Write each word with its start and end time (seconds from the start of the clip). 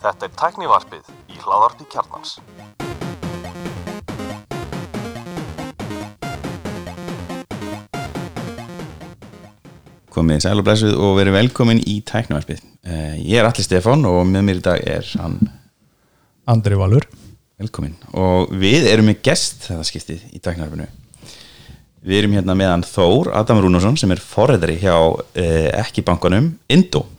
Þetta 0.00 0.24
er 0.24 0.32
tæknivarpið 0.40 1.04
í 1.28 1.36
hláðarpi 1.42 1.84
kjarnans. 1.92 2.38
komið 10.16 10.46
sæl 10.46 10.56
og 10.56 10.64
blessuð 10.64 10.94
og 10.96 11.18
verið 11.18 11.34
velkomin 11.36 11.82
í 11.84 11.98
tæknavarpið 12.08 12.62
uh, 12.64 13.16
ég 13.20 13.36
er 13.36 13.44
Alli 13.44 13.60
Stefán 13.66 14.06
og 14.08 14.22
með 14.24 14.46
mér 14.46 14.60
í 14.62 14.64
dag 14.64 14.80
er 14.80 15.04
hann 15.20 15.36
Andri 16.48 16.78
Valur. 16.80 17.04
Velkomin 17.60 17.98
og 18.16 18.48
við 18.56 18.88
erum 18.88 19.10
með 19.10 19.20
gest 19.28 19.66
þetta 19.66 19.84
skiptið 19.84 20.24
í 20.32 20.40
tæknavarpinu 20.40 20.88
við 22.06 22.22
erum 22.22 22.38
hérna 22.38 22.56
með 22.56 22.72
hann 22.72 22.86
Þór 22.88 23.34
Adam 23.36 23.60
Rúnarsson 23.60 24.00
sem 24.00 24.16
er 24.16 24.24
forræðari 24.24 24.78
hjá 24.80 24.96
uh, 24.96 25.68
ekki 25.82 26.06
bankanum 26.08 26.54
Indo, 26.72 27.04
Jú, 27.04 27.15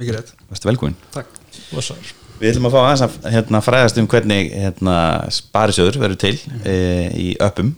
mikið 0.00 0.16
rétt. 0.18 0.32
Verður 0.50 0.70
velkomin. 0.72 0.96
Takk. 1.14 1.42
Blessar. 1.70 2.14
við 2.36 2.52
ætlum 2.52 2.68
að 2.68 2.74
fá 2.74 2.80
aðeins 2.82 3.04
að 3.06 3.30
hérna, 3.32 3.60
fræðast 3.64 4.00
um 4.00 4.08
hvernig 4.12 4.50
hérna, 4.52 4.96
sparisjóður 5.32 6.00
verður 6.02 6.20
til 6.20 6.34
uh, 6.36 7.06
í 7.16 7.28
öppum 7.40 7.72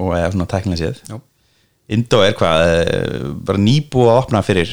og 0.00 0.14
eða 0.16 0.30
svona 0.32 0.48
tæknilega 0.48 0.80
séð 0.80 1.02
Já, 1.10 1.18
Indo 1.92 2.22
er 2.24 2.36
hvað, 2.38 2.64
uh, 2.64 3.26
bara 3.44 3.60
nýbúið 3.60 4.12
að 4.14 4.20
opna 4.22 4.44
fyrir 4.46 4.72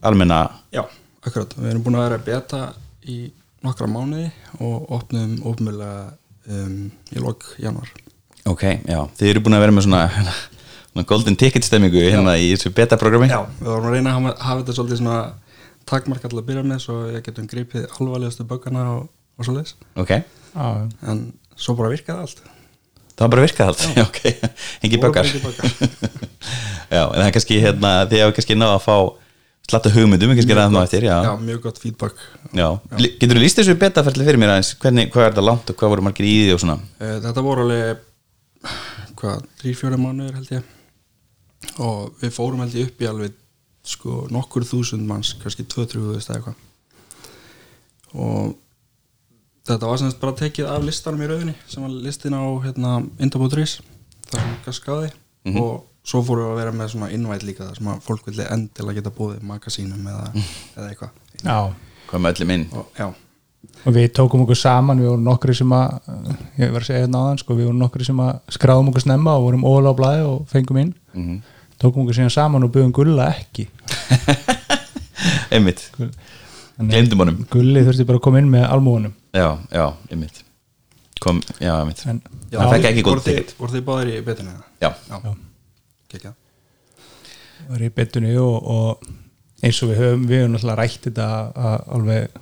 almenna 0.00 0.46
Já 0.72 0.86
akkurat. 1.24 1.54
Við 1.58 1.70
erum 1.72 1.84
búin 1.84 1.98
að 1.98 2.06
vera 2.06 2.18
að 2.18 2.26
beta 2.28 2.62
í 3.08 3.18
nokkra 3.64 3.88
mánuði 3.88 4.26
og 4.60 4.90
opnum 4.98 5.36
ofnmjölega 5.48 6.00
um, 6.52 6.80
í 7.12 7.22
lok 7.22 7.46
januar 7.60 7.92
Ok, 8.44 8.64
já, 8.84 8.98
þið 9.16 9.30
eru 9.30 9.44
búin 9.44 9.56
að 9.56 9.64
vera 9.64 9.76
með 9.76 9.86
svona, 9.86 10.02
svona 10.90 11.06
golden 11.08 11.38
ticket 11.40 11.64
stemmingu 11.64 12.02
hérna 12.02 12.36
í 12.36 12.50
þessu 12.52 12.74
beta-programmi 12.76 13.30
Já, 13.32 13.40
við 13.60 13.70
vorum 13.70 13.88
að 13.88 13.96
reyna 13.96 14.12
að 14.12 14.18
hafa, 14.18 14.34
hafa 14.48 14.62
þetta 14.62 14.76
svolítið 14.78 15.00
svona 15.00 15.18
takmark 15.88 16.24
alltaf 16.24 16.40
að 16.42 16.48
byrja 16.50 16.64
með 16.66 16.82
svo 16.86 16.98
ég 17.12 17.24
getum 17.26 17.46
gripið 17.50 17.86
alvarlegustu 17.98 18.46
böggana 18.48 18.84
og, 18.96 19.08
og 19.38 19.46
svo 19.48 19.54
leis 19.58 19.74
Ok, 20.00 20.12
Já, 20.54 20.66
en 21.10 21.24
svo 21.58 21.74
bara 21.78 21.90
virkaði 21.92 22.24
allt. 22.24 22.40
Það 23.14 23.30
bara 23.30 23.42
virkað 23.44 23.68
allt? 23.72 23.82
Já, 23.94 24.04
ok, 24.10 24.22
engi 24.86 24.98
böggar. 25.02 25.28
Já, 26.94 27.02
en 27.04 27.20
það 27.20 27.26
er 27.28 27.34
kannski 27.36 27.60
hérna, 27.62 27.92
þið 28.10 28.24
hafa 28.24 28.34
kannski 28.38 28.56
náða 28.58 28.78
að 28.78 28.84
fá 28.86 28.96
slatta 29.64 29.92
hugmyndum, 29.94 30.34
kannski 30.36 30.56
ræðum 30.58 30.76
á 30.76 30.82
eftir 30.84 31.06
Já, 31.06 31.14
Já, 31.24 31.30
mjög 31.40 31.60
gott 31.68 31.78
feedback. 31.80 32.18
Já. 32.50 32.66
já. 32.74 32.96
Getur 33.20 33.38
þú 33.38 33.44
líst 33.44 33.60
þessu 33.60 33.76
beta-ferli 33.80 34.26
fyrir 34.26 34.40
mér 34.42 34.52
aðeins? 34.56 34.72
Hvernig, 34.82 35.08
hvað 35.14 35.24
er 35.28 35.30
þetta 35.32 35.46
langt 35.46 35.70
og 35.72 35.78
hvað 35.80 35.94
voru 35.94 36.04
margir 36.08 36.26
í 36.28 36.34
því 36.42 36.50
og 36.56 36.60
svona? 36.64 36.76
Eh, 37.00 37.14
Þetta 37.24 37.44
voru 37.46 37.64
alveg 37.64 38.02
hvað, 39.22 39.46
þrý, 39.62 39.76
fjóra 39.78 40.00
mánuður 40.02 40.36
held 40.40 40.52
ég. 40.58 40.68
Og 41.80 42.10
við 42.20 42.34
fórum 42.36 42.60
held 42.66 42.76
ég 42.76 42.90
upp 42.90 43.00
í 43.06 43.08
alveg 43.08 43.38
sko 43.84 44.26
nokkur 44.32 44.64
þúsund 44.64 45.04
manns 45.08 45.34
kannski 45.42 45.64
2-3 45.68 46.00
eða 46.00 46.20
eitthvað. 46.38 46.54
Og 48.14 48.54
þetta 49.68 49.88
var 49.90 50.00
semst 50.00 50.20
bara 50.22 50.36
tekið 50.38 50.68
af 50.70 50.84
listanum 50.86 51.24
í 51.24 51.28
rauðinni 51.30 51.54
sem 51.70 51.82
var 51.84 51.90
listin 52.04 52.36
á 52.36 52.42
hérna, 52.64 52.94
Indabótris 53.18 53.78
það 54.30 54.40
sem 54.40 54.54
gaskaði 54.66 55.10
Mhm. 55.44 55.58
og 55.60 55.82
svo 56.04 56.22
fórum 56.24 56.46
við 56.46 56.52
að 56.52 56.56
vera 56.62 56.72
með 56.72 56.88
svona 56.94 57.10
innvæt 57.12 57.42
líka 57.44 57.66
þar 57.66 57.76
sem 57.76 57.86
að 57.92 58.00
fólk 58.06 58.24
vilja 58.26 58.46
endilega 58.52 58.94
geta 59.00 59.10
búið 59.10 59.42
magasínum 59.42 60.06
eða, 60.08 60.30
eða 60.76 60.88
eitthvað. 60.88 61.10
Já. 61.42 61.58
Hvað 62.08 62.20
með 62.24 62.34
öllum 62.34 62.50
inn? 62.54 62.66
Og 62.72 62.86
já, 62.98 63.06
og 63.84 63.92
við 63.96 64.08
tókum 64.16 64.44
okkur 64.44 64.56
saman 64.56 65.00
við 65.00 65.08
vorum 65.10 65.24
nokkri 65.24 65.54
sem 65.56 65.68
að 65.76 65.98
ég 66.60 66.72
var 66.72 66.80
að 66.80 66.86
segja 66.88 67.02
hérna 67.04 67.20
áðan 67.24 67.38
sko, 67.40 67.54
við 67.58 67.68
vorum 67.68 67.82
nokkri 67.82 68.04
sem 68.04 68.16
að 68.24 68.40
skráðum 68.56 68.88
okkur 68.92 69.04
snemma 69.04 69.36
og 69.36 69.44
vorum 69.48 69.64
blæði 69.96 70.24
og 70.28 70.46
fengum 70.48 70.80
inn. 70.80 70.94
Mm 71.14 71.42
tókum 71.82 72.04
okkur 72.04 72.18
síðan 72.18 72.34
saman 72.34 72.66
og 72.66 72.72
byggum 72.74 72.92
gulla 72.94 73.30
ekki. 73.34 73.66
Einmitt, 75.54 75.84
glemdum 76.78 77.22
honum. 77.24 77.42
Gulli 77.52 77.84
þurfti 77.86 78.06
bara 78.08 78.20
að 78.20 78.24
koma 78.26 78.40
inn 78.42 78.50
með 78.52 78.66
almúunum 78.68 79.14
Já, 79.34 79.48
já, 79.72 79.84
einmitt. 80.10 80.42
Kom, 81.22 81.40
já, 81.62 81.72
einmitt. 81.80 82.02
En, 82.10 82.20
já 82.52 82.58
Það 82.60 82.72
fekk 82.74 82.88
ekki 82.90 83.04
voru 83.06 83.20
góð 83.22 83.28
ticket. 83.28 83.54
voru 83.58 83.74
þið 83.74 83.84
báðir 83.86 84.10
í 84.12 84.22
betinu 84.26 84.54
eða? 84.54 84.64
Já, 84.82 84.90
Já, 86.24 86.32
var 87.68 87.82
í 87.84 87.90
betunni 87.94 88.34
og, 88.40 88.56
og 88.74 89.06
eins 89.64 89.78
og 89.82 89.90
við 89.92 90.00
höfum 90.02 90.26
við 90.28 90.42
höfum 90.42 90.54
náttúrulega 90.54 90.80
rætt 90.80 91.06
þetta 91.08 91.28
að 91.68 91.76
alveg 91.96 92.40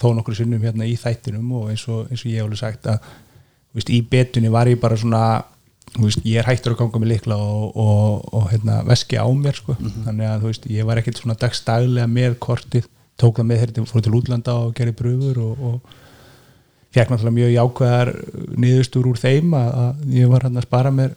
þó 0.00 0.06
nokkur 0.16 0.36
sinnum 0.38 0.64
hérna 0.64 0.86
í 0.88 0.94
þættinum 1.00 1.50
og 1.58 1.72
eins 1.72 1.84
og, 1.90 2.06
eins 2.08 2.22
og 2.24 2.30
ég 2.30 2.38
hef 2.40 2.46
alveg 2.46 2.60
sagt 2.60 2.88
að 2.90 3.00
þú 3.02 3.80
veist, 3.80 3.92
í 3.92 4.00
betunni 4.12 4.52
var 4.52 4.70
ég 4.70 4.80
bara 4.82 4.98
svona 5.00 5.22
veist, 5.98 6.22
ég 6.24 6.40
er 6.40 6.48
hættur 6.48 6.74
að 6.74 6.82
ganga 6.82 7.02
með 7.02 7.12
likla 7.14 7.38
og, 7.40 7.76
og, 7.78 8.28
og 8.36 8.46
hérna, 8.52 8.80
veski 8.88 9.18
á 9.18 9.26
mér 9.34 9.58
sko. 9.58 9.76
þannig 10.06 10.28
að 10.28 10.46
veist, 10.48 10.68
ég 10.70 10.88
var 10.88 11.00
ekkert 11.00 11.22
svona 11.22 11.38
dagstaglega 11.40 12.10
með 12.10 12.36
kortið, 12.42 12.86
tók 13.20 13.40
það 13.40 13.50
með 13.50 13.64
þegar 13.64 13.90
fór 13.90 14.06
til 14.06 14.14
útlanda 14.20 14.56
og 14.62 14.74
gerði 14.78 14.96
bröfur 15.00 15.42
og, 15.44 15.64
og 15.70 15.96
fekk 16.94 17.12
náttúrulega 17.12 17.38
mjög 17.38 17.54
jákvæðar 17.56 18.12
niðurstur 18.64 19.10
úr 19.10 19.20
þeim 19.20 19.54
að, 19.58 19.70
að 19.84 20.16
ég 20.18 20.32
var 20.32 20.46
hann 20.46 20.58
að 20.58 20.66
spara 20.66 20.94
mér 20.94 21.14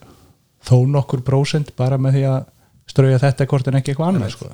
þó 0.63 0.77
nokkur 0.89 1.23
prósent 1.25 1.73
bara 1.79 1.97
með 2.01 2.19
því 2.19 2.27
að 2.29 2.39
strauja 2.93 3.23
þetta 3.23 3.49
kort 3.49 3.67
en 3.67 3.79
ekki 3.79 3.93
eitthvað 3.93 4.13
annað 4.13 4.35
sko. 4.35 4.53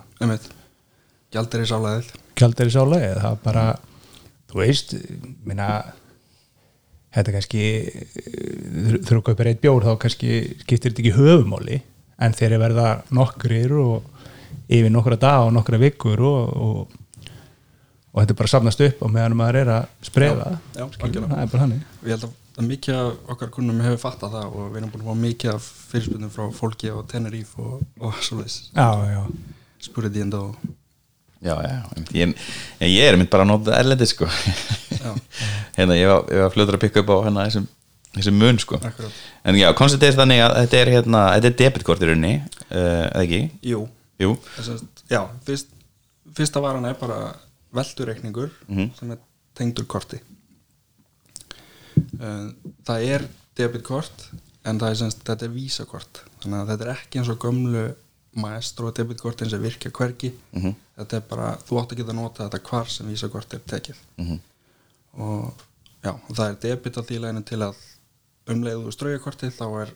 Gjaldir 1.29 1.61
í 1.65 1.69
sálaðið 1.69 2.13
kjaldar 2.39 2.69
í 2.69 2.73
sálega 2.73 3.15
það 3.19 3.39
bara, 3.43 3.63
þú 4.49 4.61
veist 4.61 4.95
minna 5.47 5.69
þetta 7.15 7.35
kannski 7.35 7.63
þurfa 9.07 9.19
að 9.19 9.25
kaupa 9.29 9.47
reitt 9.47 9.61
bjór 9.63 9.87
þá 9.87 9.93
kannski 10.03 10.33
skiptir 10.61 10.91
þetta 10.91 11.03
ekki 11.03 11.15
höfumáli 11.17 11.81
en 12.19 12.35
þeir 12.35 12.51
eru 12.51 12.63
verða 12.63 12.89
nokkrir 13.15 13.75
og 13.79 14.25
yfir 14.69 14.91
nokkra 14.93 15.17
dag 15.19 15.47
og 15.47 15.53
nokkra 15.55 15.79
vikur 15.81 16.21
og, 16.25 16.51
og, 16.53 17.31
og 18.11 18.21
þetta 18.21 18.35
er 18.35 18.41
bara 18.43 18.53
safnast 18.53 18.85
upp 18.85 19.01
og 19.05 19.13
meðan 19.15 19.37
maður 19.39 19.61
er 19.63 19.73
að 19.77 19.89
sprefa 20.05 20.51
Já, 20.75 20.85
já, 20.85 20.89
það 20.99 21.39
er 21.39 21.51
bara 21.55 21.63
hannig 21.65 21.81
Ég 22.03 22.13
held 22.13 22.29
að 22.29 22.67
mikið 22.67 22.97
af 22.99 23.31
okkar 23.33 23.51
kunnum 23.55 23.79
hefur 23.85 24.01
fattað 24.03 24.35
það 24.35 24.57
og 24.59 24.65
við 24.73 24.81
erum 24.81 24.91
búin 24.93 25.05
að 25.05 25.09
fá 25.09 25.23
mikið 25.23 25.53
af 25.53 25.69
fyrirspurnum 25.91 26.33
frá 26.33 26.43
fólki 26.57 26.91
á 26.91 26.97
Tenerife 27.07 27.63
og, 27.63 27.85
og 28.03 28.17
svoleiðis. 28.25 28.57
Já, 28.75 28.89
já, 29.07 29.21
spurði 29.85 30.11
því 30.17 30.25
enda 30.25 30.41
og 30.49 30.57
já, 31.45 31.55
já. 31.63 31.77
Ég, 32.17 32.33
ég 32.83 33.03
er 33.07 33.17
mynd 33.19 33.29
bara 33.31 33.45
að 33.45 33.51
nota 33.53 33.75
erlendi 33.79 34.07
sko. 34.09 34.27
Hérna, 35.77 35.95
ég 35.95 36.09
var, 36.11 36.25
var 36.45 36.53
fljóður 36.53 36.75
að 36.77 36.83
pikka 36.83 37.03
upp 37.03 37.11
á 37.13 37.17
hérna 37.27 37.45
þessum, 37.47 37.67
þessum 38.17 38.39
mun 38.41 38.59
sko. 38.59 38.79
Akkurat. 38.83 39.19
En 39.47 39.55
já, 39.59 39.69
er 40.09 40.17
þannig 40.19 40.41
að 40.43 40.55
þetta 40.63 40.79
er 40.81 40.91
hérna, 40.97 41.21
þetta 41.37 41.51
er 41.51 41.57
debitkort 41.61 42.03
í 42.03 42.09
rauninni 42.09 42.33
uh, 42.41 43.05
eða 43.07 43.23
ekki, 43.23 43.41
Jú, 43.71 43.85
jú. 44.19 44.33
Að, 44.59 44.83
já, 45.13 45.21
fyrst, 45.47 45.71
fyrsta 46.35 46.63
varan 46.65 46.89
er 46.89 46.97
bara 46.99 47.21
veldureikningur 47.77 48.51
Mhm. 48.67 48.89
sem 48.99 49.11
er 49.15 49.21
tengdur 49.55 49.87
korti. 49.89 50.19
Uh, 52.19 52.49
Það 52.87 53.05
er 53.13 53.25
debitkort 53.59 54.27
en 54.67 54.79
það 54.79 54.91
er 54.93 54.99
semst, 54.99 55.23
þetta 55.27 55.45
er 55.47 55.53
vísakort. 55.55 56.21
Þannig 56.43 56.59
að 56.63 56.69
þetta 56.73 56.85
er 56.87 56.91
ekki 56.97 57.19
eins 57.21 57.31
og 57.31 57.39
gömlu 57.43 57.85
maestro 58.35 58.91
debitkortin 58.91 59.49
sem 59.49 59.61
virkja 59.61 59.91
hvergi. 59.91 60.31
Mhm. 60.53 60.75
þetta 60.99 61.15
er 61.17 61.21
bara, 61.29 61.57
þú 61.67 61.79
átt 61.81 61.91
að 61.93 61.97
geta 61.97 62.13
nota 62.13 62.49
þetta 62.49 62.59
hvar 62.69 62.87
sem 62.89 63.07
vísakort 63.07 63.53
er 63.53 63.59
tekið. 63.59 63.95
Mhm. 64.17 64.39
og 65.19 65.53
já, 66.03 66.11
og 66.13 66.35
það 66.35 66.49
er 66.49 66.55
debit 66.61 66.97
á 66.97 67.01
því 67.01 67.19
leginu 67.19 67.43
til 67.45 67.57
að 67.59 67.75
umleiðu 68.47 68.85
og 68.87 68.93
straujakortið 68.93 69.51
þá 69.57 69.81
er 69.81 69.89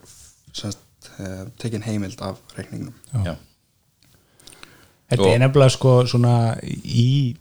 semst, 0.53 0.77
eh, 1.19 1.45
tekin 1.57 1.81
heimild 1.83 2.21
af 2.21 2.37
reikningnum. 2.57 2.93
Já, 3.25 3.35
Þetta 5.11 5.21
Og- 5.21 5.33
er 5.35 5.39
nefnilega 5.39 5.69
sko 5.69 6.05
svona 6.07 6.59
í, 6.63 7.35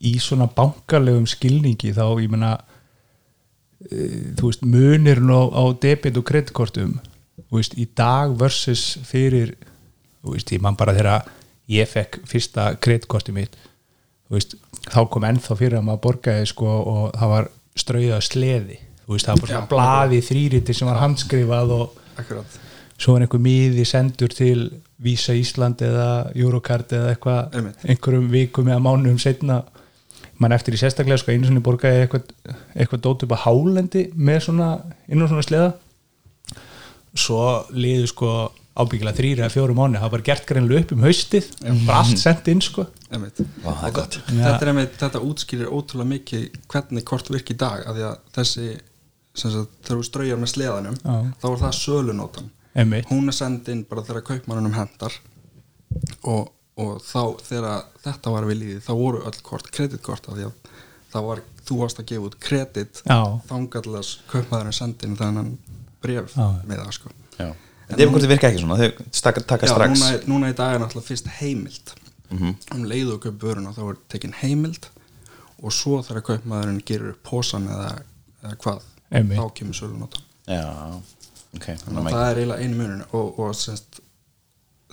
í 0.00 0.12
svona 0.18 0.48
bankalegum 0.52 1.26
skilningi 1.26 1.92
þá 1.94 2.18
ég 2.18 2.28
meina 2.30 2.58
e, 3.90 4.34
þú 4.34 4.42
veist 4.48 4.62
munirinn 4.62 5.30
á, 5.30 5.42
á 5.54 5.62
debit 5.78 6.16
og 6.16 6.24
kreditkortum 6.24 6.96
þú 7.38 7.52
veist 7.60 7.76
í 7.78 7.86
dag 7.94 8.34
versus 8.40 8.96
fyrir 9.06 9.54
þú 10.22 10.34
veist 10.34 10.52
ég 10.52 10.62
man 10.64 10.76
bara 10.78 10.96
þegar 10.96 11.28
ég 11.68 11.88
fekk 11.88 12.22
fyrsta 12.28 12.70
kreditkorti 12.80 13.34
mitt 13.36 13.56
veist 14.32 14.56
þá 14.88 15.00
kom 15.12 15.26
ennþá 15.28 15.56
fyrir 15.58 15.78
að 15.78 15.86
maður 15.88 16.04
borgaði 16.08 16.50
sko 16.50 16.68
og 16.68 17.04
það 17.16 17.32
var 17.32 17.48
strauðað 17.78 18.24
sleði. 18.26 18.78
Þú 19.04 19.14
veist 19.14 19.28
það 19.28 19.40
var 19.40 19.52
svona 19.52 19.70
blaði 19.70 20.20
þrýriti 20.26 20.76
sem 20.76 20.90
var 20.90 21.00
handskrifað 21.02 21.74
og 21.78 21.96
Akkurat, 22.18 22.58
svo 22.98 23.14
er 23.14 23.24
einhver 23.24 23.42
miði 23.42 23.84
sendur 23.86 24.32
til 24.34 24.68
Visa 24.98 25.34
Ísland 25.38 25.82
eða 25.86 26.08
Eurocard 26.34 26.90
eða 26.92 27.12
eitthvað 27.14 27.58
einhverjum 27.86 28.30
vikum 28.32 28.68
eða 28.68 28.82
mánuðum 28.82 29.20
setna 29.22 29.60
mann 30.42 30.54
eftir 30.54 30.74
í 30.74 30.80
sérstaklega 30.80 31.22
sko 31.22 31.32
einu 31.34 31.46
svona 31.46 31.62
borgaði 31.64 32.04
eitthvað, 32.04 32.32
eitthvað 32.74 33.04
dót 33.06 33.24
upp 33.26 33.34
á 33.38 33.44
hálendi 33.46 34.08
með 34.14 34.42
svona, 34.48 34.68
inn 35.06 35.22
á 35.22 35.30
svona 35.30 35.46
sleða. 35.46 35.70
Svo 37.18 37.44
liðu 37.74 38.10
sko 38.10 38.32
ábyggilega 38.78 39.18
þrýra 39.18 39.46
eða 39.46 39.54
fjórum 39.54 39.80
mánu 39.80 40.02
það 40.02 40.12
var 40.14 40.24
gert 40.28 40.44
greinlega 40.48 40.84
upp 40.84 40.92
um 40.94 41.06
haustið 41.06 41.48
bara 41.86 42.02
allt 42.02 42.20
sendt 42.20 42.50
inn 42.52 42.60
sko. 42.64 42.84
Gott. 43.08 44.18
þetta, 44.28 44.58
er 44.60 44.70
einmitt, 44.72 44.94
þetta 45.00 45.22
útskýrir 45.24 45.72
ótrúlega 45.72 46.12
mikið 46.12 46.44
hvernig 46.70 47.06
kort 47.08 47.30
virki 47.32 47.56
í 47.56 47.60
dag 47.60 47.82
af 47.88 47.96
því 47.96 48.06
að 48.10 48.20
þessi 48.38 48.68
sem 49.38 49.52
sagt, 49.54 49.74
þegar 49.86 50.00
þú 50.00 50.06
straujar 50.08 50.40
með 50.40 50.52
sleðanum 50.52 50.96
Já. 50.98 51.16
þá 51.40 51.46
er 51.50 51.58
það 51.62 51.76
sölunótan 51.78 52.48
einmitt. 52.78 53.10
Hún 53.10 53.30
er 53.30 53.36
send 53.36 53.68
inn 53.72 53.84
bara 53.88 54.04
þegar 54.06 54.26
kaupmannunum 54.32 54.76
hendar 54.76 55.14
og, 56.28 56.50
og 56.78 56.98
þá 57.04 57.22
þegar 57.46 57.86
þetta 58.04 58.34
var 58.34 58.48
við 58.48 58.60
líði 58.62 58.80
þá 58.84 58.92
voru 58.98 59.22
öll 59.28 59.38
kort 59.46 59.70
kreditkort 59.74 60.28
af 60.28 60.38
því 60.38 60.48
að 60.48 60.74
það 61.12 61.30
var, 61.30 61.42
þú 61.68 61.78
varst 61.82 62.02
að 62.02 62.10
gefa 62.12 62.28
út 62.28 62.38
kredit 62.42 63.02
Já. 63.04 63.20
þangallas 63.48 64.12
kaupmaðurinn 64.32 64.76
sendin 64.76 65.16
þannig 65.18 65.56
bref 66.02 66.36
Já. 66.36 66.46
með 66.68 66.84
það 66.84 66.94
sko. 66.98 67.14
Já. 67.38 67.48
Debikortið 67.98 68.28
virka 68.32 68.48
ekki 68.50 68.62
svona, 68.62 68.76
þau 68.78 69.06
staka, 69.12 69.40
taka 69.40 69.66
Já, 69.66 69.72
strax 69.74 70.00
núna, 70.00 70.20
núna 70.32 70.50
í 70.52 70.56
dag 70.58 70.74
er 70.76 70.82
náttúrulega 70.84 71.08
fyrst 71.10 71.28
heimild 71.40 71.94
Mhm. 72.30 72.54
um 72.74 72.82
leiðu 72.84 73.14
og 73.14 73.22
kaup 73.24 73.38
vöruna 73.40 73.70
þá 73.72 73.82
er 73.90 73.96
tekin 74.12 74.34
heimild 74.42 74.88
og 75.62 75.72
svo 75.72 76.02
þegar 76.04 76.22
kaupmaðurinn 76.26 76.82
gerir 76.84 77.10
upp 77.14 77.22
posan 77.24 77.64
eða, 77.68 78.02
eða 78.44 78.56
hvað 78.60 78.82
Einmitt. 79.10 79.38
þá 79.38 79.54
kemur 79.54 79.74
sölunótan 79.78 80.22
Já, 80.46 81.00
ok 81.56 81.64
þannig 81.64 82.04
að 82.04 82.12
það 82.12 82.28
er 82.30 82.36
eiginlega 82.42 82.60
einu 82.66 82.76
munin 82.76 83.02
og, 83.12 83.38
og 83.38 83.54
semst, 83.56 84.00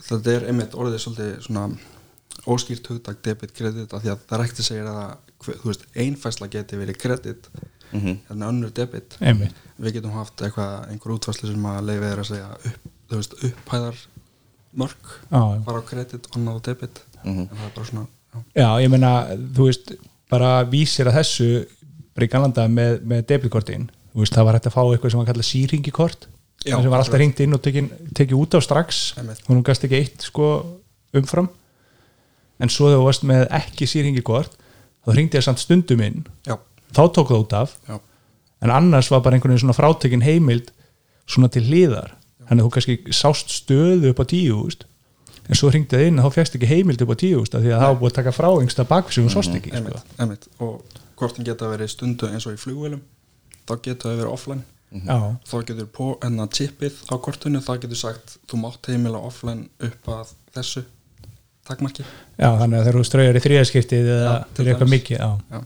þetta 0.08 0.32
er 0.38 0.46
einmitt 0.48 0.72
orðið 0.74 0.98
svolítið 1.04 1.36
svona 1.46 1.78
óskýrt 2.46 2.86
hugtak 2.88 3.22
debit 3.22 3.52
kredit 3.56 3.92
af 3.92 4.02
því 4.02 4.10
að 4.14 4.24
það 4.28 4.38
er 4.40 4.44
ekkert 4.46 4.72
að 4.72 4.90
að 4.96 5.60
þú 5.60 5.68
veist, 5.70 5.84
einfæsla 5.94 6.48
geti 6.50 6.76
verið 6.80 6.98
kredit 6.98 7.48
Mhm. 7.92 8.16
en 8.30 8.42
önnur 8.42 8.72
debit 8.74 9.14
Einmitt. 9.20 9.54
við 9.78 9.92
getum 10.00 10.10
haft 10.16 10.36
eitthvað, 10.42 10.88
einhver 10.90 11.12
útfæslu 11.14 11.52
sem 11.52 11.62
að 11.70 11.84
leiði 11.86 12.08
er 12.12 12.18
að 12.18 12.26
segja 12.32 12.48
upp, 12.66 12.88
þú 13.10 13.20
veist, 13.20 13.36
upphæðar 13.48 13.98
mörg 14.76 15.10
bara 15.30 15.80
á 15.80 15.84
kredit 15.88 16.28
og 16.28 16.38
annað 16.38 16.58
á 16.58 16.60
debit. 16.70 17.02
Mhm. 17.24 17.40
en 17.40 17.56
það 17.56 17.66
er 17.66 17.74
bara 17.74 17.86
svona 17.90 18.06
já, 18.06 18.38
Já, 18.54 18.68
ég 18.84 18.90
meina, 18.90 19.12
þú 19.56 19.68
veist 19.70 19.92
bara 20.30 20.64
vísir 20.64 21.06
að 21.08 21.18
þessu 21.20 21.66
Galanda 22.30 22.66
með, 22.68 23.02
með 23.04 23.26
debitkortin. 23.28 23.90
Þú 24.14 24.22
veist, 24.22 24.32
það 24.32 24.44
var 24.44 24.56
hægt 24.56 24.66
að 24.66 24.72
fá 24.72 24.82
eitthvað 24.84 25.10
sem 25.10 25.20
var 25.20 25.26
kallað 25.28 25.50
síringikort 25.50 26.26
Já, 26.64 26.76
sem 26.80 26.90
var 26.90 27.02
alltaf 27.02 27.20
ringt 27.20 27.40
inn 27.40 27.54
og 27.54 27.60
tekin, 27.62 27.90
tekið 28.16 28.38
út 28.40 28.56
á 28.56 28.60
strax. 28.64 29.12
Og 29.20 29.50
hún 29.52 29.62
gast 29.62 29.84
ekki 29.84 30.00
eitt 30.00 30.24
sko 30.24 30.46
umfram. 31.12 31.50
En 32.58 32.72
svo 32.72 32.88
þegar 32.88 33.02
þú 33.02 33.04
varst 33.04 33.26
með 33.28 33.44
ekki 33.60 33.86
síringikort 33.86 34.56
þá 35.04 35.12
ringdi 35.12 35.36
það 35.36 35.44
samt 35.44 35.62
stundum 35.62 36.00
inn. 36.00 36.24
Já, 36.48 36.56
þá 36.96 37.02
tók 37.12 37.28
það 37.28 37.42
út 37.44 37.52
af. 37.60 37.76
Já, 37.86 38.00
en 38.64 38.72
annars 38.72 39.10
var 39.12 39.20
bara 39.20 39.36
einhvern 39.36 39.52
veginn 39.52 39.66
svona 39.66 39.76
frátekin 39.76 40.24
heimild 40.24 40.72
svona 41.28 41.50
til 41.52 41.66
hliðar 41.68 42.14
þannig 42.48 42.60
að 42.60 42.66
þú 42.66 42.74
kannski 42.76 43.16
sást 43.16 43.54
stöðu 43.54 44.12
upp 44.12 44.22
á 44.22 44.24
tíu 44.30 44.60
úst, 44.60 44.86
en 45.46 45.58
svo 45.58 45.70
hringdi 45.70 45.96
það 45.96 46.06
inn 46.10 46.20
og 46.20 46.28
þá 46.28 46.38
fegst 46.40 46.56
ekki 46.58 46.70
heimild 46.70 47.02
upp 47.02 47.12
á 47.14 47.16
tíu 47.22 47.42
úst, 47.42 47.56
því 47.56 47.74
að 47.74 47.84
það 47.84 47.98
búið 48.00 48.12
að 48.12 48.16
taka 48.20 48.36
frá 48.36 48.48
yngsta 48.62 48.86
bakfisum 48.88 49.28
og 49.28 49.34
sást 49.34 49.58
ekki 49.58 49.74
einmitt, 49.76 49.98
sko. 49.98 50.16
einmitt 50.22 50.48
og 50.62 50.96
kortin 51.16 51.46
geta 51.46 51.70
verið 51.70 51.92
stundu 51.92 52.30
eins 52.30 52.46
og 52.48 52.56
í 52.56 52.60
flugvélum 52.60 53.04
þá 53.66 53.76
geta 53.82 54.10
þau 54.10 54.16
verið 54.16 54.32
offline. 54.32 54.64
Já, 54.96 55.16
þá 55.50 55.56
getur 55.66 55.88
på 55.92 56.10
enna 56.24 56.46
chipið 56.46 57.00
á 57.10 57.14
kortinu 57.20 57.60
það 57.64 57.80
getur 57.84 57.98
sagt, 58.00 58.36
þú 58.48 58.60
mátt 58.62 58.86
heimila 58.88 59.18
offline 59.26 59.66
upp 59.82 60.12
að 60.14 60.30
þessu 60.54 60.84
takmarki. 61.66 62.06
Já, 62.38 62.52
þannig 62.60 62.78
að 62.78 62.84
þegar 62.84 62.98
þú 62.98 63.08
straujar 63.08 63.38
í 63.38 63.42
þriðaskiptið 63.46 64.12
eða 64.14 64.36
til 64.54 64.66
eitthvað 64.68 64.92
mikið 64.92 65.18
já, 65.18 65.26
já, 65.50 65.58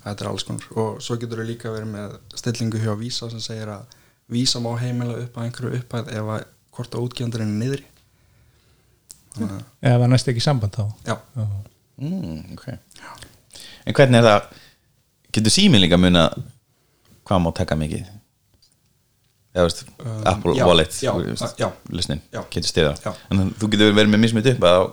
þetta 0.00 0.24
er 0.24 0.30
alls 0.30 0.46
konar. 0.48 0.70
Og 0.80 1.04
svo 1.04 1.18
getur 1.20 1.42
þau 1.42 1.50
líka 1.50 1.74
verið 1.74 1.92
með 1.92 2.16
stillingu 2.40 2.80
hjá 2.80 2.94
Visa 3.02 3.28
sem 3.32 3.44
segir 3.44 3.74
að 3.74 4.00
Visa 4.32 4.60
má 4.62 4.72
heimila 4.80 5.18
upp 5.20 5.36
að 5.36 5.48
einhverju 5.48 5.80
upphæð 5.80 6.10
ef 6.16 6.30
að 6.36 6.46
hvort 6.74 6.96
að 6.96 7.06
útgjandurinn 7.08 7.52
er 7.54 7.60
niðri 7.60 7.84
þannig 9.34 9.54
að, 9.56 9.62
eða 9.84 10.00
var 10.02 10.12
næst 10.14 10.30
ekki 10.32 10.44
samband 10.44 10.76
þá 10.78 10.84
já, 11.10 11.16
já. 11.36 11.46
mm, 12.00 12.42
okay. 12.56 12.78
En 13.84 13.96
hvernig 13.96 14.20
er 14.22 14.28
það 14.28 14.52
Getur 15.34 15.50
síminn 15.50 15.82
líka 15.82 15.98
muna 15.98 16.28
hvað 17.26 17.40
má 17.42 17.48
taka 17.58 17.74
mikið 17.78 18.04
eða 19.54 19.64
veist, 19.66 19.80
Um, 20.04 20.22
Apple 20.26 20.52
já, 20.58 20.64
Wallet 20.66 20.94
já, 21.02 21.12
já. 21.58 21.68
Já. 22.32 22.40
getur 22.50 22.68
stiða 22.68 22.94
Já. 23.00 23.12
en 23.30 23.50
þú 23.58 23.68
getur 23.72 23.94
verið 23.94 24.10
með 24.12 24.22
mismið 24.24 24.48
upp 24.54 24.66
að 24.68 24.84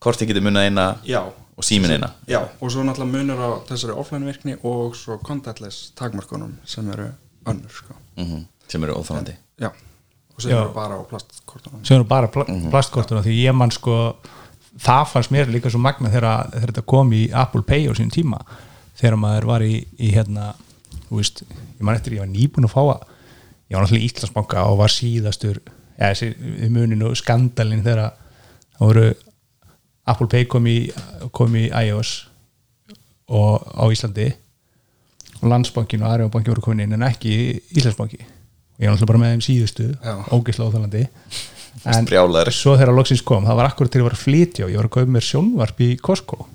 korti 0.00 0.26
getur 0.30 0.44
munað 0.46 0.68
eina 0.70 0.84
já 1.04 1.20
og 1.60 1.66
síminn 1.66 1.92
eina 1.92 2.12
Já, 2.30 2.40
og 2.60 2.70
svo 2.72 2.84
náttúrulega 2.86 3.12
munur 3.12 3.40
á 3.42 3.50
þessari 3.68 3.96
offline 4.00 4.24
virkni 4.28 4.56
og 4.64 4.94
svo 4.96 5.18
contactless 5.20 5.90
takmarkunum 5.98 6.54
sem 6.64 6.88
eru 6.94 7.10
önnur 7.50 7.74
sko. 7.74 7.96
Mm 8.24 8.46
sem 8.70 8.84
eru 8.86 8.94
óþólandi 9.00 9.32
Já, 9.58 9.70
og 9.70 10.42
sem 10.42 10.52
Já. 10.52 10.60
eru 10.60 10.72
bara 10.74 10.94
á 10.94 11.02
plastkortunum. 11.10 11.80
Sem 11.84 11.96
eru 11.96 12.04
bara 12.06 12.28
pl 12.30 12.44
plastkortuna 12.70 13.22
því 13.24 13.32
ég 13.42 13.56
mann 13.56 13.72
sko 13.74 13.96
það 14.78 15.08
fannst 15.10 15.32
mér 15.34 15.50
líka 15.50 15.72
svo 15.72 15.80
magna 15.82 16.10
þegar, 16.12 16.52
þegar 16.52 16.70
þetta 16.70 16.84
kom 16.86 17.10
í 17.12 17.24
Apple 17.34 17.64
Pay 17.66 17.88
á 17.90 17.92
sín 17.98 18.12
tíma 18.14 18.38
þegar 19.00 19.18
maður 19.18 19.48
var 19.50 19.64
í, 19.66 19.80
í 19.98 20.12
hérna 20.14 20.52
þú 21.08 21.18
veist, 21.18 21.42
ég 21.42 21.82
man 21.82 21.98
eftir 21.98 22.14
ég 22.14 22.22
var 22.22 22.30
nýbúin 22.30 22.68
að 22.68 22.74
fá 22.76 22.80
að 22.84 23.02
ég 23.70 23.74
var 23.74 23.84
náttúrulega 23.84 24.04
í 24.04 24.10
Íslandsbanka 24.10 24.64
og 24.70 24.78
var 24.78 24.94
síðastur 24.94 25.60
eða 25.98 26.12
þessi 26.14 26.70
muninu 26.70 27.10
skandalinn 27.18 27.82
þegar 27.82 28.14
það 28.78 28.86
voru 28.86 29.08
Apple 30.10 30.30
Pay 30.30 30.46
kom 30.50 30.66
í, 30.70 30.78
kom 31.34 31.58
í 31.58 31.66
iOS 31.68 32.14
og 33.30 33.66
á 33.74 33.84
Íslandi 33.90 34.30
landsbankin 35.42 36.02
og 36.04 36.12
Arjóbanki 36.14 36.52
voru 36.52 36.64
komin 36.64 36.84
inn 36.84 36.96
en 36.98 37.06
ekki 37.08 37.32
Íslandsbanki. 37.76 38.20
Og 38.20 38.84
ég 38.84 38.88
var 38.88 38.94
náttúrulega 38.96 39.10
bara 39.12 39.22
með 39.22 39.34
þeim 39.34 39.44
síðustu 39.46 39.88
Já. 39.96 40.14
ógislega 40.34 40.70
óþálandi 40.70 41.02
en 41.90 42.08
brjálaður. 42.08 42.50
svo 42.52 42.76
þegar 42.76 42.96
loksins 42.96 43.22
kom 43.24 43.46
það 43.46 43.58
var 43.60 43.68
akkurat 43.70 43.92
til 43.94 44.00
að 44.02 44.08
vera 44.10 44.20
flytja 44.20 44.66
og 44.66 44.72
ég 44.72 44.80
var 44.80 44.88
að 44.88 44.94
kaupa 44.96 45.14
mér 45.14 45.26
sjónvarp 45.26 45.82
í 45.84 45.90
Costco. 46.00 46.46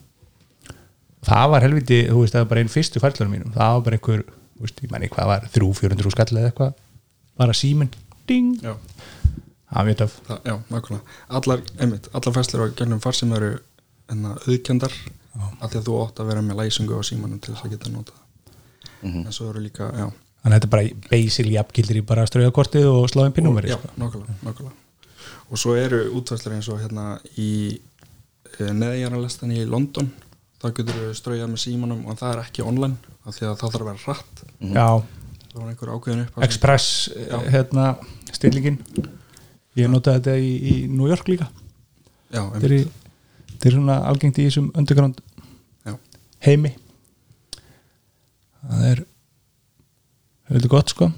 Það 1.25 1.45
var 1.55 1.65
helviti, 1.65 1.99
þú 2.05 2.21
veist, 2.21 2.35
það 2.35 2.43
var 2.43 2.49
bara 2.51 2.61
einn 2.61 2.73
fyrstu 2.73 3.01
færlunum 3.01 3.31
mínum, 3.33 3.53
það 3.55 3.71
var 3.73 3.85
bara 3.87 3.97
einhver 3.97 4.25
þú 4.25 4.65
veist, 4.67 4.81
ég 4.85 4.91
menni 4.93 5.09
hvað 5.09 5.31
var, 5.31 5.47
300-400 5.55 6.13
skall 6.13 6.35
eða 6.35 6.51
eitthvað? 6.51 6.75
Bara 7.41 7.55
síminn, 7.57 7.89
ding. 8.29 8.51
Já, 8.61 8.75
það 8.75 9.79
var 9.79 9.87
mjög 9.89 10.01
töf 10.03 10.19
það, 10.27 10.43
já, 10.51 10.55
nákvæmlega. 10.75 11.15
Allar, 11.39 11.63
einmitt, 11.79 12.11
allar 12.13 12.37
fæslur 12.37 12.65
á 12.65 12.67
gennum 12.77 13.01
far 13.03 13.17
sem 13.17 13.33
eru 13.33 13.55
enna 14.13 14.35
auðkendar 14.45 14.93
af 15.59 15.71
því 15.71 15.79
að 15.81 15.87
þú 15.89 15.97
átt 16.03 16.21
að 16.21 16.29
vera 16.29 16.45
með 16.45 16.61
læsingu 16.61 16.95
á 16.95 17.01
símanum 17.03 17.41
til 17.41 17.55
þess 17.55 17.65
að 17.65 17.73
geta 17.73 17.91
nota 17.91 18.13
það 19.05 19.25
en 19.25 19.35
svo 19.35 19.49
eru 19.51 19.63
líka, 19.63 19.89
já. 19.95 20.07
Þannig 20.45 20.53
að 20.53 20.59
þetta 20.59 20.67
er 20.67 20.73
bara 20.75 21.09
basically 21.09 21.57
apgildir 21.57 21.97
í 21.97 22.05
bara 22.05 22.25
strauðakortið 22.29 22.83
og 22.91 23.07
sláðin 23.09 23.33
pinnumveri 23.33 23.71
Já, 23.71 23.79
sko. 23.79 23.93
nákvæmlega, 23.97 24.35
nákvæmlega. 24.45 24.75
Og 25.49 25.61
svo 25.61 25.73
eru 25.77 26.01
útvæslar 26.19 26.53
eins 26.53 26.69
og 26.69 26.83
hérna 26.83 27.05
í 27.41 27.49
e, 28.59 28.67
neðjarnalestan 28.69 29.53
í 29.55 29.63
London. 29.65 30.11
Þá 30.61 30.67
getur 30.77 30.99
við 31.01 31.15
straujað 31.17 31.49
með 31.49 31.63
símanum 31.63 32.05
og 32.05 32.19
það 32.21 32.35
er 32.35 32.43
ekki 32.43 32.65
online 32.65 33.15
af 33.25 33.39
því 33.39 33.47
að 33.49 33.57
það 33.61 33.73
þarf 33.73 33.81
að 33.81 33.89
vera 33.89 34.03
hratt. 34.05 34.45
Já, 34.61 34.87
það 35.49 35.59
var 35.63 35.73
einhver 35.73 35.93
ákveðin 35.95 36.23
upp 36.27 36.39
Express 36.45 36.87
Já. 37.15 37.37
hérna, 37.57 37.89
stillingin. 38.37 38.79
Ég 39.81 39.89
notaði 39.91 40.21
þetta 40.21 40.37
í, 40.37 40.55
í 40.55 40.75
New 40.93 41.09
York 41.09 41.27
líka. 41.33 41.49
Já, 42.33 42.45
er, 42.61 42.77
í, 42.77 42.83
þetta 43.55 43.69
er 43.71 43.79
svona 43.79 43.99
algengt 44.09 44.37
í 44.41 44.45
þessum 44.47 44.69
underground 44.77 45.19
já, 45.85 45.97
heimi 46.45 46.75
það 48.69 48.87
er 48.91 49.03
heldur 50.51 50.71
gott 50.75 50.93
sko. 50.93 51.11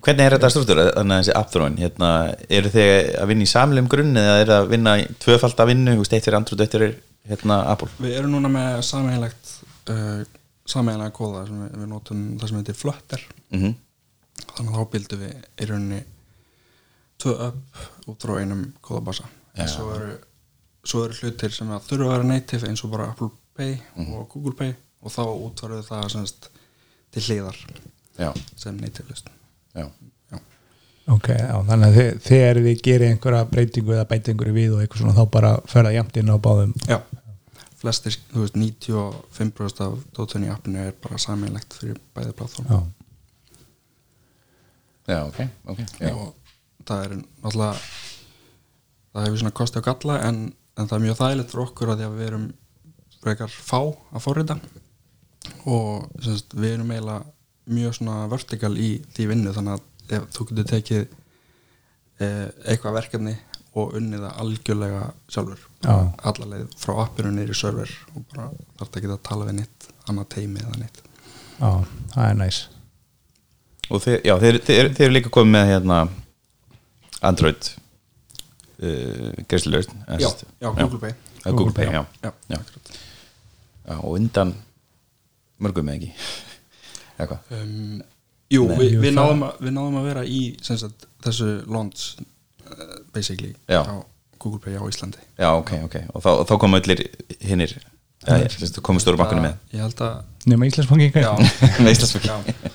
Hvernig 0.00 0.24
er 0.24 0.34
þetta 0.38 0.48
struktúr, 0.54 0.78
þannig 0.96 1.12
að 1.16 1.20
þessi 1.20 1.34
appþróin 1.36 1.74
hérna, 1.82 2.10
eru 2.48 2.70
þið 2.72 2.90
að 3.20 3.26
vinna 3.28 3.44
í 3.44 3.50
samlum 3.50 3.88
grunn 3.92 4.16
eða 4.16 4.36
eru 4.44 4.54
að 4.56 4.68
vinna 4.72 4.94
í 5.02 5.02
tvöfald 5.20 5.60
að 5.60 5.68
vinnu? 5.74 5.92
Þú 5.98 6.04
veist, 6.04 6.14
eitt 6.16 6.24
fyrir 6.24 6.38
Android, 6.38 6.62
eitt 6.64 6.76
fyrir 6.76 6.94
hérna, 7.28 7.58
Apple. 7.74 7.88
Við 8.00 8.14
erum 8.16 8.32
núna 8.32 8.48
með 8.54 8.78
sameinlegt 8.88 9.50
uh, 9.92 10.22
sameinlega 10.70 11.12
kóða 11.18 11.42
sem 11.50 11.60
við, 11.66 11.74
við 11.82 11.90
notum 11.92 12.22
það 12.40 12.48
sem 12.52 12.60
heitir 12.62 12.78
Flutter 12.80 13.26
mm 13.52 13.76
þannig 14.56 14.70
að 14.72 14.78
þá 14.80 14.90
bildum 14.94 15.20
við 15.20 15.32
í 15.60 15.66
rauninni 15.68 15.98
tvö 17.20 17.32
upp 17.44 17.80
út 18.08 18.24
frá 18.24 18.38
einum 18.40 18.62
kóðabassa 18.82 19.26
en 19.52 19.66
Já. 19.66 19.68
svo 19.74 19.90
eru, 19.94 20.14
svo 20.88 21.02
eru 21.04 21.16
hlutir 21.20 21.52
sem 21.52 21.68
að 21.76 21.84
þurfa 21.90 22.06
að 22.08 22.14
vera 22.14 22.28
native 22.30 22.70
eins 22.70 22.80
og 22.86 22.92
bara 22.94 23.10
Apple 23.12 23.28
Pay 23.58 23.74
Mhm. 23.98 24.14
og 24.16 24.24
Google 24.32 24.54
Pay 24.56 24.72
og 25.04 25.12
þá 25.12 25.20
útvaruðu 25.28 25.84
það 25.90 26.08
semst 26.14 26.48
til 27.14 27.22
hliðar 27.26 27.58
Já, 28.20 28.32
sem 28.56 28.76
Já, 28.80 29.86
ok, 31.14 31.28
já, 31.32 31.54
þannig 31.66 31.86
að 31.86 31.96
þið, 31.96 32.10
þegar 32.26 32.60
þið 32.66 32.82
gerir 32.86 33.06
einhverja 33.08 33.46
breytingu 33.50 33.94
eða 33.96 34.08
bæti 34.10 34.32
einhverju 34.32 34.54
við 34.54 34.74
og 34.74 34.82
eitthvað 34.82 35.02
svona 35.02 35.16
þá 35.16 35.24
bara 35.36 35.52
ferða 35.70 35.94
jæmt 35.94 36.20
inn 36.20 36.30
á 36.30 36.36
báðum. 36.42 36.74
Já. 36.90 36.98
flestir, 37.80 38.18
þú 38.32 38.44
veist 38.44 38.58
95% 38.60 39.82
af 39.86 39.94
dótun 40.16 40.44
í 40.44 40.50
appinu 40.52 40.82
er 40.84 40.92
bara 41.00 41.18
sameinlegt 41.22 41.78
fyrir 41.78 41.96
bæði 42.14 42.34
platform. 42.36 42.68
Já, 42.68 42.80
já, 45.14 45.20
ok, 45.24 45.40
ok 45.72 45.80
já. 45.96 46.12
og 46.12 46.34
það 46.84 47.04
er 47.06 47.16
náttúrulega 47.16 47.72
það 49.10 49.26
hefur 49.26 49.40
svona 49.42 49.56
kosti 49.62 49.80
og 49.80 49.88
galla 49.88 50.18
en, 50.28 50.42
en 50.76 50.90
það 50.90 50.96
er 50.98 51.04
mjög 51.06 51.20
þægilegt 51.22 51.54
fyrir 51.54 51.64
okkur 51.64 51.94
að 51.94 52.02
því 52.02 52.08
að 52.10 52.18
við 52.18 52.28
erum 52.28 52.46
frekar 53.20 53.50
fá 53.54 53.80
að 53.80 54.24
forrita 54.24 54.58
og 55.64 56.08
semst, 56.24 56.54
við 56.56 56.74
erum 56.76 56.90
eiginlega 56.94 57.22
mjög 57.70 57.94
svona 57.98 58.16
vertikal 58.30 58.74
í 58.80 58.90
því 59.14 59.28
vinnu 59.30 59.54
þannig 59.56 59.78
að 59.78 60.16
ef 60.18 60.26
þú 60.34 60.46
getur 60.50 60.68
tekið 60.72 61.02
eh, 62.20 62.48
eitthvað 62.66 62.96
verkefni 62.98 63.36
og 63.78 63.92
unnið 63.94 64.24
það 64.24 64.40
algjörlega 64.42 65.02
sjálfur. 65.30 65.60
Já. 65.80 65.94
allarleið 66.26 66.72
frá 66.76 66.92
appinu 67.04 67.44
í 67.44 67.54
server 67.56 67.92
og 68.14 68.24
bara 68.34 68.48
þarf 68.80 68.96
ekki 68.98 69.08
að 69.14 69.20
tala 69.24 69.46
við 69.48 69.54
nýtt 69.60 69.86
annað 70.10 70.26
teimi 70.34 70.60
eða 70.60 70.80
nýtt 70.82 70.98
já, 71.60 71.70
það 72.14 72.24
er 72.26 72.38
næs 72.40 72.58
Og 73.90 73.98
þið, 74.04 74.16
já, 74.28 74.34
þeir, 74.38 74.56
þeir, 74.66 74.88
þeir 74.94 75.04
eru 75.06 75.14
líka 75.16 75.30
komið 75.34 75.54
með 75.56 75.70
hérna 75.70 75.96
Android 77.30 77.70
uh, 77.70 79.30
greiðslulaust 79.50 79.94
já, 80.20 80.28
já, 80.60 80.68
Google 80.76 81.00
Pay. 81.06 81.14
Google 81.48 81.74
Pay, 81.78 81.88
já, 81.90 82.04
já, 82.22 82.30
Já. 82.52 82.60
já 83.88 83.96
og 83.96 84.12
undan 84.18 84.52
mörgum 85.64 85.90
eða 85.92 86.00
ekki? 86.00 86.10
Eitthvað? 87.20 87.52
Um, 87.56 88.00
jú, 88.50 88.64
Nei, 88.70 88.76
við, 88.80 88.96
við, 89.04 89.14
náðum 89.16 89.44
að, 89.46 89.60
við 89.66 89.74
náðum 89.76 89.98
að 90.00 90.08
vera 90.10 90.24
í 90.26 90.40
sagt, 90.64 91.06
þessu 91.24 91.50
launch 91.70 92.06
uh, 92.20 92.96
basically 93.14 93.52
Já. 93.70 93.82
á 93.84 93.96
Google 94.40 94.60
Pay 94.64 94.78
á 94.80 94.84
Íslandi. 94.88 95.20
Já, 95.36 95.50
ok, 95.52 95.74
ok, 95.84 95.96
og 96.16 96.24
þá, 96.24 96.30
þá 96.48 96.54
komu 96.62 96.80
allir 96.80 97.02
hinnir, 97.44 97.74
ja, 98.24 98.40
komu 98.80 99.02
stóru 99.02 99.20
bankanu 99.20 99.44
með. 99.44 99.58
ég 99.76 99.84
held 99.84 100.00
að 100.06 100.48
nema 100.48 100.68
Íslandsbanki 100.70 101.10
já, 101.20 101.30
Með 101.84 101.92
Íslandsbanki. 101.92 102.30
já, 102.32 102.72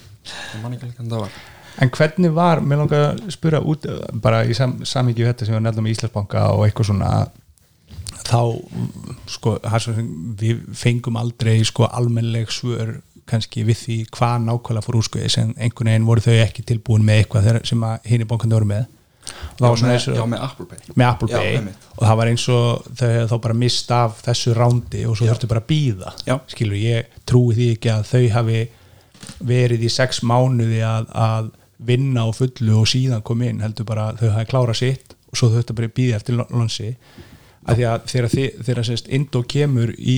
ég 0.53 0.61
man 0.61 0.75
ekki 0.77 0.85
alveg 0.85 0.99
hvernig 0.99 1.15
það 1.15 1.23
var. 1.25 1.39
En 1.81 1.89
hvernig 1.91 2.31
var, 2.37 2.61
mér 2.63 2.79
langar 2.79 3.01
að 3.09 3.25
spura 3.35 3.59
út 3.59 3.83
bara 4.23 4.45
í 4.47 4.53
sam, 4.55 4.77
samíkju 4.87 5.25
þetta 5.27 5.47
sem 5.49 5.57
við 5.57 5.65
nefnum 5.65 5.89
í 5.89 5.95
Íslandsbanka 5.95 6.45
og 6.53 6.63
eitthvað 6.67 6.91
svona 6.91 7.09
þá, 8.25 8.39
sko, 9.29 9.57
við 10.41 10.63
fengum 10.77 11.19
aldrei 11.21 11.59
sko 11.67 11.89
almennleg 11.91 12.51
svör 12.53 12.97
kannski 13.29 13.63
við 13.65 13.79
því 13.81 13.95
hvað 14.13 14.43
nákvæmlega 14.45 14.85
fór 14.85 14.99
úrskuði 14.99 15.29
sem 15.33 15.53
einhvern 15.57 15.89
veginn 15.89 16.09
voru 16.09 16.21
þau 16.25 16.35
ekki 16.43 16.65
tilbúin 16.69 17.05
með 17.05 17.23
eitthvað 17.23 17.63
sem 17.65 17.87
hinn 18.05 18.25
í 18.25 18.27
bankandi 18.29 18.57
voru 18.57 18.69
með. 18.69 18.85
Já, 19.57 19.71
með, 19.81 20.03
já, 20.13 20.25
með 20.29 20.41
Apple 20.45 20.65
Pay. 20.69 20.79
Með 20.93 21.07
Apple 21.07 21.29
Já, 21.31 21.37
Pay. 21.39 21.53
einmitt. 21.57 21.85
og 21.95 22.03
það 22.03 22.17
var 22.19 22.29
eins 22.29 22.43
og 22.53 22.87
þau 22.99 23.07
hefðu 23.07 23.29
þá 23.31 23.37
bara 23.45 23.55
mist 23.57 23.93
af 23.95 24.19
þessu 24.25 24.53
rándi 24.53 25.03
og 25.09 25.17
svo 25.17 25.29
þurftu 25.29 25.49
bara 25.49 25.63
að 25.63 25.69
býða 25.71 26.11
Já. 26.27 26.35
skilur, 26.51 26.77
ég 26.77 27.15
trúi 27.25 27.55
því 27.57 27.69
ekki 27.73 27.91
að 27.93 28.03
þau 28.11 28.23
hafi 28.35 28.59
verið 29.49 29.85
í 29.87 29.91
sex 29.95 30.21
mánuði 30.21 30.83
að, 30.85 31.07
að 31.09 31.49
vinna 31.89 32.27
á 32.27 32.29
fullu 32.35 32.77
og 32.83 32.91
síðan 32.91 33.23
kom 33.25 33.41
inn, 33.47 33.63
heldur 33.65 33.87
bara 33.89 34.11
þau 34.19 34.29
hafi 34.35 34.51
klárað 34.51 34.81
sitt 34.83 35.15
og 35.31 35.39
svo 35.39 35.49
þurftu 35.55 35.77
bara 35.79 35.89
að 35.89 35.97
býða 35.97 36.19
eftir 36.19 36.37
lonsi 36.43 36.91
að 37.65 37.79
því 37.79 37.85
að 37.91 38.05
þegar, 38.11 38.29
þi- 38.35 38.63
þegar 38.67 38.87
sérst, 38.91 39.07
Indó 39.17 39.41
kemur 39.49 39.91
í 39.97 40.17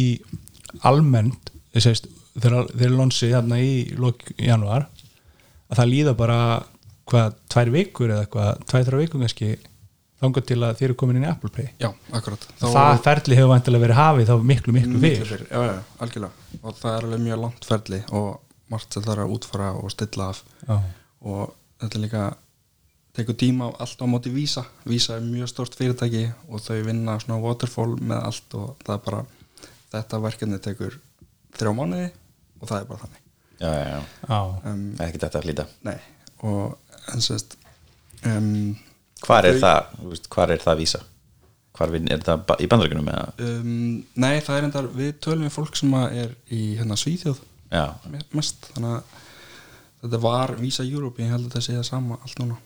almennt 0.88 1.52
sérst, 1.78 2.08
þegar, 2.38 2.68
þegar 2.74 2.96
lonsi 2.98 3.30
þarna 3.32 3.60
í 3.64 3.74
lok 3.98 4.26
januar 4.42 4.88
að 5.72 5.80
það 5.82 5.92
líða 5.92 6.14
bara 6.20 6.38
hvað, 7.08 7.36
tvær 7.54 7.72
vikur 7.74 8.12
eða 8.14 8.26
eitthvað, 8.26 8.64
tvær, 8.72 8.86
þrjá 8.88 9.02
vikur 9.04 9.22
kannski 9.24 9.50
þangað 10.18 10.46
til 10.50 10.58
að 10.66 10.80
þeir 10.80 10.88
eru 10.90 10.96
komin 10.98 11.20
inn 11.20 11.28
í 11.28 11.30
Apple 11.30 11.52
Pay. 11.54 11.68
Já, 11.78 11.92
akkurat. 12.18 12.46
Þá 12.58 12.66
það 12.74 13.02
ferli 13.06 13.36
hefur 13.38 13.52
vantilega 13.52 13.84
verið 13.86 14.00
hafið 14.00 14.32
þá 14.32 14.36
miklu, 14.52 14.74
miklu 14.74 15.02
fyrr, 15.04 15.44
já, 15.52 15.60
já, 15.68 15.76
algjörlega. 16.02 16.58
Og 16.64 16.80
það 16.80 16.96
er 16.96 17.06
alveg 17.08 17.22
mjög 17.28 17.42
langt 17.44 17.68
ferli 17.70 18.00
og 18.18 18.30
margt 18.74 18.98
sem 18.98 19.06
þarf 19.06 19.24
að 19.28 19.36
útfara 19.38 19.68
og 19.78 19.94
stilla 19.94 20.32
af. 20.34 20.40
Já. 20.68 20.80
og 21.28 21.54
þetta 21.82 21.98
er 22.00 22.04
líka 22.08 22.24
tekur 23.18 23.38
tíma 23.40 23.68
á 23.74 23.82
allt 23.84 24.02
á 24.02 24.06
móti 24.10 24.30
vísa 24.34 24.64
vísa 24.88 25.18
er 25.18 25.26
mjög 25.26 25.50
stort 25.52 25.76
fyrirtæki 25.78 26.28
og 26.50 26.62
þau 26.62 26.78
vinna 26.86 27.18
svona 27.24 27.40
waterfall 27.42 27.96
með 27.98 28.20
allt 28.30 28.58
og 28.60 28.76
það 28.86 28.94
er 29.00 29.04
bara, 29.08 29.22
þetta 29.96 30.20
verkefni 30.22 30.60
tekur 30.62 31.00
þrjá 31.58 31.74
mánuði 31.74 32.10
og 32.62 32.70
það 32.70 32.80
er 32.84 32.88
bara 32.92 33.02
þannig. 33.06 33.24
Já, 33.58 33.70
já, 33.74 33.86
já, 33.90 34.02
Já. 34.30 34.40
um, 34.70 34.82
ekki 35.02 35.20
þetta 35.24 35.40
að 35.40 35.46
hlýta. 35.48 35.64
nei, 35.88 35.98
og 36.46 36.78
en 37.14 37.24
sérst 37.26 37.56
um, 38.30 38.76
hvar 39.26 39.48
er 39.50 39.58
Þau- 39.58 39.64
það, 39.66 39.94
þú 40.02 40.10
veist, 40.12 40.28
hvar 40.36 40.54
er 40.54 40.62
það 40.66 40.74
að 40.76 40.82
vísa 40.84 41.02
hvar 41.78 41.92
vinn, 41.94 42.08
er 42.14 42.22
það 42.26 42.54
í 42.62 42.68
bandaríkunum 42.70 43.10
eða, 43.14 43.26
um, 43.46 44.04
nei, 44.18 44.36
það 44.46 44.56
er 44.60 44.68
endar 44.68 44.88
við 44.98 45.12
tölum 45.26 45.46
við 45.48 45.54
fólk 45.58 45.76
sem 45.78 45.92
að 45.98 46.16
er 46.24 46.32
í 46.54 46.62
hérna 46.78 46.98
Svíþjóð 46.98 47.42
já, 47.74 47.84
me- 48.14 48.22
mest, 48.38 48.70
þannig 48.76 48.96
að 48.96 49.18
þetta 50.06 50.22
var 50.24 50.54
Visa 50.62 50.86
Europe, 50.86 51.22
ég 51.22 51.34
held 51.34 51.46
að 51.50 51.58
það 51.58 51.66
sé 51.68 51.76
það 51.80 51.88
sama 51.90 52.18
allt 52.22 52.40
núna 52.42 52.58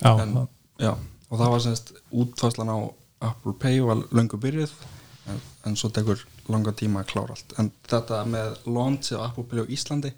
Já, 0.00 0.10
en, 0.22 0.34
já, 0.82 0.92
og 1.30 1.38
það 1.38 1.52
var 1.54 1.62
semst 1.64 1.92
útfæslan 2.10 2.72
á 2.72 2.78
Apple 3.24 3.54
Pay 3.60 3.80
var 3.84 4.02
löngu 4.12 4.38
byrjuð 4.40 4.72
en, 5.30 5.40
en 5.68 5.76
svo 5.78 5.90
tekur 5.94 6.20
langa 6.50 6.74
tíma 6.76 7.04
að 7.04 7.12
klára 7.12 7.36
allt. 7.36 7.54
En 7.58 7.70
þetta 7.88 8.24
með 8.28 8.58
launchi 8.66 9.16
á 9.16 9.24
Apple 9.24 9.46
Pay 9.50 9.64
á 9.64 9.72
Íslandi 9.76 10.12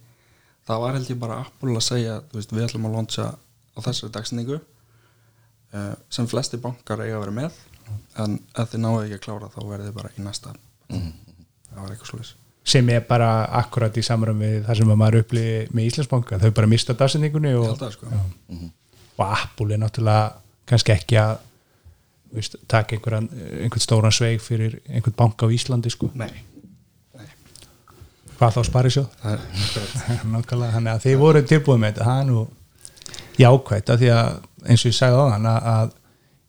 það 0.66 0.82
var 0.82 0.96
held 0.96 1.12
ég 1.12 1.20
bara 1.20 1.42
Apple 1.44 1.76
að 1.76 1.87
segja 1.87 2.16
veist, 2.32 2.54
við 2.54 2.66
ætlum 2.66 2.88
að 2.88 2.96
launcha 2.99 3.28
á 3.37 3.78
þessari 3.85 4.14
dagsningu 4.16 4.58
uh, 4.58 5.94
sem 6.11 6.26
flesti 6.30 6.58
bankar 6.62 7.04
eiga 7.04 7.20
að 7.20 7.26
vera 7.26 7.37
með 7.42 7.61
en 8.18 8.40
ef 8.56 8.73
þið 8.73 8.82
náðu 8.82 9.04
ekki 9.04 9.20
að 9.20 9.25
klára 9.28 9.52
þá 9.52 9.61
verðið 9.68 9.94
bara 9.94 10.11
í 10.16 10.25
næsta. 10.25 10.56
Það 10.90 11.78
var 11.82 11.92
eitthvað 11.92 12.11
slúðis 12.11 12.35
sem 12.66 12.88
er 12.90 13.04
bara 13.06 13.28
akkurat 13.61 13.94
í 13.94 14.02
samræmi 14.02 14.49
við 14.56 14.64
það 14.66 14.80
sem 14.80 14.90
að 14.90 14.99
maður 14.99 15.20
upplýði 15.23 15.58
með 15.70 15.85
Íslandsbanka. 15.90 16.38
Þau 16.42 16.49
bara 16.56 16.70
mista 16.70 16.96
dagsendingunni 16.99 17.52
ég 17.52 17.61
og, 17.61 17.76
það 17.78 17.92
sko. 17.94 18.08
Já. 18.11 18.23
Og 19.16 19.25
Apple 19.26 19.75
er 19.75 19.82
náttúrulega 19.82 20.26
kannski 20.68 20.94
ekki 20.94 21.18
að 21.20 21.37
veist, 22.37 22.58
taka 22.68 22.96
einhvern, 22.96 23.28
einhvern 23.62 23.85
stóran 23.85 24.14
sveig 24.14 24.42
fyrir 24.44 24.78
einhvern 24.88 25.16
banka 25.16 25.49
á 25.49 25.54
Íslandi 25.54 25.92
sko. 25.92 26.11
nei, 26.14 26.30
nei, 27.16 27.28
hvað 28.38 28.58
þá 28.58 28.62
sparið 28.70 28.96
svo 28.96 29.06
Nákvæmlega, 30.32 30.73
þannig 30.76 30.92
að 30.92 31.04
þið 31.06 31.20
voru 31.23 31.44
tilbúið 31.46 31.82
með 31.82 31.94
þetta. 31.94 32.08
Það 32.08 32.20
er 32.23 32.28
nú 32.30 32.42
jákvætt 33.37 33.92
af 33.92 34.02
því 34.02 34.11
að 34.16 34.35
eins 34.66 34.82
og 34.82 34.90
ég 34.90 34.99
sagði 34.99 35.23
á 35.23 35.25
þann 35.32 35.49
að, 35.52 35.70
að 35.76 35.94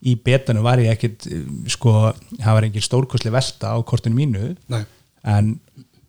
í 0.08 0.14
betanum 0.28 0.66
var 0.66 0.82
ég 0.82 0.94
ekkit 0.94 1.26
sko, 1.74 1.94
það 2.38 2.58
var 2.58 2.68
engin 2.68 2.86
stórkostli 2.86 3.34
velta 3.34 3.74
á 3.74 3.78
kortinu 3.88 4.18
mínu. 4.18 4.52
Nei, 4.72 4.84
en 5.28 5.56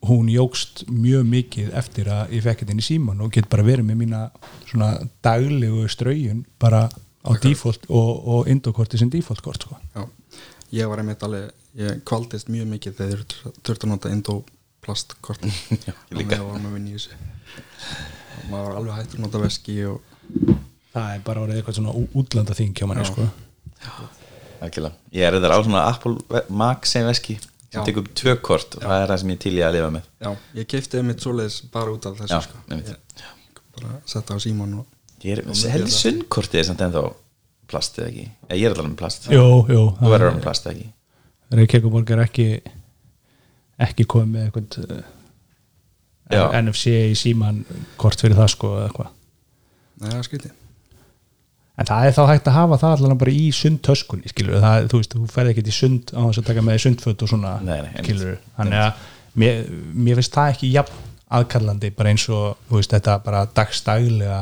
hún 0.06 0.28
jógst 0.30 0.84
mjög 0.88 1.24
mikið 1.26 1.72
eftir 1.76 2.08
að 2.12 2.34
ég 2.36 2.44
fekk 2.44 2.62
þetta 2.62 2.74
inn 2.74 2.82
í 2.82 2.86
síman 2.86 3.22
og 3.24 3.32
get 3.34 3.48
bara 3.50 3.64
verið 3.66 3.88
með 3.88 3.96
mína 4.04 4.20
svona 4.68 4.92
daglegu 5.26 5.88
straujun 5.90 6.44
bara 6.62 6.84
á 7.26 7.30
default 7.42 7.88
og, 7.90 8.12
og 8.30 8.48
indokorti 8.52 9.00
sem 9.00 9.10
default 9.10 9.42
kort 9.42 9.66
sko. 9.66 9.76
Já, 9.96 10.04
ég 10.78 10.88
var 10.90 11.02
einmitt 11.02 11.24
alveg, 11.26 11.50
ég 11.80 11.98
kvaldist 12.08 12.48
mjög 12.52 12.70
mikið 12.76 12.94
þegar 13.00 13.24
þeir 13.26 13.58
þurftu 13.66 13.88
að 13.88 13.92
nota 13.92 14.12
endoplastkort 14.14 15.48
Já, 15.88 15.92
ég 15.92 16.14
líka. 16.20 16.38
og 16.44 16.52
varum 16.52 16.70
að 16.70 16.78
vinna 16.78 16.94
í 16.94 16.96
þessu 16.96 17.18
og 18.38 18.48
maður 18.52 18.68
var 18.70 18.78
alveg 18.80 19.00
hættur 19.00 19.18
að 19.18 19.26
nota 19.26 19.42
veski 19.42 19.76
og 19.90 20.54
það 20.94 21.10
er 21.16 21.26
bara 21.26 21.42
orðið 21.42 21.58
eitthvað 21.60 21.78
svona 21.80 21.96
útlanda 22.22 22.56
þing 22.56 22.78
hjá 22.78 22.86
manni 22.88 23.04
Já. 23.04 23.10
sko. 23.10 23.28
Algjörlega. 24.58 24.94
Ég 25.14 25.22
er 25.26 25.36
þetta 25.36 25.54
á 25.54 25.60
svona 25.62 25.84
Apple 25.90 26.42
Magsein 26.50 27.06
veski 27.06 27.36
sem 27.68 27.80
Já. 27.80 27.84
tekur 27.88 28.06
tvö 28.16 28.34
kort 28.40 28.76
og 28.78 28.84
það 28.86 29.02
er 29.02 29.10
það 29.12 29.18
sem 29.22 29.32
ég 29.34 29.40
til 29.44 29.54
í 29.58 29.62
að 29.66 29.74
lifa 29.76 29.88
með 29.92 30.04
já, 30.24 30.30
ég 30.56 30.68
keipti 30.72 31.00
einmitt 31.02 31.24
svoleiðis 31.24 31.56
bara 31.74 31.92
út 31.92 32.06
af 32.08 32.14
þessu 32.22 32.32
Já, 32.32 32.40
sko. 32.46 32.60
einmitt. 32.70 32.92
ég 32.94 33.62
bara 33.76 33.98
setta 34.08 34.36
á 34.36 34.38
síman 34.40 34.78
og 34.80 34.86
Ég 35.18 35.34
er, 35.34 35.40
þetta. 35.50 35.90
Sundkortið 35.90 36.60
er 36.60 36.66
samt 36.68 36.82
ennþá 36.86 37.00
plast 37.68 37.96
eða 37.98 38.06
ekki 38.12 38.26
Eða 38.46 38.58
Ég 38.60 38.66
er 38.68 38.74
alveg 38.76 38.86
með 38.92 38.98
plast 39.00 39.24
jú, 39.32 39.40
jú 39.66 39.80
Þú 39.98 40.12
verður 40.12 40.34
með 40.36 40.44
plast 40.44 40.66
eða 40.68 40.74
ekki 40.76 41.58
Reykjavíkuborg 41.58 42.12
er 42.14 42.22
ekki 42.22 42.46
ekki 43.88 44.06
komið 44.14 44.30
með 44.36 44.46
eitthvað 44.46 45.02
Já. 46.28 46.42
NFC 46.60 46.92
í 47.08 47.14
síman 47.18 47.62
kort 48.00 48.20
fyrir 48.20 48.36
það 48.38 48.50
sko 48.54 48.72
eða 48.76 48.86
eitthvað 48.90 49.10
Nei, 49.98 50.08
það 50.12 50.18
er 50.20 50.26
skrítið 50.28 50.56
En 51.78 51.86
það 51.86 52.06
er 52.08 52.14
þá 52.16 52.22
hægt 52.32 52.48
að 52.50 52.56
hafa 52.58 52.76
það 52.82 52.94
allan 52.96 53.18
bara 53.20 53.30
í 53.38 53.48
sundtöskunni, 53.54 54.30
skilur 54.32 54.58
það, 54.64 54.88
þú 54.90 54.98
veist, 55.00 55.12
þú 55.14 55.28
ferð 55.30 55.52
ekki 55.52 55.62
í 55.70 55.74
sund 55.76 56.10
á 56.10 56.20
þess 56.26 56.40
að 56.42 56.48
taka 56.48 56.64
með 56.66 56.74
þér 56.74 56.84
sundföt 56.88 57.22
og 57.22 57.30
svona, 57.30 57.52
Nei, 57.62 57.76
nei, 57.86 57.92
skilur 58.02 58.32
þannig 58.56 58.80
að 58.82 59.04
mér, 59.38 59.60
mér 60.08 60.18
finnst 60.18 60.34
það 60.34 60.52
ekki 60.56 60.70
jafn 60.74 61.04
aðkallandi, 61.38 61.90
bara 61.94 62.10
eins 62.14 62.24
og 62.34 62.56
þú 62.70 62.80
veist, 62.80 62.94
þetta 62.96 63.18
bara 63.22 63.44
dagstaglega 63.54 64.40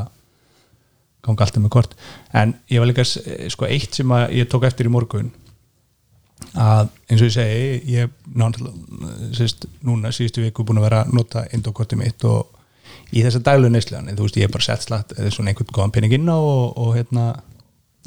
ganga 1.26 1.42
alltaf 1.44 1.62
með 1.64 1.72
kort. 1.74 1.94
En 2.38 2.52
ég 2.70 2.78
var 2.80 2.86
líka, 2.88 3.02
s- 3.04 3.18
sko, 3.52 3.66
eitt 3.66 3.96
sem 3.98 4.12
ég 4.30 4.46
tók 4.48 4.64
eftir 4.68 4.86
í 4.88 4.92
morgun 4.94 5.28
að 6.56 6.88
eins 7.10 7.20
og 7.20 7.26
ég 7.28 7.34
segi 7.34 7.96
ég 7.96 8.12
náttúrulega, 8.38 9.32
sérst, 9.36 9.66
núna 9.84 10.12
síðustu 10.14 10.44
viku 10.44 10.64
búin 10.64 10.78
að 10.80 10.86
vera 10.88 11.00
að 11.04 11.12
nota 11.18 11.44
indokortið 11.56 12.00
mitt 12.00 12.24
og 12.28 12.55
í 13.12 13.22
þessa 13.24 13.42
daglu 13.44 13.70
neyslan 13.72 14.10
þú 14.12 14.26
veist, 14.26 14.38
ég 14.40 14.48
er 14.48 14.52
bara 14.52 14.66
sett 14.66 14.86
slatt 14.86 15.14
svona 15.34 15.52
einhvern 15.52 15.72
góðan 15.72 15.94
pening 15.94 16.16
inn 16.16 16.30
á 16.30 16.36
og, 16.36 16.76
og 16.76 16.94
hérna 16.96 17.26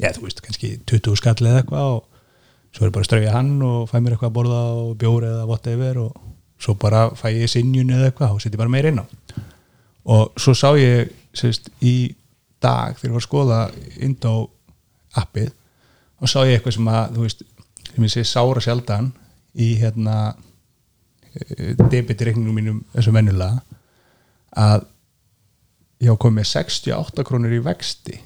já, 0.00 0.10
þú 0.16 0.26
veist, 0.26 0.42
kannski 0.44 0.76
20 0.88 1.18
skall 1.20 1.38
eða 1.40 1.62
eitthvað 1.62 1.94
og 1.96 2.06
svo 2.76 2.86
er 2.86 2.92
bara 2.94 3.04
að 3.04 3.08
strauja 3.08 3.34
hann 3.34 3.54
og 3.66 3.88
fæ 3.90 3.98
mér 3.98 4.14
eitthvað 4.14 4.30
að 4.30 4.36
borða 4.38 4.60
og 4.78 4.90
bjóri 5.00 5.30
eða 5.30 5.46
whatever 5.50 6.02
og 6.04 6.20
svo 6.60 6.76
bara 6.78 7.08
fæ 7.18 7.30
ég 7.34 7.50
sinjun 7.50 7.92
eða 7.96 8.10
eitthvað 8.10 8.36
og 8.36 8.42
setja 8.42 8.60
bara 8.60 8.72
meira 8.72 8.92
inn 8.92 9.02
á. 9.02 9.06
Og 10.10 10.36
svo 10.40 10.54
sá 10.56 10.70
ég 10.78 11.10
sérst, 11.36 11.70
í 11.82 12.12
dag 12.62 12.96
þegar 12.98 13.08
ég 13.08 13.16
var 13.16 13.22
að 13.22 13.26
skoða 13.26 13.60
Indo 14.04 14.34
appið 15.20 15.50
og 16.20 16.30
sá 16.30 16.42
ég 16.44 16.58
eitthvað 16.58 16.76
sem 16.76 16.92
að 16.92 17.16
þú 17.16 17.26
veist, 17.26 17.42
sem 17.90 18.06
ég 18.06 18.14
sé 18.14 18.24
sára 18.28 18.62
sjaldan 18.62 19.10
í 19.58 19.72
hérna 19.80 20.16
debitreikningum 21.90 22.56
mínum 22.56 22.80
þessu 22.94 23.14
venjulega 23.14 23.60
að 24.56 24.86
ég 26.00 26.10
á 26.10 26.16
komið 26.20 26.48
68 26.50 27.26
krónur 27.28 27.54
í 27.54 27.60
vexti 27.62 28.18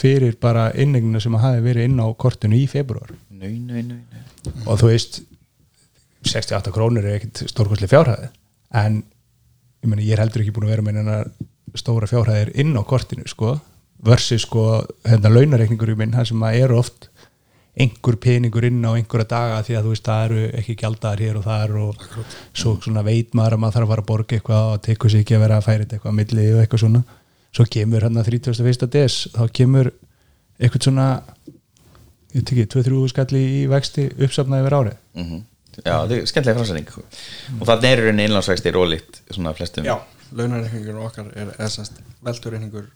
fyrir 0.00 0.36
bara 0.40 0.70
innegnina 0.78 1.20
sem 1.20 1.34
að 1.36 1.44
hafi 1.46 1.64
verið 1.64 1.88
inn 1.90 2.00
á 2.00 2.06
kortinu 2.16 2.56
í 2.56 2.66
februar 2.70 3.12
nau, 3.28 3.50
nau, 3.50 3.82
nau 3.82 4.64
og 4.66 4.80
þú 4.80 4.90
veist 4.90 5.20
68 6.26 6.72
krónur 6.74 7.06
er 7.06 7.18
ekkit 7.18 7.44
stórkostli 7.50 7.88
fjárhæði 7.90 8.30
en 8.80 9.00
ég, 9.02 9.88
meni, 9.88 10.06
ég 10.06 10.16
er 10.16 10.24
heldur 10.24 10.44
ekki 10.44 10.54
búin 10.56 10.68
að 10.68 10.74
vera 10.76 10.86
með 10.86 11.00
hennar 11.02 11.32
stóra 11.78 12.08
fjárhæðir 12.10 12.54
inn 12.60 12.72
á 12.76 12.82
kortinu 12.86 13.26
sko 13.30 13.58
versus 14.04 14.46
sko 14.46 14.82
hérna 15.04 15.32
launareikningur 15.32 15.92
í 15.92 15.98
minn 15.98 16.14
það 16.16 16.30
sem 16.32 16.46
að 16.46 16.60
eru 16.64 16.80
oft 16.80 17.09
einhver 17.80 18.16
peningur 18.20 18.66
inn 18.66 18.82
á 18.82 18.90
einhverja 18.92 19.28
daga 19.30 19.60
því 19.66 19.76
að 19.78 19.86
þú 19.86 19.94
veist 19.94 20.08
það 20.08 20.24
eru 20.24 20.40
ekki 20.58 20.76
gjaldar 20.82 21.22
hér 21.22 21.38
og 21.38 21.44
þar 21.46 21.76
og 21.80 22.04
svo 22.52 22.74
svona 22.82 23.04
veit 23.06 23.34
maður 23.34 23.56
að 23.56 23.62
maður 23.62 23.76
þarf 23.76 23.86
að 23.86 23.92
fara 23.92 24.04
að 24.04 24.10
borga 24.10 24.36
eitthvað 24.36 24.70
og 24.72 24.82
tekur 24.86 25.10
sig 25.10 25.24
ekki 25.24 25.36
að 25.36 25.44
vera 25.44 25.58
að 25.60 25.68
færa 25.68 25.86
eitthvað 25.86 26.10
að 26.10 26.18
milli 26.18 26.46
og 26.54 26.62
eitthvað 26.64 26.84
svona. 26.84 27.02
Svo 27.50 27.66
kemur 27.66 28.06
hann 28.06 28.20
að 28.20 28.32
31. 28.34 28.90
des 28.90 29.20
þá 29.34 29.44
kemur 29.60 29.92
eitthvað 30.58 30.88
svona 30.88 31.06
ég 32.30 32.42
veit 32.42 32.52
ekki, 32.54 32.66
2-3 32.74 33.06
skalli 33.10 33.44
í 33.60 33.62
vexti 33.70 34.08
uppsafnaði 34.18 34.66
yfir 34.66 34.78
árið. 34.80 34.98
Mm 35.18 35.46
Já, 35.80 36.02
þetta 36.02 36.16
er 36.16 36.26
skemmtilega 36.28 36.58
framsæning 36.58 36.88
og 37.60 37.68
þannig 37.68 37.86
er 37.88 38.00
rauninni 38.02 38.24
innlánsvextir 38.28 38.76
ólíkt 38.76 39.20
svona 39.30 39.52
flestum. 39.56 39.86
Já, 39.86 39.94
launareikningur 40.36 40.98
okkar 41.06 41.30
er, 41.38 41.52
er 41.56 41.70
semst, 41.72 42.00
veldurreikningur 42.26 42.88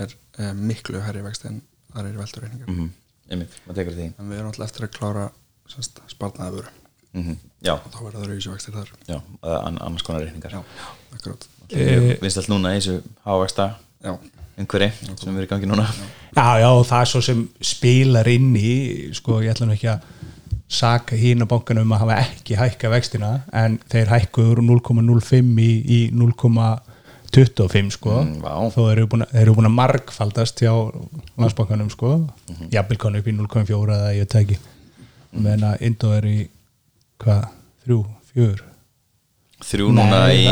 er, 0.00 0.14
er 0.40 0.56
miklu 0.56 1.02
herri 1.04 1.22
vexti 1.22 1.50
en 1.50 1.60
það 1.92 2.08
er 2.08 2.16
veldurreikningur 2.22 2.70
mm 2.70 2.78
-hmm. 2.80 2.90
Einmitt, 3.32 3.54
maður 3.66 3.78
tekur 3.80 3.96
því. 3.96 4.06
En 4.20 4.28
við 4.30 4.38
erum 4.42 4.50
alltaf 4.52 4.66
eftir 4.68 4.86
að 4.86 4.92
klára 4.98 5.24
semst, 5.72 6.02
spartnaði 6.12 6.58
vöru 6.60 6.72
mm 7.16 7.36
Já, 7.62 7.74
og 7.76 7.90
þá 7.92 7.98
verður 8.02 8.18
það 8.18 8.28
rauðvísi 8.30 8.50
vextir 8.52 8.74
þar. 8.74 8.88
Já, 9.06 9.18
an- 9.52 9.76
annars 9.86 10.02
konar 10.06 10.24
reikningar. 10.26 10.54
Já, 10.56 10.62
akkurát 11.16 11.48
Eh, 11.72 12.18
Vinnst 12.20 12.36
allt 12.36 12.48
núna 12.52 12.72
í 12.74 12.80
þessu 12.82 12.98
hávexta 13.24 13.66
Já, 14.04 14.10
einhverju 14.60 15.16
sem 15.22 15.36
er 15.38 15.46
í 15.46 15.48
gangi 15.48 15.68
núna. 15.70 15.86
Já, 16.36 16.48
já, 16.60 16.66
og 16.68 16.82
það 16.88 17.00
er 17.04 17.08
svo 17.12 17.22
sem 17.24 17.44
spilar 17.64 18.28
inn 18.28 18.50
í, 18.58 18.72
sko, 19.16 19.38
ég 19.40 19.54
ætla 19.54 19.68
nú 19.70 19.76
ekki 19.76 19.88
að 19.94 20.02
saka 20.68 21.16
hína 21.16 21.46
bankana 21.48 21.80
um 21.86 21.92
að 21.96 22.02
hafa 22.04 22.18
ekki 22.26 22.56
hækka 22.60 22.90
vextina, 22.92 23.30
en 23.52 23.78
þeir 23.92 24.10
hækkuður 24.12 24.60
úr 24.60 24.80
0,05 24.82 25.60
í, 25.62 25.70
í 25.86 25.98
0,25 27.32 27.90
sko. 27.96 28.16
Mm, 28.22 28.42
þó 28.74 28.80
eru 28.92 29.06
búin, 29.08 29.24
að- 29.24 29.32
margfaldast 29.72 30.60
hjá 30.60 30.72
landsbankanum 31.40 31.88
sko. 31.90 32.10
Mhm. 32.50 32.68
jafnvel 32.74 32.98
konu 32.98 33.18
upp 33.22 33.26
í 33.26 33.32
0,4 33.36 33.96
eða 33.96 34.10
ég 34.18 34.28
það 34.28 34.42
ekki 34.42 34.58
meðan 35.32 35.64
að 35.72 35.80
Indó 35.88 36.12
er 36.16 36.26
í 36.28 36.48
hvað, 37.22 37.48
þrjú, 37.86 38.00
fjör? 38.34 38.60
Þrjú 39.62 39.88
núna 39.94 40.10
Nei, 40.26 40.36
í 40.42 40.44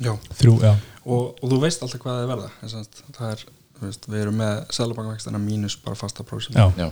já. 0.00 0.12
þrjú, 0.40 0.54
já, 0.64 0.74
og, 1.06 1.36
og 1.42 1.50
þú 1.50 1.60
veist 1.62 1.82
alltaf 1.84 2.00
hvað 2.00 2.16
það 2.16 2.22
er 2.24 2.30
verða 2.32 2.50
það 3.16 3.30
er, 3.30 3.44
þú 3.76 3.86
veist, 3.86 4.06
við 4.08 4.20
erum 4.24 4.38
með 4.40 4.54
sælabankavextina 4.72 5.38
mínus 5.38 5.76
bara 5.84 5.96
fasta 5.96 6.24
prósent. 6.24 6.56
Já. 6.56 6.72
Já. 6.76 6.90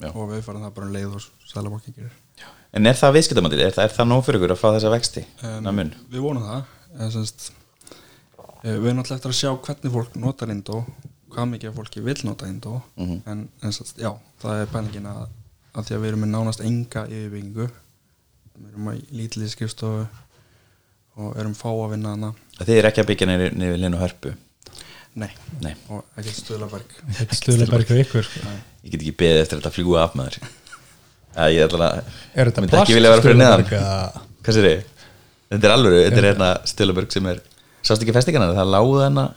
Já. 0.00 0.10
og 0.12 0.28
við 0.28 0.42
farum 0.44 0.60
það 0.66 0.74
bara 0.76 0.86
um 0.86 0.92
leið 0.92 1.14
og 1.16 1.22
sælabankin 1.48 1.94
gerir. 1.96 2.16
En 2.76 2.86
er 2.86 2.92
það 2.98 3.14
viðskiptamandil? 3.16 3.60
Er, 3.64 3.70
það- 3.72 3.84
er 3.86 3.94
það 3.96 4.08
nóg 4.10 4.24
fyrir 4.26 4.40
ykkur 4.42 4.52
að 4.52 4.58
fá 4.60 4.68
þessa 4.74 4.90
vexti? 4.92 5.22
um, 5.42 5.62
við 6.12 6.20
vonum 6.20 6.42
það. 6.42 6.64
En, 6.98 7.10
semst, 7.14 7.50
við 8.74 8.88
erum 8.90 8.98
alltaf 9.02 9.16
eftir 9.18 9.32
að 9.32 9.38
sjá 9.40 9.50
hvernig 9.66 9.92
fólk 9.94 10.16
notar 10.22 10.50
Indó 10.52 10.80
hvað 11.32 11.48
mikið 11.52 11.68
af 11.70 11.74
fólki 11.80 12.02
vil 12.06 12.16
nota 12.24 12.46
Indó 12.50 12.82
Mhm. 12.96 13.16
en, 13.26 13.48
en 13.62 13.72
semst, 13.72 13.96
já, 14.00 14.12
það 14.42 14.60
er 14.62 14.70
pælingin 14.72 15.06
að, 15.10 15.26
að 15.76 15.84
því 15.88 15.94
að 15.96 16.00
við 16.04 16.08
erum 16.12 16.22
með 16.24 16.32
nánast 16.34 16.62
enga 16.64 17.02
yfirbyggingu 17.06 17.66
við 18.56 18.70
erum 18.72 18.88
að 18.92 19.02
lítilið 19.20 19.50
skrifstofu 19.52 20.06
og 21.16 21.36
erum 21.40 21.54
fá 21.56 21.68
að 21.72 21.90
vinna 21.94 22.10
hana. 22.14 22.30
Þið 22.60 22.78
er 22.78 22.88
ekki 22.90 23.00
að 23.02 23.06
byggja 23.10 23.26
niður, 23.30 23.54
niður 23.56 23.78
linu 23.80 24.00
hörpu? 24.00 24.32
Nei, 25.16 25.30
Nei, 25.64 25.72
og 25.88 26.02
ekkert 26.20 26.36
stöðlaberg. 26.42 26.90
Þetta 27.16 27.36
stuðlega 27.38 27.70
bara 27.72 28.00
ykkur. 28.02 28.26
Ég 28.84 28.90
get 28.92 29.00
ekki 29.00 29.14
beðið 29.16 29.40
eftir 29.46 29.60
þetta 29.62 29.70
að 29.70 29.76
fljúa 29.78 30.02
af 30.04 30.16
maður. 30.18 30.36
Ég 31.52 31.62
ætla 31.64 31.86
að 31.88 32.10
er 32.36 32.50
þetta 32.50 32.64
myndi 32.64 32.76
ekki 32.82 32.96
vilja 32.98 33.12
vera 33.14 33.24
fyrir 33.24 33.38
neðan. 33.40 33.64
Hvað 34.44 34.56
sér 34.58 34.68
þið? 34.68 34.84
Þetta 35.54 35.68
er 35.70 35.74
alveg, 35.76 35.96
þetta 36.04 36.20
er 36.20 36.28
hérna 36.30 36.50
Stilberg 36.68 37.12
sem 37.16 37.26
er 37.32 37.40
Sást 37.86 38.02
ekki 38.02 38.14
festingarna? 38.16 38.54
Það 38.56 38.72
lágu 38.74 38.94
þennan 39.00 39.34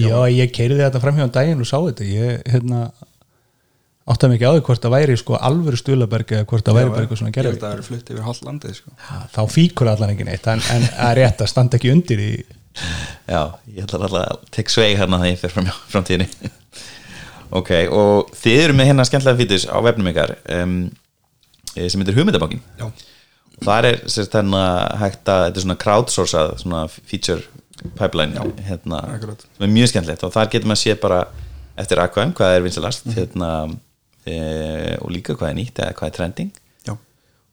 Já, 0.00 0.16
ég 0.32 0.52
keiriði 0.54 0.84
þetta 0.86 1.00
fram 1.02 1.18
hjá 1.18 1.26
um 1.26 1.32
daginn 1.34 1.60
og 1.60 1.68
sá 1.68 1.76
þetta. 1.76 2.06
Ég 2.06 2.44
hérna 2.48 2.84
áttaði 4.10 4.34
mikið 4.34 4.48
á 4.48 4.52
því 4.54 4.62
hvort 4.66 4.84
það 4.84 4.94
væri 4.94 5.16
sko 5.20 5.38
alvöru 5.38 5.78
stuðlaberg 5.78 6.32
eða 6.36 6.46
hvort 6.50 6.66
það 6.66 6.78
væri 6.78 6.92
bara 6.94 7.04
eitthvað 7.04 7.20
svona 7.20 7.30
ég 7.30 7.36
held 7.36 7.46
gerði 7.46 7.58
að 7.58 7.66
það 7.66 7.74
eru 7.74 7.86
flutt 7.86 8.12
yfir 8.14 8.24
hálf 8.26 8.40
landið 8.46 8.78
sko. 8.78 8.94
þá 9.34 9.42
fíkur 9.54 9.90
allan 9.92 10.14
ekki 10.14 10.26
neitt 10.26 10.48
en, 10.50 10.62
en 10.74 10.86
er 11.10 11.20
rétt 11.20 11.44
að 11.44 11.50
standa 11.52 11.78
ekki 11.78 11.92
undir 11.92 12.22
í 12.24 12.30
Já, 13.28 13.42
ég 13.66 13.84
ætla 13.84 14.00
alltaf 14.00 14.16
að 14.16 14.48
tek 14.54 14.72
sveig 14.72 14.96
hérna 14.98 15.20
það 15.20 15.32
ég 15.32 15.40
fer 15.40 15.52
fram 15.52 15.70
framtíðinni. 15.92 16.50
Ok, 17.58 17.70
og 17.90 18.30
þið 18.38 18.60
eru 18.64 18.76
með 18.78 18.90
hérna 18.92 19.06
skemmtilega 19.08 19.40
fítus 19.42 19.66
á 19.66 19.78
vefnum 19.82 20.10
ykkar 20.12 20.36
um, 20.54 20.76
eh, 21.74 21.88
sem 21.90 21.98
heitir 21.98 22.14
hugmyndabankin 22.14 22.62
já, 22.78 22.86
þar 23.64 23.84
er 23.90 23.98
sérst 24.10 24.32
hérna 24.36 24.62
hægt 25.00 25.28
að 25.28 25.44
þetta 25.46 25.60
er 25.60 25.64
svona 25.66 25.78
crowdsourcað 25.84 26.54
svona 26.62 26.82
feature 26.88 27.42
pipeline 27.96 28.36
hérna, 28.66 29.00
sem 29.56 29.64
er 29.66 29.72
mjög 29.72 29.88
skemmtilegt. 29.92 30.24
Og 30.24 30.32
þar 30.34 30.50
getur 30.52 30.68
maður 30.68 30.82
séð 30.84 30.98
bara 31.00 31.20
eftir 31.80 32.00
aðkvæm 32.02 32.34
hvað 32.36 32.56
er 32.56 32.64
vinsalast 32.66 33.06
Mhm. 33.06 33.14
hérna, 33.16 33.50
e, 34.26 34.96
og 35.00 35.10
líka 35.10 35.34
hvað 35.34 35.50
er 35.50 35.56
nýtt 35.60 35.78
eða 35.80 35.94
hvað 35.94 36.06
er 36.10 36.16
trending. 36.18 36.50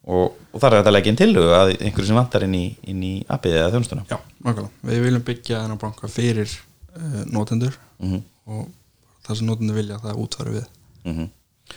Og, 0.08 0.32
og 0.56 0.62
þar 0.63 0.72
er 0.72 0.80
þetta 0.80 0.88
að 0.88 0.96
leggja 0.96 1.12
inn 1.12 1.17
til 1.20 1.34
að 1.36 1.70
einhverju 1.84 2.08
sem 2.08 2.15
vantar 2.15 2.43
inn 2.46 2.54
í, 2.56 2.65
inn 2.88 3.02
í 3.04 3.26
appið 3.28 3.58
eða 3.60 3.72
þjónustuna. 3.74 4.06
Já, 4.08 4.17
nákvæmlega. 4.39 4.70
Við 4.88 5.02
viljum 5.04 5.24
byggja 5.28 5.58
þennan 5.65 5.80
banka 5.82 6.08
fyrir 6.08 6.48
uh, 6.96 7.26
notendur. 7.28 7.76
Mhm. 8.00 8.22
og 8.48 8.70
það 9.28 9.36
sem 9.41 9.48
notendur 9.50 9.76
vilja 9.76 9.98
það 10.00 10.22
útfæra 10.24 10.54
við. 10.56 10.67
Mm 11.04 11.28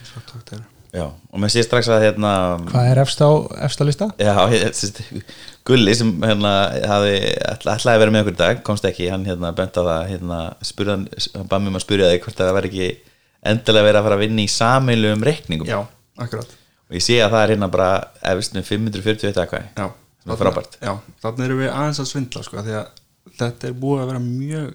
Svo 0.06 0.20
takt 0.28 0.52
er. 0.54 0.60
Já, 0.90 1.04
og 1.06 1.38
maður 1.38 1.52
sé 1.54 1.62
strax 1.62 1.86
að 1.92 2.02
hérna 2.02 2.30
hvað 2.66 2.88
er 2.90 2.98
efst 3.04 3.20
á 3.22 3.30
efsta 3.68 3.84
lista? 3.86 4.08
Já, 4.18 4.32
ég, 4.50 4.64
sérst, 4.74 4.98
Gulli 5.68 5.92
sem 5.94 6.08
hérna 6.24 6.50
hafi 6.90 7.12
ætla, 7.46 7.76
ætlaði 7.78 7.92
að 7.94 8.02
vera 8.02 8.14
með 8.16 8.24
okkur 8.24 8.34
í 8.34 8.40
dag 8.40 8.62
komst 8.66 8.88
ekki, 8.88 9.06
hann 9.12 9.26
hérna 9.28 9.52
bent 9.54 9.78
á 9.78 9.82
það 9.86 10.08
hérna, 10.10 10.40
spurði 10.66 10.96
hann, 10.96 11.04
bað 11.46 11.62
mér 11.62 11.70
um 11.70 11.78
að 11.78 11.84
spurja 11.84 12.08
þig 12.10 12.24
hvort 12.24 12.40
það 12.42 12.52
væri 12.58 12.72
ekki 12.72 12.88
endilega 13.52 13.86
verið 13.86 14.00
að 14.00 14.08
fara 14.08 14.18
að 14.18 14.24
vinna 14.24 14.42
í 14.42 14.50
sameilu 14.56 15.12
um 15.14 15.22
reikningum 15.30 15.70
já, 15.70 15.78
akkurat 16.26 16.56
og 16.90 16.98
ég 16.98 17.04
sé 17.06 17.20
að 17.22 17.30
það 17.36 17.44
er 17.46 17.52
hérna 17.54 17.70
bara 17.70 17.90
efist 18.32 18.56
með 18.58 18.66
541 18.72 19.30
eitthvað 19.30 19.68
já, 19.78 19.86
sem 20.24 20.34
er 20.34 20.40
frábært 20.42 20.74
já, 20.82 20.92
þannig 21.22 21.46
erum 21.46 21.62
við 21.62 21.70
aðeins 21.76 22.02
að 22.02 22.10
svindla 22.10 22.42
sko, 22.48 22.64
því 22.66 22.74
að 22.80 22.90
þetta 23.38 23.70
er 23.70 23.78
búið 23.86 24.02
að 24.02 24.10
vera 24.10 24.24
mjög 24.26 24.72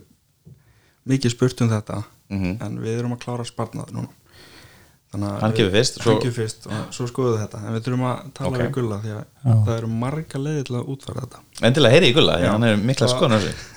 mikið 1.12 1.36
spurt 1.36 1.62
um 1.65 1.73
þetta 1.75 2.04
Mhm. 2.25 2.56
en 2.65 2.78
við 2.82 2.95
erum 3.04 3.12
að 3.13 3.19
klára 3.21 3.43
sparnað 3.45 3.91
núna 3.93 4.08
Hann 5.41 5.54
gefur 5.56 5.71
fyrst, 5.71 5.99
svo- 6.01 6.32
fyrst 6.36 6.67
og 6.67 6.91
svo 6.93 7.08
skoðum 7.08 7.36
við 7.38 7.41
þetta. 7.45 7.62
En 7.67 7.73
við 7.75 7.84
þurfum 7.86 8.06
að 8.10 8.34
tala 8.34 8.49
Ok. 8.49 8.58
við 8.63 8.71
gulla 8.78 8.97
því 9.04 9.12
að 9.15 9.23
Já. 9.45 9.54
það 9.65 9.78
eru 9.78 9.88
marga 9.88 10.39
leiði 10.39 10.63
til 10.65 10.75
að 10.75 10.89
útfæra 10.95 11.21
þetta. 11.25 11.39
Endilega 11.69 11.93
heyri 11.95 12.10
í 12.12 12.13
Gulla, 12.15 12.38
hann 12.49 12.63
er 12.63 12.75
mikla 12.78 13.08
Það- 13.08 13.15
skoðan 13.17 13.39
þessu. 13.39 13.54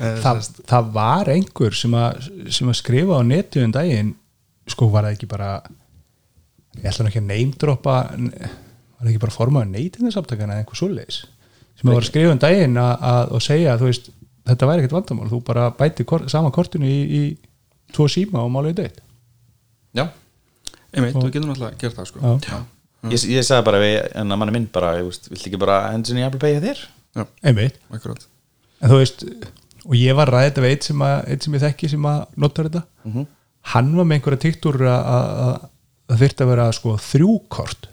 Eh, 0.00 0.16
það, 0.24 0.38
það 0.66 0.86
var 0.92 1.28
einhver 1.28 1.74
sem 1.76 1.92
að, 1.92 2.22
sem 2.50 2.68
að 2.68 2.76
skrifa 2.78 3.18
á 3.20 3.22
netu 3.22 3.60
um 3.62 3.70
daginn. 3.72 4.14
Sko 4.66 4.88
var 4.90 5.04
það 5.04 5.12
ekki 5.18 5.28
bara 5.28 5.50
ég 6.80 6.86
ætla 6.88 7.08
ekki 7.10 7.20
að 7.20 7.26
neymdroppa 7.28 7.94
var 8.08 9.02
það 9.02 9.10
ekki 9.12 9.20
bara 9.20 9.34
formaður 9.36 9.68
neytindasamtakana 9.74 10.54
eða 10.56 10.64
einhver 10.64 10.80
svoleiðis? 10.80 11.18
Sem 11.76 11.90
að 11.90 11.94
var 11.98 12.02
að 12.06 12.08
skrifa 12.08 12.32
um 12.32 12.38
daginn 12.38 12.80
að, 12.80 12.92
að, 13.12 13.32
og 13.36 13.42
segja 13.44 13.74
að 13.74 13.82
þú 13.84 13.90
veist 13.90 14.10
þetta 14.48 14.66
væri 14.70 14.82
ekkert 14.82 14.96
vandamál, 14.96 15.28
þú 15.30 15.42
bara 15.44 15.68
bæti 15.76 16.04
kort, 16.08 16.30
sama 16.32 16.50
kortinu 16.50 16.88
í, 16.88 16.98
í 17.20 17.22
tvo 17.92 18.08
síma 18.08 18.40
og 18.46 18.50
máluði 18.50 18.74
deitt 18.80 19.00
Já, 19.92 20.08
einmitt, 20.92 21.16
við 21.18 21.34
getum 21.36 21.54
alltaf 21.54 21.78
gert 21.80 21.98
það 21.98 22.08
sko. 22.10 22.22
Já. 22.22 22.52
já, 22.52 22.60
ég, 23.14 23.24
ég 23.36 23.46
sagði 23.48 23.66
bara 23.70 23.82
við 23.82 23.96
en 24.22 24.34
að 24.34 24.40
manni 24.42 24.56
minn 24.58 24.68
bara, 24.72 24.94
ég 25.00 25.08
veist, 25.08 25.28
vill 25.32 25.40
ekki 25.40 25.60
bara 25.62 25.80
hendur 25.92 26.20
í 26.20 26.24
Apple 26.26 26.42
Pay 26.42 26.56
hjá 26.56 26.62
þér? 26.66 26.82
já, 27.18 27.24
einmitt, 27.50 27.78
akkurat. 27.92 28.26
En 28.82 28.92
þú 28.92 29.00
veist 29.02 29.26
og 29.82 29.94
ég 29.98 30.14
var 30.18 30.30
ræðið 30.30 30.48
þetta 30.50 30.64
við 30.64 30.74
eitt 30.76 30.88
sem, 30.88 31.02
að, 31.06 31.16
eitt 31.32 31.46
sem 31.46 31.56
ég 31.56 31.64
þekki 31.64 31.90
sem 31.90 32.04
að 32.12 32.20
notar 32.44 32.68
þetta. 32.68 32.84
Mhm. 33.08 33.26
hann 33.72 33.90
var 33.96 34.06
með 34.10 34.16
einhverja 34.18 34.42
tiktur 34.42 34.78
að, 34.82 35.08
að, 35.16 35.26
að 35.46 35.66
það 36.12 36.22
þyrfti 36.22 36.44
að 36.44 36.50
vera 36.52 36.68
sko 36.76 36.94
þrjú 36.98 37.34
kort 37.52 37.88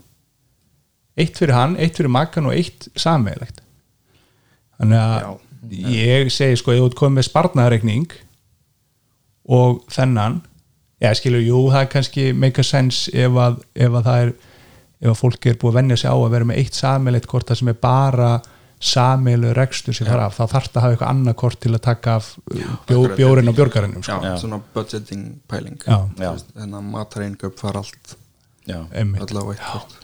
eitt 1.20 1.38
fyrir 1.38 1.56
hann, 1.56 1.76
eitt 1.78 1.98
fyrir 2.00 2.14
makkan 2.14 2.48
og 2.50 2.56
eitt 2.56 2.88
sameigilegt 3.00 3.62
þannig 4.80 5.00
að 5.04 5.76
ég 5.90 6.32
segi 6.34 6.58
sko 6.60 6.74
þú 6.78 6.88
ert 6.88 6.98
komið 7.00 7.20
með 7.20 7.28
sparnaðareikning 7.28 8.16
og 9.60 9.82
þennan 9.94 10.40
já 11.00 11.12
skilur, 11.16 11.44
jú, 11.44 11.66
það 11.72 11.82
er 11.82 11.92
kannski 11.96 12.30
make 12.36 12.62
a 12.62 12.68
sense 12.68 13.12
ef 13.16 13.38
að, 13.40 13.60
ef 13.76 14.00
að 14.00 14.08
það 14.10 14.24
er 14.26 14.32
ef 15.00 15.12
að 15.14 15.20
fólki 15.20 15.52
er 15.52 15.60
búið 15.60 15.72
að 15.74 15.78
venja 15.80 15.98
sig 16.02 16.12
á 16.12 16.16
að 16.18 16.32
vera 16.34 16.48
með 16.50 16.62
eitt 16.62 16.80
sameigilegt 16.80 17.30
kort 17.32 17.48
það 17.50 17.62
sem 17.62 17.72
er 17.72 17.78
bara 17.84 18.32
sameilu 18.80 19.52
rekstur 19.56 19.96
sem 19.96 20.08
þarf 20.08 20.38
þá 20.38 20.44
þarf 20.54 20.70
það 20.70 20.78
að 20.78 20.84
hafa 20.84 20.94
eitthvað 20.96 21.10
annað 21.14 21.38
kort 21.42 21.60
til 21.64 21.72
að 21.74 21.82
taka 21.84 22.16
af 22.20 22.30
bjó, 22.88 23.00
bjórin 23.18 23.52
og 23.52 23.58
björgarinnum 23.58 24.04
sko. 24.06 24.20
Já. 24.24 24.36
svona 24.40 24.60
budgeting 24.76 25.26
pæling. 25.52 25.80
Þannig 25.84 26.78
að 26.80 26.86
matareinköp 26.94 27.60
far 27.60 27.80
allt 27.82 28.16
á 28.72 29.44
eitt 29.52 29.66
kort. 29.66 29.98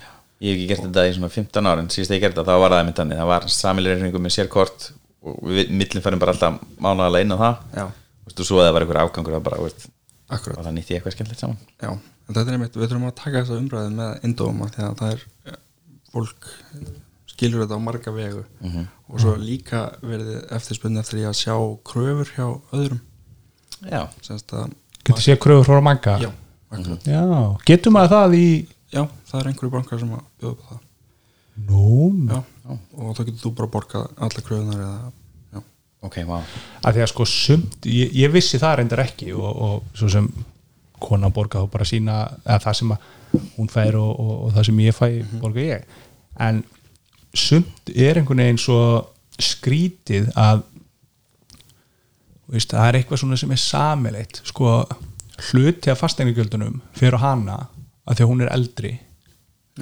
Ég 0.44 0.52
hef 0.52 0.58
ekki 0.60 0.68
gert 0.68 0.84
þetta 0.90 1.06
í 1.08 1.14
svona 1.16 1.32
15 1.32 1.70
árin 1.72 1.88
síðast 1.88 2.12
þegar 2.12 2.18
ég 2.18 2.26
gerði 2.26 2.40
þetta, 2.42 2.52
þá 2.52 2.64
var 2.64 2.74
það 2.74 2.82
einmitt 2.84 3.00
þannig. 3.00 3.20
Það 3.22 3.30
var 3.32 3.46
samilreikningu 3.56 4.22
með 4.26 4.36
sérkort 4.36 4.88
og 5.26 5.38
við 5.48 5.72
millin 5.72 6.04
færum 6.04 6.22
bara 6.22 6.36
alltaf 6.36 6.58
mánaðalega 6.84 7.26
inn 7.26 7.36
á 7.36 7.38
það. 7.40 7.62
Já, 7.80 7.86
Vistu, 8.26 8.46
svo 8.50 8.60
að 8.60 8.68
það 8.68 8.76
var 8.76 8.84
einhver 8.86 9.00
afgangur 9.06 9.38
það 9.38 9.46
bara, 9.46 9.62
veist, 9.64 9.88
akkurat. 10.30 10.60
Og 10.60 10.66
það 10.68 10.76
nýtti 10.78 10.94
ég 10.96 11.00
eitthvað 11.02 11.16
skemmtilegt 11.18 11.44
saman. 11.44 11.58
Já, 11.82 11.90
en 11.94 12.36
þetta 12.38 12.46
er 12.46 12.58
einmitt, 12.58 12.78
við 12.78 12.90
þurfum 12.90 13.10
að 13.10 13.18
taka 13.22 13.42
þessa 13.42 13.60
umræðu 13.62 13.92
með 13.98 14.28
indóma 14.30 14.70
því 14.74 14.86
að 14.86 14.96
það 15.02 15.16
er 15.16 15.26
eh, 15.52 15.60
fólk 16.14 16.48
skilur 17.36 17.66
þetta 17.66 17.78
á 17.78 17.86
marga 17.88 18.14
vegu. 18.16 18.46
Mhm. 18.64 18.88
og 19.06 19.20
svo 19.22 19.36
líka 19.38 19.82
verið 20.02 20.48
eftirspunni 20.56 21.00
eftir 21.02 21.20
því 21.20 21.26
að 21.30 21.38
sjá 21.42 21.56
kröfur 21.86 22.32
hjá 22.34 22.48
öðrum. 22.74 23.02
Já, 23.86 24.02
semst 24.26 24.54
að 24.56 24.72
getur 25.04 25.22
sé 25.22 25.36
kröfur 25.38 25.68
frá 25.68 25.84
manga 25.84 26.16
Já, 26.24 26.32
akkurat. 26.72 27.06
Já, 27.06 27.22
getur 27.68 27.94
maður 27.94 28.16
það 28.16 28.38
í 28.40 28.48
Já, 28.96 29.04
það 29.28 29.40
er 29.42 29.48
einhverju 29.52 29.74
bankar 29.74 30.00
sem 30.00 30.16
að 30.16 30.24
bjóða 30.40 30.56
upp 30.56 30.66
það. 30.70 30.82
Nú, 31.66 31.92
Já, 32.32 32.40
og 32.96 33.12
þá 33.16 33.22
getur 33.28 33.42
þú 33.44 33.52
bara 33.60 33.72
borgað 33.76 34.08
alla 34.26 34.44
kröfunar 34.48 34.82
eða 34.86 35.12
ok, 36.06 36.18
vá. 36.30 36.38
Að 36.86 36.98
því 36.98 37.04
að 37.06 37.12
sko 37.12 37.26
sumt 37.30 37.88
ég, 37.90 38.12
ég 38.22 38.34
vissi 38.34 38.60
það 38.62 38.78
reyndar 38.80 39.02
ekki 39.06 39.32
og, 39.36 39.50
og 39.68 39.98
svo 39.98 40.10
sem 40.12 40.30
kona 41.06 41.30
borga 41.34 41.64
þá 41.64 41.72
bara 41.74 41.88
sína 41.88 42.20
eða 42.46 42.60
það 42.64 42.78
sem 42.80 42.94
að 42.96 43.10
hún 43.58 43.72
fær 43.72 43.98
og, 44.00 44.12
og, 44.22 44.34
og 44.46 44.54
það 44.56 44.68
sem 44.70 44.80
ég 44.86 44.96
fæ 44.98 45.08
borga 45.42 45.66
ég. 45.66 45.90
En 46.46 46.64
sumt 47.36 47.92
er 47.96 48.20
einhvern 48.22 48.44
veginn 48.46 48.62
svo 48.62 48.80
skrítið 49.36 50.30
að 50.40 50.64
veist, 52.54 52.72
það 52.72 52.88
er 52.88 53.00
eitthvað 53.00 53.22
svona 53.24 53.40
sem 53.42 53.52
er 53.56 53.60
samileitt 53.62 54.42
sko 54.48 54.76
hluti 55.50 55.92
af 55.92 56.00
fastegnigjöldunum 56.00 56.78
fyrir 56.96 57.20
hana 57.20 57.58
að 58.06 58.20
því 58.20 58.24
að 58.26 58.30
hún 58.32 58.46
er 58.46 58.54
eldri. 58.56 58.94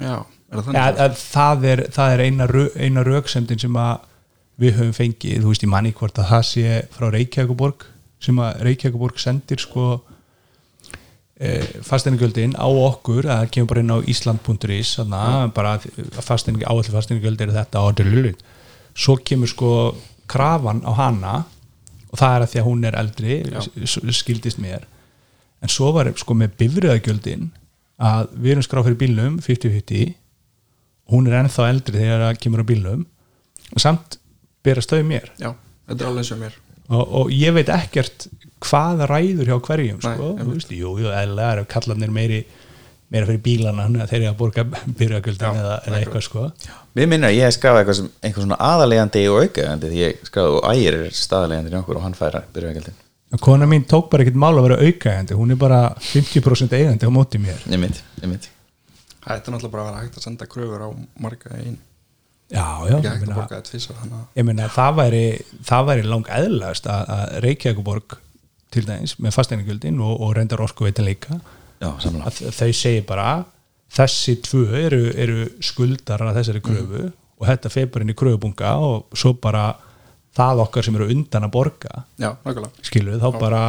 Já 0.00 0.16
er 0.54 0.62
það 0.62 0.66
þannig? 0.68 1.00
að 1.04 1.16
það 1.20 1.64
er, 1.70 1.82
það 1.94 2.14
er 2.14 2.22
eina, 2.24 2.46
rö- 2.50 2.72
eina 2.80 3.04
röksemdin 3.06 3.62
sem 3.62 3.78
að 3.80 4.10
við 4.60 4.76
höfum 4.78 4.92
fengið, 4.94 5.40
þú 5.42 5.50
veist, 5.50 5.64
ég 5.66 5.70
manni 5.72 5.92
hvort 5.96 6.18
að 6.22 6.28
það 6.30 6.44
sé 6.50 6.74
frá 6.94 7.08
Reykjavíkuborg 7.10 7.86
sem 8.24 8.38
að 8.40 8.60
Reykjavíkuborg 8.68 9.18
sendir 9.20 9.58
sko 9.62 9.86
e, 11.40 11.48
fasteiningjöldin 11.86 12.54
á 12.58 12.66
okkur, 12.68 13.26
að 13.26 13.40
það 13.42 13.50
kemur 13.56 13.70
bara 13.72 13.82
inn 13.84 13.94
á 13.94 13.98
Ísland.is 14.14 14.92
bara 15.56 15.74
að 15.78 15.88
fasteining, 16.22 16.62
áallir 16.70 16.94
fasteiningjöld 16.94 17.42
er 17.44 17.54
þetta 17.58 17.82
og 17.82 17.96
dululul. 17.98 18.34
svo 18.94 19.16
kemur 19.26 19.50
sko 19.50 19.70
krafan 20.30 20.84
á 20.86 20.92
hana 20.94 21.34
og 22.12 22.18
það 22.20 22.34
er 22.36 22.42
að 22.44 22.50
því 22.52 22.58
að 22.60 22.66
hún 22.68 22.84
er 22.86 22.94
eldri 23.00 23.38
s- 23.82 23.98
skildist 24.20 24.60
mér. 24.62 24.84
En 25.62 25.68
svo 25.68 25.90
var 25.92 26.12
sko 26.16 26.34
með 26.38 26.54
bifriðagjöldin 26.60 27.48
að 27.98 28.28
við 28.38 28.52
erum 28.52 28.62
skráð 28.62 28.84
fyrir 28.86 29.00
bílnum 29.02 29.40
50-50 29.42 30.14
hún 31.10 31.26
er 31.26 31.40
ennþá 31.42 31.66
eldri 31.72 31.98
þegar 31.98 32.22
það 32.28 32.38
kemur 32.44 32.62
á 32.62 32.70
bílnum. 32.70 33.02
Og 33.74 33.80
samt 33.82 34.18
berast 34.64 34.92
þau 34.92 35.02
mér. 35.06 35.30
Já, 35.40 35.52
þetta 35.88 36.04
er 36.04 36.10
alveg 36.10 36.28
sem 36.28 36.40
mér. 36.40 36.58
Og, 36.84 37.04
og 37.20 37.32
ég 37.32 37.54
veit 37.56 37.70
ekkert 37.72 38.26
hvað 38.64 39.06
ræður 39.08 39.48
hjá 39.48 39.56
hverjum 39.68 40.00
Nei, 40.02 40.04
sko, 40.04 40.28
þú 40.40 40.50
veist, 40.50 40.72
jú, 40.76 40.90
jú, 41.00 41.08
eðlilega 41.12 41.54
eru 41.56 41.66
kallarnir 41.72 42.12
meiri 42.12 42.40
meira 43.12 43.28
fyrir 43.28 43.40
bílana 43.44 43.86
að 43.88 44.10
þeir 44.10 44.18
eru 44.18 44.30
að 44.30 44.36
borga 44.40 44.64
byrjagjöldin 44.98 45.46
Já, 45.48 45.62
eða, 45.62 45.78
eða 45.88 46.00
eitthvað 46.00 46.26
sko. 46.26 46.44
Mér 46.98 47.08
minnir 47.12 47.30
að 47.30 47.36
ég 47.38 47.48
hef 47.48 47.56
skráð 47.56 47.80
eitthvað, 47.80 47.98
sem, 48.00 48.10
eitthvað 48.20 48.46
svona 48.46 48.58
aðalegandi 48.68 49.24
og 49.30 49.40
aukaðandi 49.44 49.90
því 49.92 50.02
ég 50.02 50.26
skráði 50.28 50.58
og 50.58 50.68
ægir 50.72 50.98
er 50.98 51.16
staðalegandi 51.20 51.72
í 51.72 51.78
okkur 51.80 52.00
og 52.00 52.06
hann 52.06 52.18
færa 52.18 52.44
byrjuðagjöldin 52.56 53.00
En 53.34 53.40
kona 53.42 53.66
mín 53.66 53.86
tók 53.90 54.10
bara 54.12 54.22
ekkert 54.22 54.36
mál 54.38 54.52
að 54.54 54.68
vera 54.68 54.80
aukaðandi 54.84 55.38
hún 55.38 55.54
er 55.54 55.58
bara 55.58 55.80
50% 56.04 56.76
eigandi 56.78 57.08
á 57.08 57.12
móti 57.16 57.40
mér. 57.42 57.64
Ég 57.66 57.80
mitt, 57.82 58.02
ég 58.20 58.30
mitt 58.30 58.50
Það 59.24 59.32
er 59.32 59.40
náttúrulega 59.40 59.72
bara 59.72 59.84
að 59.84 59.88
vera 59.88 60.04
hægt 60.04 60.18
að 60.20 60.26
senda 60.28 60.48
kröfur 60.52 60.84
á 60.84 60.88
marga 61.24 61.56
einn 61.58 61.78
já, 62.52 62.66
já, 62.90 62.98
ég 62.98 63.24
meina, 63.24 64.20
ég 64.36 64.46
meina 64.46 64.68
það 64.72 64.98
væri 65.00 65.24
það 65.64 65.88
væri 65.90 66.06
lang 66.08 66.30
eðlast 66.38 66.86
að, 66.90 67.10
að 67.16 67.34
Reykjavíkuborg 67.46 68.16
til 68.74 68.84
dæmis 68.88 69.16
með 69.22 69.36
fasteiningjöldin 69.38 70.00
og, 70.02 70.14
og 70.20 70.34
reyndar 70.36 70.62
orku 70.64 70.86
veitin 70.88 71.08
líka 71.08 71.38
Já, 71.82 71.90
að 71.90 72.40
þau 72.54 72.70
segir 72.76 73.04
bara 73.08 73.28
þessi 73.94 74.38
tvö 74.44 74.64
eru, 74.78 75.02
eru 75.20 75.48
skuldar 75.64 76.22
að 76.24 76.40
þessari 76.40 76.62
kröfu 76.64 77.02
og 77.10 77.48
þetta 77.50 77.72
feir 77.72 77.90
bara 77.92 78.06
inn 78.06 78.14
í 78.14 78.16
kröfubunga 78.18 78.72
og 78.82 79.18
svo 79.18 79.34
bara 79.42 79.66
það 80.34 80.64
okkar 80.64 80.86
sem 80.86 80.96
eru 80.98 81.10
undan 81.14 81.46
að 81.48 81.54
borga 81.54 82.04
Já, 82.20 82.32
skiluð, 82.86 83.20
þá 83.22 83.40
bara 83.40 83.62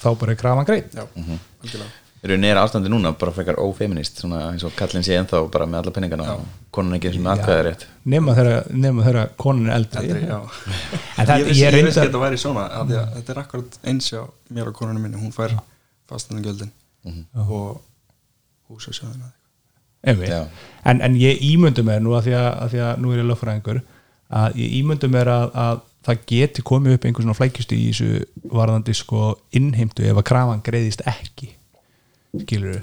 þá 0.00 0.08
bara 0.20 0.34
er 0.34 0.40
krafan 0.40 0.68
greit 0.68 0.96
Já, 0.96 1.04
algjörlega. 1.04 1.92
Í 1.92 2.03
rauninni 2.24 2.50
er 2.50 2.60
ástandi 2.60 2.90
núna 2.92 3.12
bara 3.20 3.32
frekar 3.36 3.58
ófeminist 3.60 4.22
svona 4.22 4.40
eins 4.50 4.64
og 4.64 4.72
kallinn 4.78 5.04
sé 5.04 5.16
ennþá 5.18 5.42
bara 5.52 5.66
með 5.68 5.82
alla 5.82 5.94
penningana 5.96 6.28
og 6.38 6.44
konan 6.74 6.96
ekki 6.98 7.12
sem 7.14 7.28
aðkvæðar 7.34 7.68
rétt. 7.68 7.86
Nema 8.08 8.34
þegar, 8.36 9.20
konan 9.40 9.68
er 9.68 9.76
eldri, 9.78 10.04
Eldri, 10.08 10.24
já. 10.28 10.38
en 11.18 11.28
það, 11.28 11.34
Ég 11.36 11.48
vissi, 11.50 11.54
vissi 11.54 11.72
reyndar 11.76 11.98
þetta 12.00 12.22
væri 12.24 12.40
svona 12.40 12.66
af 12.80 12.88
því 12.88 13.00
að 13.00 13.14
þetta 13.18 13.34
er 13.34 13.42
akkurat 13.44 13.78
eins 13.92 14.10
hjá 14.12 14.20
mér 14.56 14.70
og 14.72 14.78
konunum 14.80 15.04
minni. 15.04 15.20
Hún 15.20 15.34
fær 15.36 15.56
fastanum 16.10 16.44
gjöldin 16.44 16.72
og 17.44 17.80
húsasjóðina 18.70 19.32
en, 20.04 21.00
en 21.00 21.16
ég 21.16 21.40
ímyndu 21.44 21.84
mér 21.84 22.00
nú 22.04 22.14
að 22.16 22.28
því 22.28 22.36
að, 22.38 22.48
að 22.60 22.70
því 22.74 22.80
að 22.84 23.02
nú 23.02 23.12
er 23.12 23.20
ég 23.20 23.28
lögfræðingur 23.30 23.82
að 24.34 24.56
ég 24.60 24.78
ímyndu 24.80 25.10
mér 25.12 25.30
að, 25.32 25.46
að 25.64 25.82
það 26.04 26.24
geti 26.28 26.64
komið 26.66 26.96
upp 26.96 27.06
einhver 27.08 27.24
svona 27.24 27.38
flækjusti 27.38 27.78
í 27.80 27.90
þessu 27.90 28.48
varðandi 28.52 28.96
sko 28.96 29.34
innheimtu 29.56 30.04
ef 30.04 30.20
að 30.20 30.26
krafan 30.28 30.64
greiðist 30.64 31.04
ekki 31.08 31.54
skilur 32.42 32.80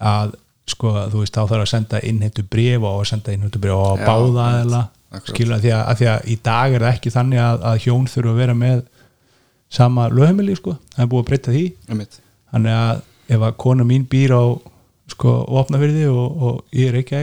að 0.00 0.34
sko 0.74 0.92
þú 1.12 1.20
veist 1.20 1.34
þá 1.36 1.42
þarf 1.50 1.62
að 1.64 1.70
senda 1.74 2.00
innheimtu 2.08 2.42
bréf 2.48 2.82
og 2.82 3.00
að 3.02 3.08
senda 3.10 3.32
innheimtu 3.34 3.58
bréf 3.60 3.74
á 3.76 3.88
Já, 3.98 4.04
báða 4.06 4.46
eða 4.62 4.82
skilur 5.28 5.54
að 5.56 5.64
því 5.66 5.72
að, 5.76 5.82
að 5.90 5.98
því 6.00 6.06
að 6.14 6.28
í 6.32 6.36
dag 6.48 6.74
er 6.74 6.84
það 6.86 6.94
ekki 6.96 7.10
þannig 7.14 7.42
að, 7.44 7.64
að 7.70 7.80
hjón 7.84 8.06
þurfa 8.10 8.30
að 8.34 8.40
vera 8.42 8.54
með 8.58 8.82
sama 9.74 10.08
lögheimili 10.08 10.54
sko, 10.56 10.76
það 10.94 11.02
er 11.04 11.10
búið 11.12 11.22
að 11.24 11.28
breyta 11.30 11.52
því. 11.54 11.64
Þannig 12.54 12.74
að 12.78 13.02
ef 13.34 13.44
að 13.48 13.56
kona 13.64 13.84
mín 13.88 14.04
býr 14.10 14.34
á 14.36 14.42
sko 15.14 15.32
opnafyrði 15.60 16.04
og, 16.12 16.42
og 16.48 16.76
ég 16.76 16.90
er 16.92 16.98
ekki 17.02 17.22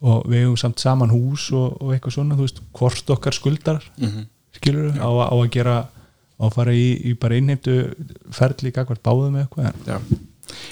og 0.00 0.24
við 0.30 0.44
hefum 0.46 0.56
samt 0.60 0.80
saman 0.80 1.10
hús 1.12 1.48
og, 1.52 1.76
og 1.82 1.92
eitthvað 1.94 2.14
svona, 2.16 2.36
þú 2.38 2.46
veist, 2.46 2.60
hvort 2.76 3.10
okkar 3.16 3.36
skuldar 3.36 3.80
mm 4.00 4.28
skilur 4.60 4.96
á, 4.98 5.06
á 5.08 5.30
að 5.30 5.46
gera 5.54 5.74
á 5.86 6.42
að 6.44 6.54
fara 6.56 6.72
í, 6.74 6.86
í 7.06 7.12
bara 7.14 7.36
innheimtu 7.38 7.74
ferli 8.34 8.72
gagvart 8.74 9.00
báðum 9.06 9.36
eða 9.38 9.44
eitthvað 9.46 9.68
en- 9.68 9.84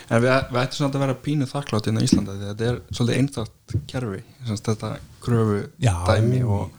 En 0.09 0.23
við, 0.25 0.33
við 0.51 0.61
ættum 0.63 0.81
samt 0.81 0.99
að 0.99 1.05
vera 1.05 1.17
pínu 1.25 1.49
þakklátt 1.51 1.89
inn 1.91 2.01
á 2.01 2.07
Íslanda 2.07 2.37
því 2.37 2.45
að 2.45 2.53
þetta 2.53 2.69
er 2.71 2.81
svolítið 2.91 3.23
einstakt 3.23 3.77
kerfi 3.93 4.21
semst 4.49 4.71
þetta 4.71 4.93
kröfu 5.25 5.59
Já. 5.85 5.95
dæmi 6.09 6.43
og 6.45 6.77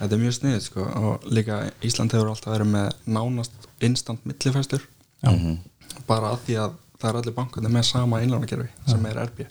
þetta 0.00 0.10
er 0.10 0.22
mjög 0.24 0.36
sniðið 0.38 0.66
sko. 0.66 0.88
Og 1.00 1.30
líka 1.32 1.62
Ísland 1.86 2.16
hefur 2.16 2.32
alltaf 2.32 2.54
verið 2.56 2.72
með 2.74 2.92
nánast 3.18 3.70
instant 3.86 4.28
millifæstur 4.28 4.84
Já. 5.22 5.32
bara 6.08 6.34
að 6.34 6.44
því 6.46 6.60
að 6.64 6.78
það 6.96 7.10
er 7.10 7.20
allir 7.20 7.36
bankarnir 7.36 7.74
með 7.74 7.90
sama 7.90 8.22
innlánakerfi 8.24 8.70
sem 8.88 9.10
er 9.10 9.24
RB 9.26 9.48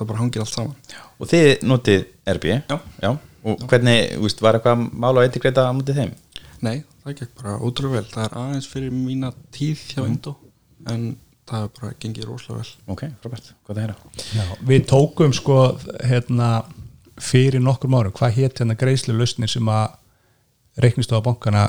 það 0.00 0.08
bara 0.08 0.20
hangir 0.22 0.44
allt 0.44 0.54
saman. 0.54 0.76
Og 1.20 1.28
þið 1.28 1.66
notið 1.68 2.06
RB 2.36 2.52
Já. 2.56 3.10
Og 3.40 3.62
hvernig, 3.68 4.16
veist, 4.20 4.42
var 4.44 4.58
eitthvað 4.58 4.84
mál 5.00 5.16
á 5.16 5.24
eitthvað 5.24 5.60
á 5.64 5.72
mútið 5.72 6.00
þeim? 6.02 6.12
Nei, 6.60 6.82
það 7.04 7.16
gekk 7.22 7.34
bara 7.40 7.56
ótrúlega 7.56 8.00
vel. 8.00 8.08
Það 8.12 8.24
er 8.26 8.36
aðeins 8.42 8.68
fyrir 8.68 8.92
mína 8.92 9.30
tíð 9.54 9.84
hjá 9.94 10.02
Indo 10.04 10.34
en 10.88 11.06
það 11.50 11.64
er 11.66 11.72
bara 11.80 11.92
gengið 12.02 12.28
rosalega 12.28 12.62
vel. 12.62 12.74
Ok, 12.94 13.02
frábært, 13.22 13.50
hvað 13.66 13.80
það 13.80 13.82
heyra. 13.84 13.96
Já, 14.36 14.44
við 14.70 14.84
tókum 14.90 15.34
sko 15.36 15.58
hérna 16.06 16.50
fyrir 17.20 17.60
nokkur 17.64 17.92
árum, 17.98 18.14
hvað 18.16 18.36
hétt 18.38 18.62
hérna 18.62 18.78
greiðslu 18.80 19.16
lausnir 19.18 19.50
sem 19.52 19.68
að 19.68 19.98
reiknistofa 20.80 21.24
bankana 21.26 21.66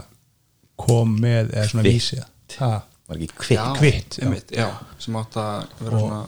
kom 0.79 1.17
með 1.21 1.51
eða 1.55 1.67
svona 1.73 1.85
vísið. 1.89 2.23
Ha, 2.61 2.71
Var 3.11 3.17
ekki 3.19 3.35
kvitt? 3.41 3.57
Já, 3.57 3.63
Kvitt, 3.75 4.15
já. 4.17 4.23
einmitt, 4.23 4.51
já. 4.55 4.67
sem 5.03 5.15
átt 5.19 5.35
að 5.41 5.65
vera 5.81 5.99
svona 5.99 6.19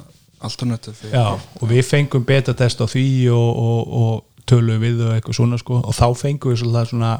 alternativ 0.43 0.97
fyrir 0.99 1.13
Já, 1.15 1.27
og 1.61 1.69
við 1.69 1.85
fengum 1.87 2.25
betatest 2.27 2.81
á 2.83 2.85
því 2.91 3.03
og, 3.31 3.61
og, 3.63 3.93
og 4.01 4.43
töluðum 4.49 4.81
við 4.83 5.03
og 5.05 5.13
eitthvað 5.15 5.37
svona 5.37 5.59
sko. 5.61 5.79
Og 5.79 5.95
þá 5.95 6.03
fengum 6.19 6.51
við 6.51 6.59
svolítið 6.59 6.91
svona 6.91 7.13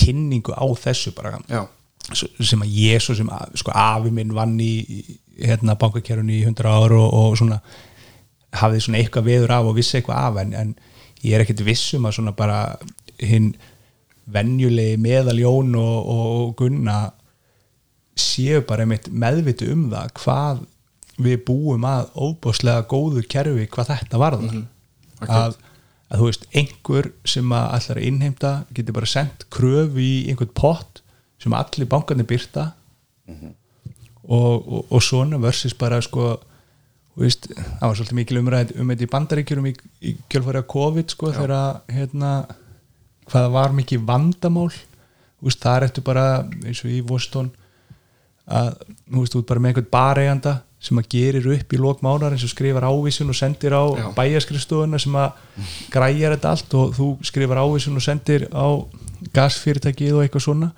kynningu 0.00 0.54
á 0.56 0.64
þessu 0.80 1.12
bara. 1.16 1.34
Já, 1.52 1.66
sem 2.40 2.64
að 2.64 2.72
ég 2.80 3.04
svo 3.04 3.18
sem 3.18 3.28
að, 3.28 3.52
sko 3.60 3.74
afi 3.76 4.14
minn 4.16 4.32
vann 4.34 4.56
í, 4.64 4.72
í 4.80 5.18
hérna 5.40 5.76
bankakerunni 5.80 6.40
í 6.40 6.44
100 6.46 6.68
ár 6.68 6.94
og, 6.96 7.08
og 7.12 7.36
svona 7.40 7.60
hafði 8.60 8.82
svona 8.84 9.00
eitthvað 9.00 9.28
veður 9.28 9.54
af 9.56 9.68
og 9.70 9.76
vissi 9.78 9.98
eitthvað 9.98 10.26
af 10.26 10.40
en, 10.42 10.54
en 10.58 10.74
ég 11.22 11.36
er 11.36 11.44
ekkert 11.44 11.64
viss 11.66 11.94
um 11.96 12.08
að 12.08 12.18
svona 12.18 12.34
bara 12.36 12.58
hinn 13.22 13.52
venjulegi 14.32 14.98
meðaljón 15.02 15.74
og, 15.78 16.12
og, 16.12 16.54
gunna 16.58 16.98
séu 18.18 18.60
bara 18.68 18.84
einmitt 18.84 19.08
meðvitu 19.08 19.70
um 19.72 19.88
það 19.92 20.12
hvað 20.20 20.62
við 21.22 21.42
búum 21.46 21.84
að 21.86 22.12
óbáslega 22.16 22.86
góðu 22.88 23.22
kerfi 23.30 23.68
hvað 23.72 23.92
þetta 23.92 24.20
varðar. 24.20 24.60
Að, 25.22 25.56
að 26.10 26.20
þú 26.20 26.28
veist, 26.28 26.46
einhver 26.56 27.08
sem 27.28 27.52
að 27.54 27.66
allar 27.78 28.00
innheimta 28.02 28.52
getur 28.74 28.96
bara 28.96 29.10
sendt 29.10 29.46
kröfu 29.52 30.02
í 30.02 30.14
einhvern 30.32 30.54
pott 30.56 31.02
sem 31.42 31.54
allir 31.56 31.90
bankarnir 31.90 32.28
byrta 32.28 32.72
og, 34.28 34.68
og, 34.68 34.86
og 34.90 35.02
svona 35.02 35.40
versus 35.42 35.74
bara 35.74 36.00
sko 36.04 36.36
veist, 37.18 37.48
það 37.52 37.84
var 37.84 37.96
svolítið 37.98 38.18
mikil 38.18 38.40
umræð 38.40 38.74
um 38.80 38.92
þetta 38.92 39.04
í 39.04 39.12
bandaríkjurum 39.12 39.68
í, 39.68 39.74
í 40.00 40.14
kjölfæri 40.32 40.62
að 40.62 40.70
COVID 40.72 41.14
sko 41.14 41.32
þegar 41.36 41.82
hérna 41.92 42.32
hvaða 43.30 43.52
var 43.52 43.74
mikið 43.76 44.06
vandamál. 44.08 44.70
Veist, 45.42 45.60
það 45.62 45.76
er 45.76 45.88
eftir 45.88 46.06
bara 46.06 46.26
eins 46.62 46.82
og 46.84 46.92
í 46.92 47.00
Voston 47.06 47.50
að 48.46 48.74
þú 48.82 49.22
veist, 49.22 49.34
þú 49.34 49.42
ert 49.42 49.50
bara 49.50 49.62
með 49.62 49.72
einhvern 49.72 49.90
bareiganda 49.92 50.54
sem 50.82 50.98
að 50.98 51.10
gerir 51.14 51.44
upp 51.54 51.74
í 51.74 51.78
lókmánar 51.78 52.34
eins 52.34 52.42
og 52.42 52.50
skrifar 52.50 52.88
ávísun 52.88 53.30
og 53.30 53.38
sendir 53.38 53.74
á 53.76 53.84
bæjarskrifstofuna 54.16 54.98
sem 54.98 55.14
að 55.14 55.36
græjar 55.92 56.34
þetta 56.34 56.54
allt 56.56 56.74
og 56.78 56.96
þú 56.96 57.10
skrifar 57.28 57.60
ávísun 57.62 58.00
og 58.00 58.02
sendir 58.02 58.48
á 58.50 58.66
gasfyrirtækið 59.36 60.16
og 60.16 60.24
eitthvað 60.24 60.46
svona 60.48 60.72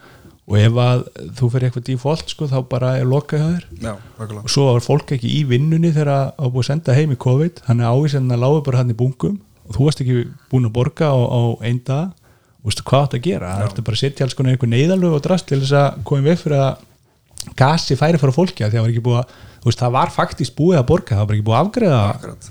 og 0.44 0.56
ef 0.60 0.78
að 0.84 1.04
þú 1.38 1.48
fyrir 1.54 1.68
eitthvað 1.68 1.86
default 1.88 2.32
sko, 2.34 2.48
þá 2.50 2.58
bara 2.68 2.90
er 3.00 3.06
lokað 3.08 3.40
hjá 3.40 3.46
þér. 3.54 3.68
Já, 3.80 3.92
okkurlega 4.18 4.42
og 4.44 4.52
svo 4.52 4.66
var 4.68 4.84
fólk 4.84 5.14
ekki 5.16 5.30
í 5.38 5.40
vinnunni 5.48 5.92
þegar 5.94 6.10
að 6.36 6.50
búið 6.52 6.64
að 6.64 6.68
senda 6.68 6.96
heim 6.98 7.14
í 7.14 7.20
COVID. 7.24 7.62
Þannig 7.68 7.88
að 7.88 8.00
ávísendina 8.00 8.40
lágu 8.42 8.60
bara 8.66 8.82
hann 8.82 8.92
í 8.92 8.98
bunkum. 8.98 9.38
Og 9.64 9.78
þú 9.78 9.86
varst 9.86 10.02
ekki 10.04 10.18
búin 10.52 10.68
að 10.68 10.74
borga 10.76 11.08
á, 11.08 11.16
á 11.16 11.40
einn 11.64 11.80
dag. 11.86 12.12
Og 12.60 12.68
veistu 12.68 12.84
hvað 12.88 13.06
átt 13.06 13.16
að 13.16 13.24
gera? 13.24 13.54
Það 13.56 13.68
ertu 13.70 13.86
bara 13.86 13.96
að 13.96 14.02
setja 14.02 14.26
alls 14.26 14.36
konar 14.36 14.54
einhver 14.54 14.72
neyðalög 14.72 15.16
og 15.16 15.24
drast 15.24 15.48
til 15.48 15.60
þess 15.62 15.76
að 15.80 16.04
koma 16.08 16.26
við 16.28 16.38
fyrir 16.42 16.60
að 16.64 17.54
gasi 17.60 17.96
færi 18.00 18.20
fara 18.20 18.32
fólki 18.36 18.64
að 18.64 18.72
því 18.72 18.78
að 18.78 18.80
það 18.80 18.84
var 18.84 18.92
ekki 18.92 19.04
búið 19.04 19.18
að 19.20 19.34
þú 19.64 19.68
veist, 19.70 19.80
það 19.80 19.96
var 19.96 20.12
faktist 20.12 20.56
búið 20.56 20.80
að 20.80 20.86
borga. 20.92 21.16
Það 21.16 21.22
var 21.22 21.30
bara 21.30 21.38
ekki 21.38 21.48
búið 21.48 21.58
að 21.58 21.64
afgreða 21.64 22.02
akkurat, 22.12 22.50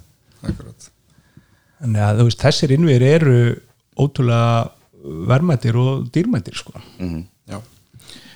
akkurat. 0.49 0.89
Að 1.83 2.19
þú 2.21 2.27
veist, 2.29 2.43
þessir 2.45 2.73
innviðir 2.77 3.07
eru 3.09 3.37
ótrúlega 3.99 4.51
verðmættir 5.33 5.77
og 5.81 6.05
dýrmættir 6.13 6.57
sko. 6.57 6.73
já, 7.01 7.32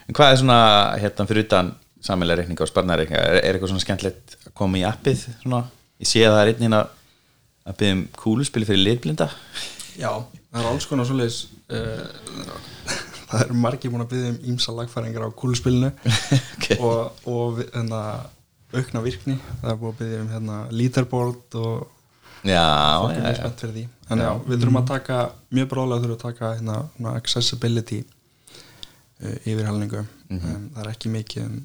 En 0.07 0.15
hvað 0.15 0.33
er 0.33 0.41
svona, 0.41 0.59
hérna, 1.01 1.27
fyrir 1.29 1.47
utan 1.47 1.73
sammelega 2.03 2.41
reikninga 2.41 2.63
og 2.63 2.69
sparnareikninga, 2.71 3.23
er, 3.23 3.39
er 3.41 3.57
eitthvað 3.57 3.73
svona 3.73 3.83
skemmtilegt 3.83 4.37
að 4.45 4.53
koma 4.57 4.79
í 4.79 4.85
appið, 4.87 5.25
svona? 5.41 5.65
Ég 5.99 6.11
sé 6.11 6.23
að 6.23 6.35
það 6.35 6.43
er 6.43 6.51
einn 6.53 6.63
hérna 6.67 6.83
að 7.67 7.79
byggja 7.81 7.97
um 7.97 8.05
kúluspili 8.15 8.67
fyrir 8.69 8.85
liðblinda 8.85 9.27
já, 9.97 10.11
það 10.53 10.61
er 10.61 10.69
alls 10.69 10.87
konar 10.87 11.07
svoleiðis 11.09 11.39
uh, 11.73 12.95
það 13.27 13.43
eru 13.43 13.59
margir 13.59 13.91
búin 13.91 14.05
að 14.05 14.13
byggja 14.13 14.31
um 14.31 14.39
ímsa 14.53 14.75
lagfæringar 14.77 15.27
á 15.27 15.29
kúluspilinu. 15.41 15.91
Ok. 16.57 16.71
og, 16.83 17.27
og 17.29 17.59
hérna, 17.61 17.99
aukna 18.75 19.01
virkni. 19.05 19.37
Það 19.61 19.69
er 19.71 19.77
búin 19.81 19.93
að 19.93 20.01
byggja 20.01 20.23
um 20.23 20.33
hérna, 20.35 20.63
leaderboard 20.73 21.61
og 21.61 21.93
Já, 22.45 22.63
er 23.09 23.17
já, 23.17 23.47
já, 23.49 23.87
en 24.13 24.19
já, 24.21 24.29
við 24.45 24.59
þurfum 24.61 24.77
að 24.79 24.89
taka, 24.91 25.15
mjög 25.57 25.69
bráðlega 25.71 26.03
þurfum 26.03 26.15
að 26.15 26.21
taka 26.21 26.51
hérna, 26.53 26.75
svona 26.95 27.15
uh, 29.23 29.35
yfirhalningu 29.47 30.03
um, 30.03 30.39
það 30.75 30.79
er 30.83 30.91
ekki 30.91 31.11
mikið 31.13 31.45
um 31.47 31.57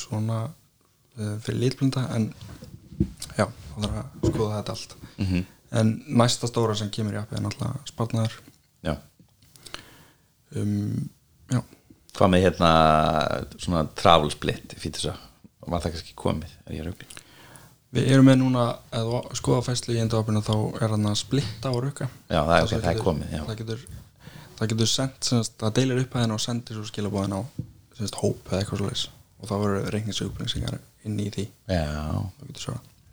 svona 0.00 0.40
uh, 0.48 1.36
fyrir 1.44 1.60
litblinda 1.64 2.06
en 2.16 2.28
já, 3.36 3.46
það 3.46 3.86
þarf 3.86 3.96
að 4.02 4.28
skoða 4.32 4.58
þetta 4.58 4.76
allt. 4.76 4.96
Mhm. 5.20 5.46
en 5.80 5.90
næsta 6.20 6.48
stóra 6.50 6.74
sem 6.78 6.90
kemur 6.90 7.14
í 7.14 7.20
appi 7.20 7.36
er 7.38 7.44
náttúrulega 7.44 7.86
spartnaður 7.90 8.36
já. 8.86 8.94
um, 10.56 11.08
já, 11.52 11.60
Hvað 12.16 12.32
með 12.34 12.46
hérna 12.48 12.70
svona 13.56 13.84
travel 13.94 14.30
split 14.34 14.74
fyrir 14.76 14.96
þess 14.98 15.12
að 15.12 15.26
var 15.70 15.82
það 15.84 15.92
kannski 15.94 16.16
komið, 16.18 16.54
er 16.66 16.78
ég 16.80 16.86
raugli 16.88 17.06
við 17.94 18.10
erum 18.14 18.28
með 18.30 18.38
núna 18.42 18.64
eða 18.94 19.20
skoða 19.38 19.64
fæslu 19.66 19.96
í 19.96 20.02
endaopinu 20.02 20.42
þá 20.46 20.54
er 20.82 20.92
hann 20.94 21.08
að 21.10 21.16
splitta 21.24 21.72
og 21.74 21.82
rukka. 21.86 22.06
Já, 22.30 22.38
það 22.38 22.54
er, 22.54 22.60
Þess 22.60 22.70
okay, 22.70 22.78
að 22.78 22.84
það 22.84 22.92
er 22.92 23.04
komið, 23.06 23.32
já. 23.34 23.42
það 23.48 23.58
getur, 23.60 23.84
það 24.60 24.72
getur 24.74 24.90
sendt 24.90 25.24
semst, 25.24 25.56
það 25.60 25.76
deilir 25.78 26.02
upp 26.02 26.14
að 26.16 26.24
henn 26.26 26.36
og 26.36 26.42
sendir 26.42 26.76
svo 26.76 26.86
skilabóðin 26.88 27.36
á 27.36 27.40
semst, 27.96 28.18
hóp 28.20 28.50
eða 28.50 28.60
eitthvað 28.60 28.82
svo 28.82 29.16
og 29.40 29.48
þá 29.48 29.54
verður 29.56 29.86
reikningsauðbrinsingar 29.94 30.74
inn 31.08 31.20
í 31.22 31.30
því. 31.32 31.46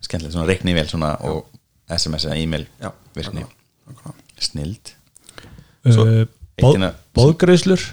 Skemmtilegt, 0.04 0.34
svona 0.36 0.48
reiknivél 0.50 0.90
svona 0.92 1.14
og 1.24 1.48
SMS 1.96 2.28
eða 2.28 2.40
e-mail 2.42 2.66
já, 2.82 2.90
virkni, 3.16 3.46
snild. 4.44 4.92
Uh, 5.88 6.26
eitt 6.28 6.60
bóð, 6.60 6.74
hérna- 6.76 6.92
bóðgreislur 7.16 7.86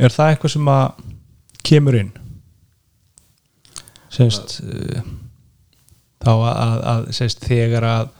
er 0.00 0.14
það 0.14 0.32
eitthvað 0.32 0.54
sem 0.54 0.72
að 0.72 1.02
kemur 1.68 1.98
inn? 2.00 2.14
Semst 4.14 4.62
uh, 4.64 5.02
þá 6.24 6.32
að, 6.32 6.54
að, 6.54 6.78
að 6.94 7.10
semst, 7.20 7.44
þegar 7.44 7.88
að 7.90 8.14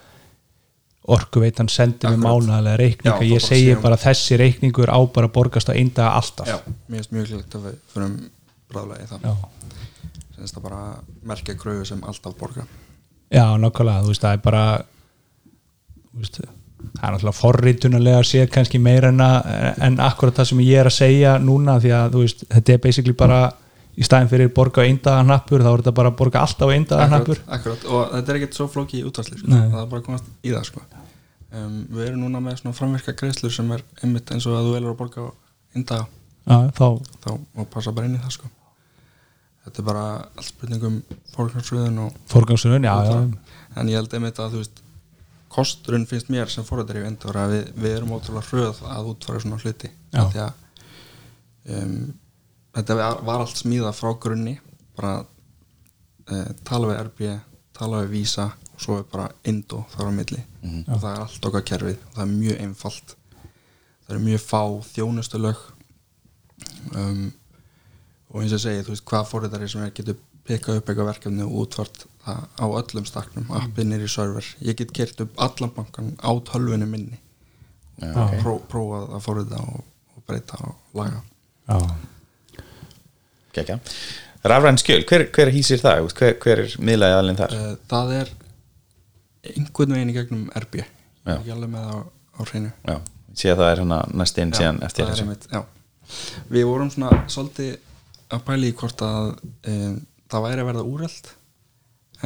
orkuveitan 1.09 1.71
sendir 1.73 2.11
Akkurat. 2.11 2.25
mánaðlega 2.25 2.81
reikninga 2.83 3.29
ég 3.29 3.45
segi 3.45 3.77
bara 3.83 3.97
þessi 4.01 4.37
reikningur 4.41 4.93
á 4.93 4.99
bara 5.09 5.31
að 5.31 5.35
borgast 5.39 5.71
á 5.71 5.75
einn 5.75 5.93
dag 5.97 6.19
alltaf. 6.19 6.49
Já, 6.49 6.59
mér 6.89 7.01
finnst 7.01 7.15
mjög 7.17 7.33
líkt 7.33 7.57
að 7.57 7.65
við 7.69 7.79
fyrir 7.95 8.13
bráðlega 8.69 9.07
í 9.07 9.11
það. 9.13 9.41
Semst 10.37 10.59
það 10.59 10.69
bara 10.69 10.83
merkja 11.27 11.57
kröfu 11.59 11.89
sem 11.89 12.05
alltaf 12.05 12.37
borga. 12.39 12.67
Já, 13.33 13.45
nákvæmlega, 13.61 14.05
þú 14.05 14.13
veist, 14.13 14.25
það 14.25 14.37
er 14.37 14.45
bara 14.45 14.65
veist, 16.19 16.39
það 16.39 17.07
er 17.09 17.15
náttúrulega 17.15 17.39
forritunarlega 17.39 18.21
að 18.23 18.29
sé 18.29 18.45
kannski 18.53 18.81
meira 18.83 19.11
en, 19.13 19.23
að, 19.25 19.49
en 19.89 19.99
akkurat 20.05 20.39
það 20.39 20.51
sem 20.53 20.63
ég 20.65 20.83
er 20.83 20.91
að 20.91 20.97
segja 20.99 21.35
núna 21.43 21.79
því 21.83 21.95
að, 21.97 22.15
þú 22.15 22.23
veist, 22.25 22.45
þetta 22.55 22.75
er 22.75 22.85
basically 22.85 23.17
bara 23.19 23.41
í 23.99 24.07
staðin 24.07 24.31
fyrir 24.31 24.51
borga 24.55 24.85
á 24.85 24.89
eindaganappur 24.89 25.65
þá 25.65 25.71
er 25.71 25.83
þetta 25.83 25.95
bara 25.99 26.13
að 26.13 26.19
borga 26.21 26.43
alltaf 26.45 26.71
akkurat, 26.71 27.41
akkurat, 27.57 27.87
og 27.91 28.13
þetta 28.13 28.33
er 28.33 28.39
ekkert 28.41 28.59
svo 28.59 28.69
flóki 28.71 29.01
í 29.01 29.07
útvarsli 29.09 29.41
sko. 29.41 29.51
Það 29.51 29.81
er 29.81 29.91
bara 29.91 30.03
að 30.03 30.07
komast 30.07 30.29
í 30.47 30.53
það 30.55 30.69
sko. 30.69 30.85
um, 31.59 31.75
við 31.97 32.05
erum 32.07 32.23
núna 32.23 32.43
með 32.45 32.61
svona 32.61 32.79
framvirka 32.79 33.17
greiðslur 33.19 33.55
sem 33.55 33.73
er 33.75 33.83
einmitt 34.03 34.31
eins 34.35 34.47
og 34.47 34.59
að 34.59 34.69
þú 34.69 34.77
velur 34.77 34.95
að 34.95 35.01
borga 35.03 35.27
á 35.27 35.29
inda 35.79 36.01
Já, 36.49 36.59
þá, 36.79 36.87
þá 37.25 37.31
má 37.59 37.65
passa 37.69 37.93
bara 37.93 38.09
inn 38.09 38.17
í 38.17 38.23
það 38.23 38.37
sko. 38.39 38.51
þetta 39.67 39.83
er 39.83 39.89
bara 39.91 40.05
allt 40.15 40.49
spurningum 40.49 41.01
fórkvæmsröðun 41.35 42.05
og 42.07 42.21
forgangsunum, 42.31 42.87
já, 42.87 42.95
já, 43.05 43.19
en 43.77 43.91
ég 43.91 43.99
held 43.99 44.15
einmitt 44.17 44.39
að 44.41 44.55
þú 44.55 44.63
veist 44.63 44.85
kosturinn 45.53 46.07
finnst 46.09 46.31
mér 46.33 46.51
sem 46.53 46.65
fórhættar 46.65 47.01
í 47.01 47.05
endur 47.09 47.37
að 47.41 47.55
við, 47.57 47.69
við 47.83 47.99
erum 47.99 48.15
ótrúlega 48.17 48.49
hröð 48.53 48.81
að 48.93 49.13
útfara 49.13 49.43
svona 49.43 49.61
hluti 49.63 49.91
Já. 50.13 50.25
Því 50.33 50.43
að 50.45 51.79
um, 51.79 52.01
þetta 52.79 52.97
var, 52.99 53.43
allt 53.43 53.61
smíða 53.61 53.93
frá 53.97 54.13
grunni 54.23 54.57
bara 54.99 55.19
uh, 55.21 56.49
tala 56.67 56.91
við 56.93 57.03
RB 57.05 57.29
tala 57.79 58.03
við 58.05 58.15
Visa 58.17 58.49
og 58.51 58.83
svo 58.83 58.99
er 59.01 59.09
bara 59.11 59.29
Indo 59.49 59.85
þar 59.95 60.11
á 60.11 60.13
milli. 60.15 60.41
Og 60.87 61.01
það 61.01 61.11
er 61.11 61.25
allt 61.25 61.49
okkar 61.51 61.67
kerfið 61.67 61.99
og 61.99 62.15
það 62.15 62.25
er 62.25 62.33
mjög 62.35 62.63
einfalt. 62.65 63.15
Það 64.07 64.15
er 64.17 64.25
mjög 64.25 64.43
fá 64.45 64.63
þjónustulög. 64.93 65.63
Um, 66.95 67.25
og 68.29 68.43
eins 68.43 68.55
og 68.57 68.63
segi, 68.63 68.85
þú 68.85 68.95
veist, 68.95 69.07
hvað 69.09 69.31
fórhættari 69.31 69.71
sem 69.71 69.85
er 69.85 69.95
getur 69.97 70.19
pikkað 70.49 70.81
upp 70.81 70.91
eitthvað 70.91 71.11
verkefni 71.11 71.45
og 71.45 71.57
útfart 71.63 72.05
það 72.25 72.45
á 72.57 72.67
öllum 72.81 73.09
staknum, 73.09 73.49
appin 73.57 73.95
er 73.95 74.05
í 74.05 74.11
server. 74.11 74.47
Ég 74.65 74.79
get 74.79 74.95
kert 74.97 75.23
upp 75.25 75.35
allan 75.45 75.75
bankan 75.77 76.15
á 76.21 76.31
tölvunni 76.51 76.89
minni. 76.89 77.21
Já, 77.99 78.13
og 78.13 78.23
ok. 78.29 78.39
pró, 78.45 78.55
prófa 78.71 79.01
að 79.17 79.25
fórhætta 79.25 79.65
og, 79.65 79.83
og 80.15 80.25
breyta 80.29 80.61
og 80.69 80.99
laga. 80.99 81.25
Já. 81.69 81.79
Gekja. 83.57 83.79
Rafræn 84.49 84.79
skjöl, 84.79 85.03
hver, 85.09 85.25
hver 85.35 85.51
hýsir 85.55 85.81
það? 85.83 85.99
Þú 86.03 86.07
veist, 86.09 86.19
Hver, 86.21 86.35
hver 86.45 86.61
er 86.65 86.75
miðlaði 86.89 87.17
aðlinn 87.19 87.39
þar? 87.41 87.55
uh, 87.59 87.73
það 87.91 88.13
er 88.21 88.29
einhvern 89.55 89.95
veginn 89.97 90.13
í 90.13 90.17
gegnum 90.17 90.45
RB 90.59 90.79
ekki 91.29 91.53
alveg 91.55 91.71
með 91.73 91.87
það 91.89 91.97
á, 91.97 91.99
á 92.09 92.41
hreinu 92.49 92.71
Já, 92.89 92.97
sé 93.41 93.51
að 93.53 93.61
það 93.63 93.71
er 93.73 93.81
hérna 93.83 93.99
næst 94.21 94.39
inn 94.43 94.53
síðan 94.57 94.79
eftir 94.87 95.05
það 95.05 95.09
er 95.09 95.15
þessu 95.15 95.25
einmitt, 95.27 95.49
já. 95.53 95.61
við 96.55 96.67
vorum 96.69 96.91
svona 96.93 97.23
svolítið 97.31 97.73
að 98.37 98.45
pæla 98.49 98.69
í 98.69 98.75
hvort 98.83 99.05
að 99.07 99.29
um, 99.73 99.97
það 100.33 100.45
væri 100.47 100.63
að 100.65 100.69
verða 100.71 100.85
úreld 100.93 101.31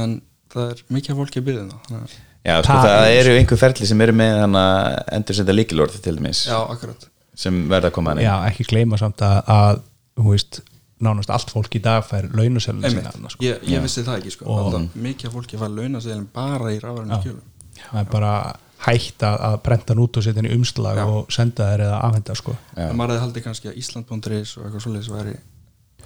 en 0.03 0.17
það 0.53 0.73
er 0.75 0.85
mikið 0.99 1.19
fólki 1.23 1.43
að 1.43 1.49
byggja 1.49 1.65
það 1.71 2.19
Já, 2.43 2.57
sko, 2.59 2.75
Það 2.75 2.85
það, 2.89 3.05
er- 3.07 3.19
eru 3.23 3.35
einhver 3.39 3.61
ferli 3.61 3.87
sem 3.87 4.01
eru 4.03 4.15
með 4.19 4.33
þannig 4.43 4.65
að 4.67 4.97
endur 5.19 5.37
senda 5.39 5.55
líkilorð 5.55 5.99
til 6.03 6.17
dæmis 6.19 6.41
já, 6.49 6.57
akkurat 6.75 7.05
sem 7.39 7.61
verða 7.71 7.89
að 7.93 7.95
koma 7.97 8.13
hann 8.17 8.23
já, 8.25 8.33
ekki 8.51 8.67
gleyma 8.73 8.99
samt 8.99 9.23
að, 9.23 9.37
að 9.55 9.79
þú 10.19 10.33
veist, 10.33 10.59
nánast 11.05 11.31
allt 11.35 11.51
fólk 11.55 11.75
í 11.79 11.83
dag 11.85 12.05
fær 12.09 12.29
launaselun 12.33 12.85
Einmitt. 12.85 13.09
sína 13.17 13.31
sko. 13.33 13.45
ég, 13.45 13.62
ég 13.69 13.83
vissi 13.85 14.05
það 14.07 14.19
ekki 14.23 14.35
sko 14.37 14.45
Og- 14.47 14.88
mikið 14.95 15.33
fólki 15.37 15.59
fær 15.61 15.73
launaseðlum 15.77 16.29
bara 16.35 16.73
í 16.75 16.79
rafræðinu 16.83 17.21
skjölum 17.23 17.43
það 17.93 18.01
er 18.05 18.11
bara 18.12 18.33
hægt 18.83 19.23
að, 19.23 19.37
að 19.47 19.57
prenta 19.62 19.93
hann 19.95 20.03
út 20.03 20.17
og 20.19 20.25
setja 20.27 20.43
hann 20.43 20.51
í 20.51 20.55
umslag 20.57 20.97
Já. 20.99 21.05
og 21.07 21.31
senda 21.33 21.69
þær 21.71 21.85
eða 21.87 21.99
afhenda 22.09 22.35
sko. 22.38 22.57
en 22.77 22.97
maður 22.99 23.15
hefði 23.15 23.25
haldið 23.27 23.45
kannski 23.47 23.71
að 23.71 23.77
Ísland.is 23.83 24.57
og 24.59 24.65
eitthvað 24.67 24.85
svoleiðis 24.87 25.12
væri 25.12 25.37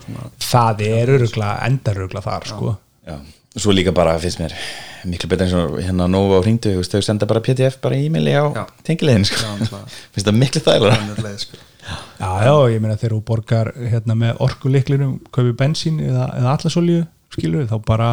svona 0.04 0.26
það 0.50 0.82
er 0.90 1.14
örugla, 1.16 1.54
endarugla 1.66 2.20
þar 2.26 2.46
sko. 2.50 2.74
Já, 3.06 3.16
og 3.56 3.62
svo 3.64 3.72
líka 3.72 3.94
bara 3.96 4.18
finnst 4.20 4.40
mér 4.42 4.52
miklu 5.06 5.28
betur 5.30 5.46
eins 5.46 5.54
og 5.56 5.78
hérna 5.80 6.09
Nova 6.11 6.40
og 6.40 6.44
hringdu 6.44 6.74
þau 6.85 7.00
senda 7.06 7.26
bara 7.30 7.40
pdf 7.40 7.78
bara 7.80 7.96
í 7.96 8.09
e-maili 8.11 8.35
á 8.37 8.44
Já. 8.52 8.64
tengilegin 8.85 9.24
sko. 9.24 9.40
Já, 9.40 9.80
finnst 10.12 10.26
það 10.28 10.37
miklu 10.42 10.62
þægilega 10.66 11.32
sko 11.46 11.56
já, 11.87 12.31
já, 12.46 12.55
ég 12.72 12.81
meina 12.83 12.96
þegar 12.99 13.14
þú 13.16 13.20
borgar 13.29 13.70
hérna, 13.77 14.16
með 14.18 14.40
orkuliklinum, 14.46 15.18
kaupi 15.35 15.53
bensín 15.59 16.01
eða, 16.03 16.27
eða 16.40 16.55
allasolju, 16.57 17.05
skilur 17.37 17.68
þá 17.70 17.77
bara 17.87 18.11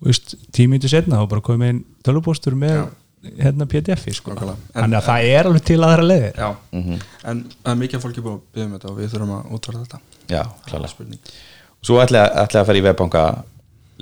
þú 0.00 0.08
veist, 0.10 0.34
tímítu 0.56 0.90
setna 0.90 1.20
þá 1.22 1.28
bara 1.30 1.44
komið 1.46 1.72
inn 1.76 1.80
tölvupóstur 2.06 2.56
með 2.58 2.80
hérna 3.38 3.68
pdf-i 3.70 4.14
sko. 4.16 4.32
En- 4.34 4.56
þannig 4.74 4.98
að 4.98 5.06
það 5.06 5.26
er 5.30 5.46
alveg 5.46 5.62
til 5.68 5.78
aðra 5.86 6.06
leiðir. 6.08 6.40
Já, 6.42 6.48
en 6.74 7.44
það 7.62 7.70
er 7.72 7.76
mikið 7.84 7.98
af 8.00 8.02
fólki 8.08 8.24
búið 8.24 8.34
að 8.34 8.40
byggja 8.56 8.66
um 8.66 8.72
þetta 8.74 8.90
og 8.90 8.96
við 8.98 9.12
þurfum 9.12 9.34
að 9.36 9.52
útfæra 9.58 9.82
þetta. 9.84 10.00
Já, 10.26 10.40
það 10.42 10.64
er 10.64 10.72
klálega. 10.72 10.90
spurning. 10.96 11.20
Svo 11.82 12.00
ætla, 12.02 12.24
ætla 12.42 12.60
að 12.64 12.66
fara 12.72 12.80
í 12.80 12.84
webbanka 12.88 13.22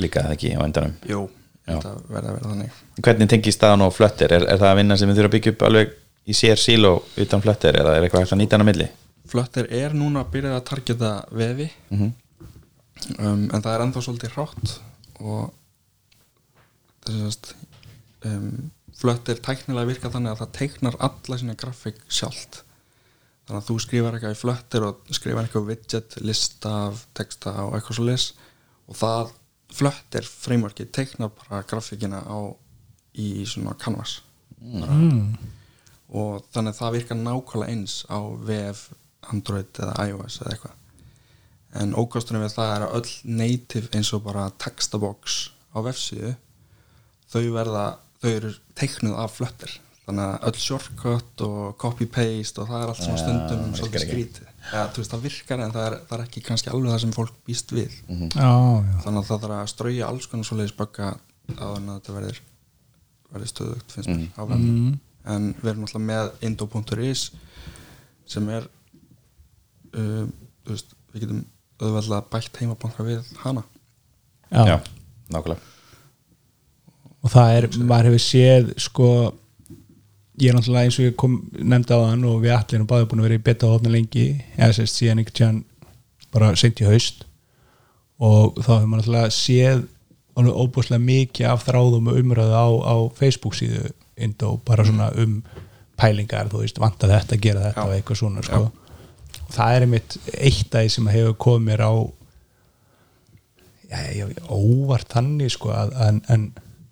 líka 0.00 0.24
það 0.24 0.32
ekki 0.38 0.54
á 0.56 0.60
endanum? 0.64 0.94
Jú, 1.10 1.20
þetta 1.68 1.92
verða 2.08 2.32
að 2.32 2.38
vera 2.38 2.48
þannig. 2.54 2.80
Hvernig 3.04 3.30
tengist 3.34 3.60
staðan 3.60 3.84
og 3.84 3.92
flöttir? 3.96 4.32
Er, 4.38 4.46
er 4.54 4.60
það 4.60 4.70
að 4.72 4.80
vinna 4.80 4.96
sem 5.00 5.08
við 5.12 5.20
þurfum 5.20 5.30
að 5.30 5.36
byggja 5.36 5.52
upp 5.54 5.66
alveg 5.68 5.94
í 6.28 6.34
sér 6.36 6.58
síló 6.60 6.96
utan 7.16 7.42
flöttir 7.44 7.76
eða 7.80 7.96
er 7.96 8.02
eitthvað 8.06 8.24
hægt 8.26 8.34
að 8.36 8.40
nýta 8.42 8.56
hann 8.58 8.66
á 8.66 8.70
milli? 8.70 8.88
Flutter 9.30 9.68
er 9.70 9.92
núna 9.94 10.24
að 10.24 10.30
byrja 10.34 10.56
að 10.58 10.64
targeta 10.68 11.10
vefi 11.30 11.70
Mhm. 11.90 12.12
um, 13.18 13.44
en 13.54 13.62
það 13.62 13.74
er 13.74 13.84
ennþá 13.86 14.02
svolítið 14.04 14.34
hrátt 14.36 14.74
og 15.20 15.52
þess 17.06 17.54
að 18.24 18.30
um, 18.30 18.70
Flutter 19.00 19.38
tæknilega 19.40 19.88
virka 19.88 20.10
þannig 20.12 20.34
að 20.34 20.40
það 20.42 20.50
teiknar 20.58 20.96
alla 21.00 21.36
sína 21.40 21.54
grafík 21.56 22.00
sjálft 22.12 22.58
þannig 23.48 23.62
að 23.62 23.68
þú 23.70 23.76
skrifar 23.80 24.16
eitthvað 24.18 24.34
í 24.34 24.40
Flutter 24.42 24.84
og 24.90 24.98
skrifar 25.16 25.46
eitthvað 25.46 25.68
widget, 25.70 26.16
lista 26.20 26.72
af 26.90 27.06
texta 27.16 27.54
og 27.64 27.78
eitthvað 27.78 27.96
svo 28.00 28.08
lis 28.10 28.26
og 28.90 28.98
það 29.00 29.32
Flutter 29.70 30.26
frameworki 30.26 30.84
teiknar 30.92 31.30
bara 31.38 31.62
grafíkina 31.70 32.20
á 32.26 32.38
í 33.16 33.46
svona 33.48 33.72
canvas 33.80 34.18
bara, 34.60 34.98
og 36.10 36.44
þannig 36.54 36.74
að 36.74 36.80
það 36.80 36.94
virkar 36.96 37.18
nákvæmlega 37.20 37.74
eins 37.74 37.96
á 38.10 38.18
VF, 38.48 38.84
Android 39.30 39.80
eða 39.82 40.06
iOS 40.08 40.40
eða 40.40 40.54
eitthvað. 40.54 40.76
En 41.80 41.94
ókostunum 41.94 42.42
við 42.42 42.56
það 42.56 42.72
er 42.74 42.84
að 42.86 42.96
öll 42.98 43.36
native 43.40 43.90
eins 43.94 44.10
og 44.16 44.24
bara 44.24 44.48
textabox 44.58 45.40
á 45.70 45.78
vefsíðu 45.86 46.34
þau 47.30 47.44
verða, 47.54 47.84
þau 48.22 48.30
eru 48.32 48.52
teiknuð 48.78 49.16
af 49.22 49.38
Flutter. 49.38 49.76
Þannig 50.08 50.24
að 50.26 50.46
öll 50.48 50.62
shortcut 50.64 51.42
og 51.46 51.66
copy-paste 51.78 52.62
og 52.62 52.70
það 52.72 52.82
er 52.82 52.90
allt 52.90 53.02
svona 53.04 53.18
Ja, 53.20 53.22
stundum 53.22 53.60
virkar 53.68 53.78
svolítið 53.78 54.06
skrítið. 54.08 54.46
Ja, 54.72 54.84
veist 54.96 55.14
það 55.14 55.26
virkar 55.28 55.62
en 55.62 55.74
það 55.76 55.86
er, 55.86 55.96
það 56.08 56.16
er 56.16 56.24
ekki 56.24 56.42
kannski 56.48 56.72
alveg 56.72 56.90
það 56.90 57.02
sem 57.04 57.12
fólk 57.14 57.36
býst 57.46 57.74
við. 57.76 57.94
Já, 58.10 58.50
já, 58.50 58.96
þannig 59.04 59.20
að 59.20 59.28
það 59.30 59.44
þarf 59.44 59.58
að 59.60 59.70
strauja 59.74 60.08
alls 60.10 60.26
konar 60.32 60.48
svoleiðis 60.48 60.74
en 61.50 61.86
að 61.90 61.94
þetta 62.00 62.16
verður 62.16 62.42
verður 63.30 63.50
stöðugt 63.50 63.94
finnst 63.94 64.10
mér 64.10 64.26
á 64.34 64.42
vefnum 64.42 64.98
en 65.28 65.50
við 65.60 65.72
erum 65.72 65.86
alltaf 65.86 66.04
með 66.04 66.30
indo.is 66.46 67.24
sem 68.30 68.46
er 68.52 68.68
uh, 69.96 70.24
veist, 70.68 70.94
við 71.12 71.26
getum 71.26 71.42
auðveldlega 71.80 72.28
bætt 72.30 72.60
heimabanka 72.60 73.04
við 73.06 73.28
hana. 73.42 73.64
Já. 74.50 74.64
já, 74.66 74.76
nákvæmlega. 75.32 75.60
Og 77.20 77.32
það 77.32 77.54
er, 77.56 77.68
maður 77.84 78.10
hefur 78.10 78.24
séð 78.24 78.72
sko 78.80 79.08
ég 80.40 80.50
er 80.50 80.56
náttúrulega 80.56 80.88
eins 80.88 80.98
og 80.98 81.06
ég 81.06 81.16
kom 81.20 81.36
nefndi 81.52 81.92
á 81.92 82.00
þann 82.00 82.28
og 82.28 82.38
við 82.44 82.54
allir 82.56 82.86
báðum 82.88 83.10
búin 83.10 83.22
að 83.22 83.28
vera 83.28 83.38
í 83.40 83.44
beta 83.48 83.70
hófna 83.70 83.92
lengi 83.92 84.26
eða 84.56 84.76
sérst 84.78 85.00
síðan 85.00 85.20
einhvern 85.20 85.36
tján 85.36 85.58
bara 86.32 86.52
seint 86.56 86.80
í 86.80 86.88
haust. 86.88 87.24
Og 88.20 88.60
þá 88.60 88.70
hefur 88.76 88.88
maður 88.88 89.02
náttúrulega 89.02 89.34
séð 89.36 89.82
alveg 90.38 90.60
óbúslega 90.62 91.04
mikið 91.04 91.50
af 91.50 91.66
þráðum 91.66 92.10
og 92.12 92.20
umröðu 92.20 92.56
á, 92.56 92.68
á 92.88 92.96
Facebook 93.16 93.56
síðu 93.58 93.90
Indo, 94.26 94.54
bara 94.66 94.86
svona 94.86 95.10
um 95.20 95.40
pælingar, 96.00 96.48
þú 96.52 96.62
veist, 96.62 96.80
vanta 96.80 97.08
þetta, 97.10 97.40
gera 97.42 97.66
þetta 97.68 97.86
og 97.86 97.96
eitthvað 97.96 98.20
svona, 98.22 98.44
sko. 98.46 98.62
Og 98.70 99.52
það 99.54 99.76
er 99.76 99.86
einmitt 99.86 100.16
eitt 100.32 100.74
af 100.74 100.86
því 100.86 100.94
sem 100.94 101.10
hefur 101.12 101.36
komið 101.44 101.66
mér 101.68 101.84
á 101.84 101.92
já, 103.90 104.00
já, 104.14 104.26
óvart 104.48 105.10
þannig 105.12 105.54
sko 105.54 105.72
að, 105.74 105.96
en, 106.06 106.20
en 106.32 106.46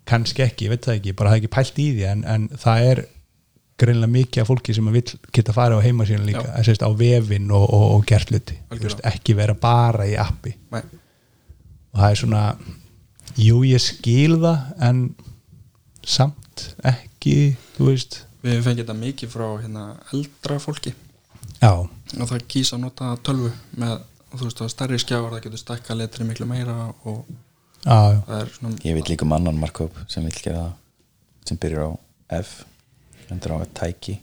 kannski 0.09 0.45
ekki, 0.45 0.67
ég 0.67 0.75
veit 0.75 0.89
það 0.89 0.99
ekki, 0.99 1.15
bara 1.19 1.33
það 1.33 1.41
ekki 1.43 1.53
pælt 1.55 1.81
í 1.83 1.87
því 1.95 2.09
en, 2.11 2.25
en 2.35 2.49
það 2.59 2.89
er 2.93 3.03
greinlega 3.79 4.15
mikið 4.15 4.43
af 4.43 4.51
fólki 4.51 4.75
sem 4.75 4.89
að 4.91 4.97
vill 4.99 5.19
geta 5.37 5.55
farið 5.55 5.79
á 5.79 5.87
heimasíðan 5.87 6.27
líka, 6.27 6.43
Já. 6.43 6.55
að 6.59 6.67
sést 6.67 6.83
á 6.83 6.91
vefin 6.99 7.53
og, 7.55 7.67
og, 7.67 7.85
og 7.95 8.09
gert 8.09 8.33
veist, 8.35 9.05
ekki 9.07 9.37
vera 9.39 9.55
bara 9.55 10.09
í 10.09 10.17
appi. 10.19 10.57
Nei, 10.75 10.83
og 11.93 12.01
það 12.01 12.11
er 12.11 12.21
svona 12.23 12.43
jú, 13.39 13.63
ég 13.69 13.83
skil 13.83 14.41
það 14.43 14.85
en 14.89 15.05
samt 16.09 16.65
ekki 16.89 17.18
þú 17.77 17.91
veist. 17.91 18.23
Við 18.45 18.61
fengið 18.63 18.85
þetta 18.85 18.97
mikið 19.01 19.33
frá 19.33 19.47
hérna, 19.59 19.85
eldra 20.15 20.59
fólki. 20.63 20.95
Já, 21.59 21.73
og 21.75 22.29
það 22.31 22.47
kýsa 22.53 22.77
að 22.77 22.85
nota 22.85 23.11
tölvu 23.27 23.51
með 23.81 23.97
þú 24.35 24.45
veist, 24.45 24.59
það 24.61 24.67
er 24.67 24.73
stærri 24.75 25.01
skjáar, 25.03 25.31
það 25.33 25.45
getur 25.47 25.63
stækka 25.63 25.97
letri 25.97 26.27
miklu 26.29 26.47
meira 26.49 26.77
og 27.09 27.25
já, 27.83 27.97
já, 27.97 28.21
það 28.29 28.41
er 28.41 28.53
svona 28.55 28.83
ég 28.85 28.99
vil 28.99 29.05
líka 29.09 29.27
um 29.27 29.35
annan 29.39 29.61
markup 29.61 29.97
sem 30.11 30.27
vil 30.29 30.37
gera 30.37 30.65
það 30.67 31.51
sem 31.51 31.61
byrjar 31.63 31.89
á 31.89 31.93
F 32.39 32.55
endur 33.33 33.57
á 33.57 33.59
tæki. 33.77 34.19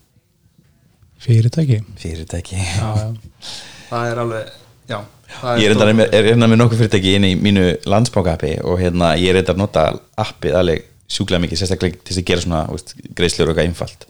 Fyrirtæki. 1.25 1.81
Fyrirtæki. 1.97 2.57
Já, 2.57 2.89
já, 3.01 3.07
það 3.89 4.11
er 4.11 4.21
alveg, 4.23 4.55
já 4.89 4.99
það 5.35 5.61
ég 5.61 5.65
er 5.65 5.73
reyndar 5.73 5.93
með, 5.97 6.17
er 6.53 6.59
nokkuð 6.61 6.81
fyrirtæki 6.83 7.15
inn 7.17 7.27
í 7.27 7.33
mínu 7.39 7.65
landsbóka-appi 7.89 8.57
og 8.63 8.79
hérna 8.81 9.15
ég 9.19 9.31
er 9.31 9.39
reyndar 9.39 9.57
að 9.57 9.63
nota 9.63 9.87
appið 10.21 10.59
alveg 10.61 10.91
sjúklega 11.11 11.43
mikið, 11.43 11.59
sérstaklega 11.61 11.99
til 11.99 12.11
þess 12.11 12.21
að 12.21 12.27
gera 12.29 12.43
svona 12.43 12.61
veist, 12.71 12.93
greiðslur 13.17 13.51
og 13.51 13.53
eitthvað 13.53 13.69
einfalt. 13.69 14.07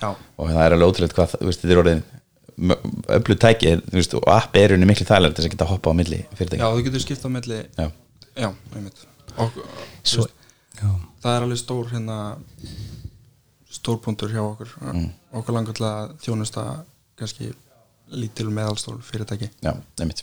Já, 0.00 0.08
og 0.12 0.52
það 0.52 0.62
er 0.62 0.76
alveg 0.76 0.92
ótrúlega 0.92 1.16
hvað 1.16 1.34
þú 1.34 1.48
veist, 1.48 1.62
þetta 1.62 1.74
er 1.74 1.82
orðin 1.82 2.04
öllu 3.16 3.36
tæki 3.42 3.72
þú 3.82 3.98
veist, 3.98 4.16
og 4.16 4.28
appi 4.32 4.62
er 4.62 4.74
unni 4.76 4.88
miklu 4.88 5.06
þægilega 5.08 5.36
til 5.36 5.42
þess 5.42 5.50
að 5.50 5.56
geta 5.56 5.68
hoppa 5.72 5.92
á 5.92 5.94
milli 5.98 6.20
já, 6.22 6.30
fyrirtæki 6.38 6.70
þú 6.70 6.84
getur 6.86 7.04
skipt 7.04 7.26
á 7.26 7.30
milli. 7.34 7.60
Já. 7.76 7.88
já, 8.36 8.48
einmitt. 8.72 9.04
Og 9.36 9.58
Svo, 10.06 10.24
veist, 10.24 10.48
já. 10.78 10.88
það 11.24 11.32
er 11.34 11.46
alveg 11.48 11.60
stór 11.60 11.92
hérna 11.92 12.18
stór 13.76 14.00
punktur 14.04 14.32
hjá 14.32 14.42
okkur. 14.46 14.76
Mm. 14.80 15.08
okkur 15.40 15.58
langar 15.58 15.76
til 15.76 15.88
að 15.88 16.14
þjónusta 16.24 16.66
kannski 17.18 17.50
lítil 18.16 18.52
meðalstól 18.54 19.00
fyrirtæki. 19.04 19.50
Já, 19.66 19.74
nefnitt 19.98 20.22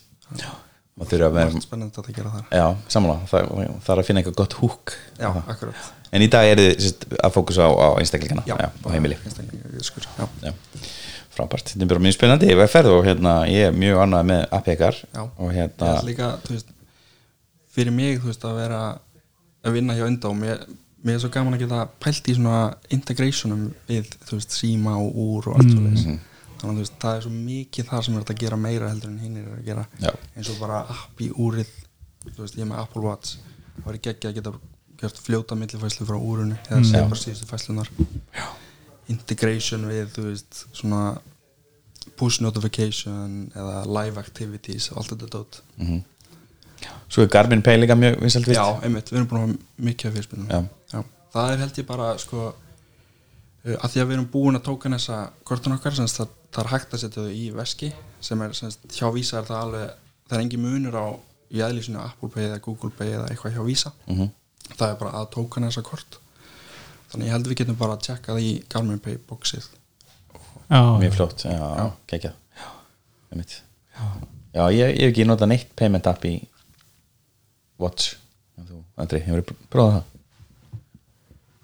og 0.93 1.09
þurfa 1.09 1.27
að 1.27 1.35
vera 1.37 1.49
Margt 1.49 1.65
spennandi 1.65 2.01
að 2.01 2.09
gera 2.13 2.31
þar. 2.33 2.47
Já, 2.53 2.65
samanlega, 2.93 3.27
það, 3.31 3.53
það 3.83 3.93
er 3.93 4.01
að 4.01 4.07
finna 4.07 4.21
eitthvað 4.21 4.39
gott 4.41 4.55
húk 4.61 4.93
já, 5.17 5.27
það. 5.27 5.39
akkurat 5.53 6.02
en 6.13 6.25
í 6.25 6.29
dag 6.31 6.49
er 6.51 6.61
þið 6.61 7.07
að 7.19 7.33
fókusa 7.35 7.65
á, 7.65 7.71
á 7.73 7.87
einstaklingana. 8.01 8.43
Já, 8.47 8.57
heimili. 8.93 9.17
Já, 9.25 10.27
já. 10.43 10.53
frábært, 11.33 11.71
þetta 11.71 11.85
er 11.85 11.89
bara 11.89 12.03
mjög 12.05 12.17
spennandi. 12.17 12.51
Ég 12.51 12.61
ferð 12.69 12.93
og 12.93 13.07
hérna, 13.07 13.33
ég 13.49 13.71
er 13.71 13.73
mjög 13.75 14.03
annað 14.05 14.29
með 14.29 14.43
og 15.23 15.49
ég 15.49 15.57
hérna 15.57 15.95
líka, 16.05 16.35
þú 16.45 16.55
veist 16.57 16.73
fyrir 17.73 17.95
mig, 17.95 18.19
þú 18.21 18.29
veist, 18.29 18.45
að 18.45 18.59
vera 18.61 18.81
að 19.63 19.77
vinna 19.77 19.95
hjá 19.97 20.05
enda 20.05 20.29
og 20.29 20.37
mér, 20.37 20.61
mér 21.03 21.17
er 21.17 21.23
svo 21.23 21.31
gaman 21.33 21.57
að 21.57 21.65
geta 21.65 21.85
pælt 22.03 22.29
í 22.29 22.35
svona 22.37 22.59
integrationum 22.93 23.63
við, 23.87 24.11
þú 24.27 24.37
veist, 24.37 24.57
síma 24.59 24.97
og 24.99 25.17
úr 25.23 25.49
og 25.51 25.57
allt 25.57 25.71
mm. 25.71 25.87
Mhm. 25.93 26.19
þannig 26.59 26.69
að 26.69 26.75
þú 26.75 26.83
veist, 26.83 26.99
það 27.01 27.17
er 27.17 27.25
svo 27.25 27.33
mikið 27.37 27.89
það 27.89 28.05
sem 28.05 28.19
er 28.19 28.27
að 28.27 28.43
gera 28.43 28.59
meira 28.59 28.91
heldur 28.91 29.09
en 29.09 29.23
hinn 29.23 29.39
er 29.41 29.49
að 29.55 29.65
gera. 29.65 29.87
Já. 30.03 30.11
eins 30.35 30.51
og 30.53 30.61
bara 30.61 30.83
app 30.93 31.23
í 31.23 31.31
úrið 31.33 31.73
þú 32.29 32.45
veist, 32.45 32.59
ég 32.59 32.63
er 32.63 32.69
með 32.69 32.83
Apple 32.83 33.03
Watch. 33.03 33.39
Það 33.73 33.87
var 33.87 33.97
ekki 33.97 34.29
að 34.29 34.37
geta 34.37 34.53
gert 35.03 35.19
fljóta 35.19 35.55
millifæslu 35.59 36.07
frá 36.09 36.17
úrunu 36.17 36.55
eða 36.69 36.79
Mm. 36.81 36.93
Já. 36.95 37.03
bara 37.11 37.19
síðustu 37.21 37.49
fæslunar 37.51 37.89
integration 39.11 39.83
við, 39.89 40.09
þú 40.15 40.25
veist, 40.29 40.63
svona 40.75 41.03
push 42.19 42.41
notification 42.43 43.49
eða 43.55 43.83
live 43.87 44.19
activities 44.21 44.89
og 44.91 45.01
allt 45.01 45.13
þetta 45.13 45.29
dót 45.33 45.59
mhm. 45.79 46.01
svo 47.11 47.23
er 47.25 47.31
Garmin 47.31 47.61
Pay 47.63 47.79
líka 47.79 47.95
mjög 47.99 48.19
vinsalt 48.21 48.47
vist 48.49 48.59
Já, 48.59 48.65
einmitt, 48.83 49.11
við 49.11 49.19
erum 49.21 49.29
búin 49.31 49.41
að 49.41 49.47
hafa 49.47 49.87
mikið 49.89 50.09
af 50.09 50.17
fyrirspilnum 50.17 50.51
Já. 50.53 51.03
Það 51.33 51.51
er 51.55 51.61
held 51.63 51.79
ég 51.81 51.87
bara 51.89 52.07
sko 52.21 52.41
uh, 52.51 53.75
að 53.79 53.89
því 53.93 54.01
að 54.03 54.07
við 54.09 54.15
erum 54.17 54.27
búin 54.33 54.59
að 54.59 54.65
tóka 54.67 54.91
þessa 54.93 55.19
kortun 55.47 55.73
okkar 55.77 55.95
semst, 55.97 56.19
það, 56.19 56.33
það 56.53 56.63
er 56.65 56.71
hægt 56.75 56.93
að 56.97 57.03
setja 57.03 57.23
þau 57.25 57.33
í 57.39 57.45
veski 57.57 57.91
sem 58.23 58.43
er 58.45 58.53
semst, 58.59 58.83
hjá 58.93 59.07
Visa 59.15 59.39
er 59.41 59.47
það 59.49 59.63
alveg 59.65 59.87
það 60.29 60.37
er 60.37 60.43
engin 60.45 60.63
munur 60.67 60.99
á 60.99 61.05
í 61.53 61.63
aðlýsinu 61.65 61.99
Apple 62.03 62.29
Pay 62.35 62.47
eða 62.51 62.61
Google 62.67 62.91
Pay 62.99 63.15
eða 63.17 63.27
eitthvað 63.31 63.57
hjá 63.57 63.65
Visa 63.67 63.91
Mhm. 64.07 64.29
Það 64.71 64.87
er 64.89 64.99
bara 65.01 65.15
að 65.19 65.29
tóka 65.35 65.63
þessa 65.63 65.85
kort. 65.85 66.19
Þannig 67.11 67.29
ég 67.29 67.35
held 67.35 67.49
við 67.51 67.59
getum 67.61 67.79
bara 67.79 67.97
að 67.97 68.05
tjekka 68.07 68.33
það 68.33 68.47
í 68.47 68.53
Garmin 68.73 69.01
Pay 69.03 69.19
boxið. 69.29 69.67
Já, 70.69 70.81
mjög 70.97 71.13
flott, 71.17 71.43
já, 71.45 71.59
já. 71.59 71.85
kekja 72.09 72.31
já, 72.33 74.07
já. 74.53 74.63
Ég, 74.73 74.79
ég 74.79 75.03
hef 75.03 75.11
ekki 75.11 75.25
notað 75.27 75.51
neitt 75.51 75.73
payment 75.77 76.07
app 76.09 76.25
í 76.25 76.37
Watch. 77.81 78.15
Þú, 78.63 78.79
Andri, 79.01 79.19
hefur 79.25 79.53
prófað 79.73 79.99
það? 79.99 80.09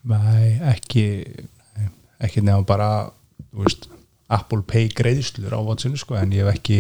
Nei, 0.10 0.58
ekki 0.72 1.06
ekki 2.20 2.44
nefnum 2.44 2.68
bara 2.68 2.90
veist, 3.56 3.88
Apple 4.30 4.64
Pay 4.68 4.92
greiðslur 4.98 5.56
á 5.56 5.60
Watsonu 5.64 6.00
sko, 6.00 6.18
en 6.20 6.34
ég 6.36 6.46
hef 6.46 6.60
ekki 6.60 6.80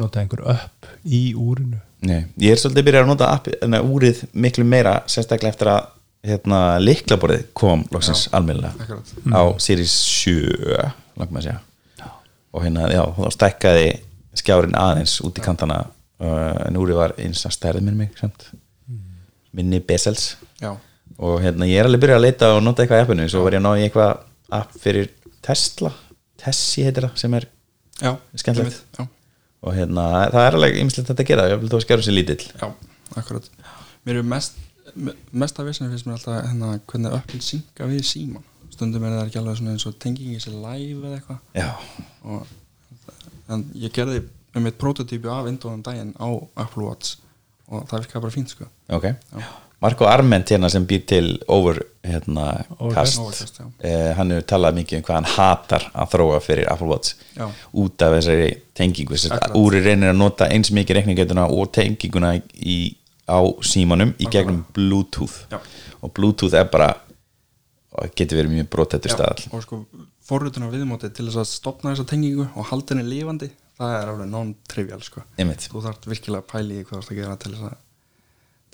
notað 0.00 0.22
einhver 0.22 0.44
upp 0.54 0.88
í 1.04 1.22
úrinu 1.36 1.80
Nei, 2.04 2.20
ég 2.42 2.52
er 2.52 2.60
svolítið 2.60 2.86
byrjað 2.88 3.06
að 3.06 3.10
nota 3.12 3.28
app, 3.32 3.50
enna, 3.64 3.80
úrið 3.80 4.24
miklu 4.36 4.64
meira, 4.68 4.98
sérstaklega 5.10 5.54
eftir 5.54 5.70
að 5.72 5.86
hérna, 6.24 6.60
liklaborðið 6.80 7.46
kom 7.56 7.84
loksins 7.92 8.26
almennilega 8.36 8.72
Akkurat. 8.80 9.12
á 9.32 9.42
Series 9.60 9.94
7 10.08 10.34
langum 11.20 11.40
að 11.40 11.46
segja. 11.48 11.60
Og 12.54 12.62
hérna, 12.64 12.86
já, 12.92 13.02
þá 13.16 13.28
stækkaði 13.34 13.88
skjárin 14.38 14.76
aðeins 14.78 15.16
út 15.26 15.38
í 15.38 15.44
kantana 15.44 15.80
uh, 15.84 16.66
en 16.66 16.78
úrið 16.78 17.00
var 17.00 17.16
eins 17.22 17.42
að 17.48 17.56
stærði 17.56 17.82
minn 17.86 17.98
mig 17.98 18.12
samt. 18.20 18.46
minni 19.54 19.80
bezels. 19.80 20.34
Já, 20.62 20.72
og 21.18 21.42
hérna, 21.44 21.68
ég 21.70 21.80
er 21.80 21.88
alveg 21.88 22.04
byrjað 22.04 22.20
að 22.20 22.24
leita 22.26 22.54
og 22.56 22.62
nota 22.64 22.82
eitthvað 22.82 23.02
í 23.02 23.06
appinu, 23.06 23.28
svo 23.30 23.44
var 23.44 23.56
ég 23.56 23.62
að 23.62 23.66
ná 23.66 23.72
í 23.78 23.84
eitthvað 23.86 24.24
app 24.60 24.78
fyrir 24.82 25.12
Tesla. 25.44 25.92
Tessi 26.44 26.86
heitir 26.86 27.06
það, 27.08 27.18
sem 27.20 27.36
er 27.38 27.46
já, 28.00 28.16
Skemmtilegt. 28.40 29.04
Og 29.64 29.72
hérna, 29.76 30.04
það 30.34 30.46
er 30.48 30.56
alveg 30.58 30.78
ymslegt 30.82 31.08
þetta 31.10 31.24
að 31.24 31.30
gera, 31.32 31.46
ég 31.54 31.60
vil 31.62 31.70
þó 31.72 31.78
skjára 31.84 32.04
sér 32.04 32.16
lítill. 32.18 32.44
Já, 32.60 32.66
akkurat. 33.16 33.46
Mér 34.04 34.20
er 34.20 34.26
mest 34.34 34.58
me- 34.94 35.14
mest 35.32 35.58
af 35.58 35.66
vissinni 35.66 35.90
finnst 35.94 36.06
mér 36.06 36.18
alltaf 36.18 36.44
hérna, 36.44 36.74
hvernig 36.90 37.16
öppil 37.16 37.40
synga 37.42 37.88
við 37.88 38.04
síman 38.04 38.44
stundum 38.74 39.04
er 39.06 39.12
það 39.14 39.26
ekki 39.28 39.38
alveg 39.40 39.60
eins 39.70 39.84
og 39.86 39.98
tengingi 40.02 40.40
sér 40.42 40.54
live 40.58 41.06
eða 41.06 41.18
eitthvað. 41.20 42.46
En 43.54 43.64
ég 43.78 43.92
gerði 43.94 44.22
með 44.54 44.64
mitt 44.68 44.78
prototípi 44.80 45.28
af 45.30 45.46
Indóðan 45.50 45.82
daginn 45.86 46.14
á 46.18 46.28
Apple 46.64 46.86
Watch 46.88 47.16
og 47.68 47.86
það 47.90 48.04
virkaði 48.04 48.22
bara 48.24 48.34
fínt 48.34 48.52
sko. 48.52 48.66
Ok. 48.92 49.04
Já. 49.10 49.46
Marko 49.84 50.06
Arment 50.08 50.48
hérna 50.54 50.70
sem 50.72 50.86
býr 50.88 51.02
til 51.10 51.26
over 51.52 51.82
hérna 52.04 52.46
Overcast. 52.78 53.18
Overcast, 53.20 53.58
já. 53.60 53.66
eh, 53.84 54.10
hann 54.16 54.32
hefur 54.32 54.46
talað 54.54 54.78
mikið 54.80 54.98
um 54.98 55.04
hvað 55.06 55.18
hann 55.20 55.30
hatar 55.34 55.86
að 55.92 56.10
þróa 56.14 56.40
fyrir 56.44 56.70
Apple 56.72 56.88
Watch 56.88 57.14
Já. 57.36 57.46
út 57.84 58.04
af 58.06 58.16
þessari 58.16 58.50
tengingu 58.76 59.18
úri 59.60 59.82
reynir 59.84 60.12
að 60.14 60.20
nota 60.20 60.48
eins 60.52 60.72
mikið 60.72 61.00
reikningetuna 61.00 61.46
og 61.52 61.72
tenginguna 61.76 62.34
í, 62.54 62.78
á 63.28 63.40
símanum 63.64 64.14
í 64.20 64.28
gegnum 64.32 64.64
Bluetooth 64.76 65.44
Já. 65.52 65.60
og 66.00 66.12
Bluetooth 66.16 66.56
er 66.56 66.68
bara 66.72 66.90
getur 68.16 68.40
verið 68.40 68.56
mjög 68.56 68.70
brotettur 68.72 69.12
staðal 69.14 69.44
og 69.54 69.62
sko 69.64 69.82
forrutuna 70.24 70.70
viðmóti 70.72 71.12
til 71.14 71.28
þess 71.28 71.42
að 71.44 71.50
stopna 71.52 71.92
þessa 71.92 72.08
tengingu 72.10 72.48
og 72.56 72.70
halda 72.72 72.94
henni 72.96 73.04
lifandi 73.10 73.50
það 73.78 73.96
er 74.00 74.10
alveg 74.12 74.30
non-trivial 74.32 75.02
sko 75.04 75.22
Einmitt. 75.38 75.68
þú 75.70 75.82
þarf 75.84 76.08
virkilega 76.08 76.42
að 76.42 76.50
pæli 76.52 76.80
í 76.80 76.84
hvað 76.86 76.96
þú 76.96 77.02
ert 77.04 77.12
að 77.12 77.20
gera 77.20 77.36
til 77.44 77.52
þess 77.54 77.68
að 77.68 77.76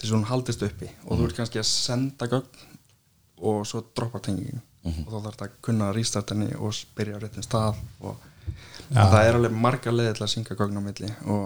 þess 0.00 0.10
að 0.10 0.16
hún 0.16 0.28
haldist 0.30 0.62
uppi 0.66 0.88
og 1.06 1.18
þú 1.20 1.28
ert 1.28 1.36
kannski 1.38 1.60
að 1.60 1.68
senda 1.70 2.26
gögn 2.32 2.66
og 3.40 3.62
svo 3.68 3.80
droppa 3.96 4.20
tengingin. 4.24 4.60
Og 4.84 5.08
þá 5.12 5.16
þarf 5.26 5.42
að 5.44 5.54
kunna 5.64 5.90
að 5.90 5.96
restart 5.98 6.30
henni 6.32 6.50
og 6.56 6.76
byrja 6.96 7.16
á 7.16 7.22
réttin 7.22 7.44
stað 7.44 7.80
og 8.00 8.16
það 8.90 9.24
er 9.28 9.36
alveg 9.38 9.56
marga 9.60 9.92
leiði 9.92 10.14
til 10.16 10.24
að 10.26 10.32
synga 10.34 10.56
gögn 10.56 10.80
á 10.80 10.82
milli 10.84 11.10
og 11.28 11.44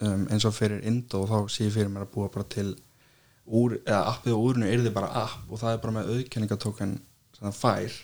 um, 0.00 0.24
eins 0.32 0.46
og 0.48 0.54
fyrir 0.56 0.80
Indo 0.88 1.20
þá 1.28 1.36
sé 1.52 1.66
ég 1.68 1.74
fyrir 1.76 1.90
mér 1.92 2.06
að 2.06 2.12
búa 2.14 2.30
bara 2.32 2.48
til 2.48 2.70
úr, 3.48 3.76
eða 3.84 4.00
appið 4.14 4.32
á 4.36 4.40
úrinu 4.40 4.66
er 4.68 4.82
þið 4.84 4.94
bara 4.96 5.12
app 5.24 5.52
og 5.52 5.60
það 5.60 5.74
er 5.76 5.82
bara 5.84 5.96
með 5.98 6.10
auðkenningatókan 6.14 6.96
sem 7.36 7.46
það 7.46 7.60
fær 7.60 7.98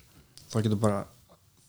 þá 0.52 0.56
getur 0.64 0.80
bara 0.84 1.00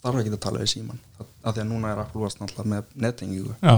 þarf 0.06 0.20
ekki 0.22 0.36
að 0.36 0.44
tala 0.46 0.62
við 0.64 0.72
síman 0.76 1.00
Það- 1.18 1.32
af 1.46 1.56
því 1.56 1.64
að 1.64 1.70
núna 1.72 1.92
er 1.96 2.00
Apple 2.04 2.22
Watch 2.22 2.40
náttúrulega 2.42 2.72
með 2.76 2.94
nettengingu. 3.06 3.56
Já, 3.62 3.76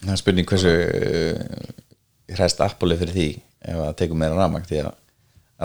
það 0.00 0.12
er 0.14 0.20
spurning 0.20 0.48
hversu 0.52 0.72
uh, 0.76 1.89
hræst 2.36 2.60
Apple 2.64 2.98
fyrir 3.00 3.16
því 3.16 3.28
ef 3.60 3.78
það 3.80 3.96
tekur 4.00 4.20
meira 4.20 4.38
rafmagn 4.38 4.68
því 4.68 4.82
að 4.84 4.92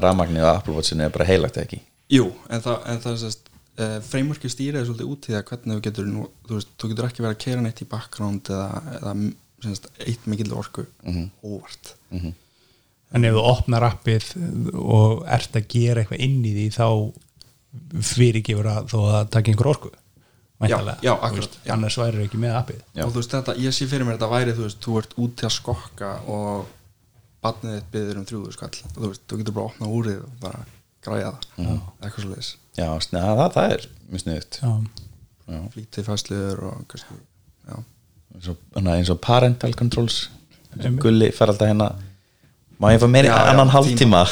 rafmagnið 0.05 0.47
á 0.47 0.51
Apple 0.57 0.76
Watchinu 0.76 1.05
er 1.05 1.13
bara 1.13 1.28
heilagt 1.30 1.59
ekki? 1.61 1.82
Jú, 2.11 2.30
en 2.51 2.63
það, 2.63 2.80
en 2.91 3.03
það 3.03 3.11
er 3.13 3.20
sérst 3.24 3.51
uh, 3.80 3.97
freymörki 4.05 4.51
stýrið 4.51 4.88
svolítið 4.89 5.11
út 5.13 5.30
í 5.30 5.36
það 5.36 5.45
hvernig 5.51 5.78
þú 5.78 5.86
getur 5.88 6.09
nú, 6.09 6.26
þú 6.47 6.57
veist, 6.59 6.74
þú 6.76 6.91
getur 6.91 7.09
ekki 7.09 7.26
verið 7.26 7.36
að 7.36 7.43
keira 7.45 7.66
neitt 7.66 7.84
í 7.84 7.89
background 7.91 8.51
eða, 8.51 8.82
eða 8.99 9.13
sérst, 9.66 9.91
eitt 10.05 10.26
mikill 10.30 10.51
orku 10.57 10.86
óvart. 11.45 11.93
En 13.16 13.28
ef 13.28 13.38
þú 13.38 13.45
opnar 13.47 13.88
appið 13.88 14.32
og 14.82 15.24
ert 15.32 15.55
að 15.55 15.70
gera 15.72 16.03
eitthvað 16.03 16.26
inn 16.26 16.41
í 16.43 16.55
því 16.57 16.68
þá 16.76 16.88
fyrirgefur 18.11 18.68
að 18.72 18.91
þó 18.91 18.99
að 19.20 19.32
taki 19.36 19.53
einhver 19.53 19.72
orku 19.72 19.91
væntanlega, 20.62 20.97
já, 21.03 21.12
þú 21.12 21.26
akkurat, 21.28 21.41
veist, 21.45 21.58
já. 21.66 21.74
annars 21.76 21.97
væri 21.99 22.24
ekki 22.26 22.39
með 22.41 22.56
appið. 22.62 22.82
Já. 22.95 23.03
og 23.06 23.12
þú 23.12 23.20
veist 23.22 23.36
þetta, 23.36 23.56
ég 23.66 23.76
sé 23.76 23.88
fyrir 23.91 24.08
mér 24.08 24.18
þetta 24.18 24.32
væri 24.32 24.56
þú 24.56 24.66
veist, 24.68 24.80
þú 24.86 24.97
ert 25.01 25.18
út 25.26 25.36
til 25.39 25.49
að 25.49 25.56
skokka 25.58 26.12
og 26.32 26.70
barnið 27.45 27.76
þitt 27.80 27.89
byður 27.95 28.22
um 28.22 28.28
þrjúðu 28.30 28.53
skall. 28.56 28.72
Og 28.93 29.01
þú 29.01 29.10
veist, 29.12 29.26
þú 29.30 29.41
getur 29.41 29.58
bara 29.58 29.66
að 29.66 29.74
opna 29.74 29.91
úrið 29.99 30.22
og 30.26 30.38
bara 30.41 30.64
græja 31.06 31.34
það, 31.58 31.82
eitthvað 32.01 32.24
svo 32.24 32.32
leiðis 32.32 32.51
já, 32.76 32.88
það, 33.12 33.43
það 33.56 33.76
er 33.76 33.84
mjög 34.10 34.24
sniðugt 34.24 34.58
já, 34.62 35.60
flítið 35.76 36.08
fæsliður 36.10 36.64
og 36.72 36.80
kannski, 36.91 37.20
já. 37.70 37.76
Eins 38.36 38.49
og, 38.51 38.64
eins 38.82 39.12
og 39.14 39.20
parental 39.24 39.72
controls. 39.80 40.26
Gulli 40.99 41.30
fær 41.32 41.53
alltaf 41.53 41.70
hérna 41.70 41.91
má 42.82 42.89
ég 42.91 42.99
fá 42.99 43.08
meiri 43.08 43.30
Já, 43.30 43.36
já, 43.38 43.51
annan 43.53 43.70
tíma. 43.70 43.76
hálftíma? 43.78 44.24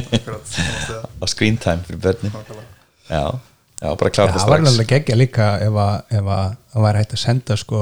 Akkurat, 0.00 0.50
það 0.50 1.06
á 1.22 1.26
screen 1.32 1.56
time 1.56 1.86
fyrir 1.86 2.02
börnin. 2.02 2.34
Nákvæmlega. 2.34 2.66
já, 3.08 3.24
já, 3.80 3.88
bara 3.96 4.10
klára 4.12 4.32
það 4.32 4.40
það 4.40 4.50
var 4.52 4.60
strax. 4.60 4.70
alveg 4.72 4.90
geggja 4.94 5.16
líka 5.18 5.48
ef 5.66 5.80
að, 5.84 5.96
ef 6.20 6.30
að 6.36 6.54
það 6.74 6.86
væri 6.86 7.02
hægt 7.02 7.16
að 7.16 7.22
senda 7.24 7.56
sko, 7.60 7.80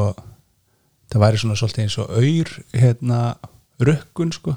það 1.12 1.24
væri 1.26 1.42
svona 1.42 1.58
svolítið 1.60 1.84
eins 1.84 1.98
og 1.98 2.16
auður 2.18 2.54
hérna, 2.82 3.20
rukkun 3.88 4.32
sko. 4.34 4.54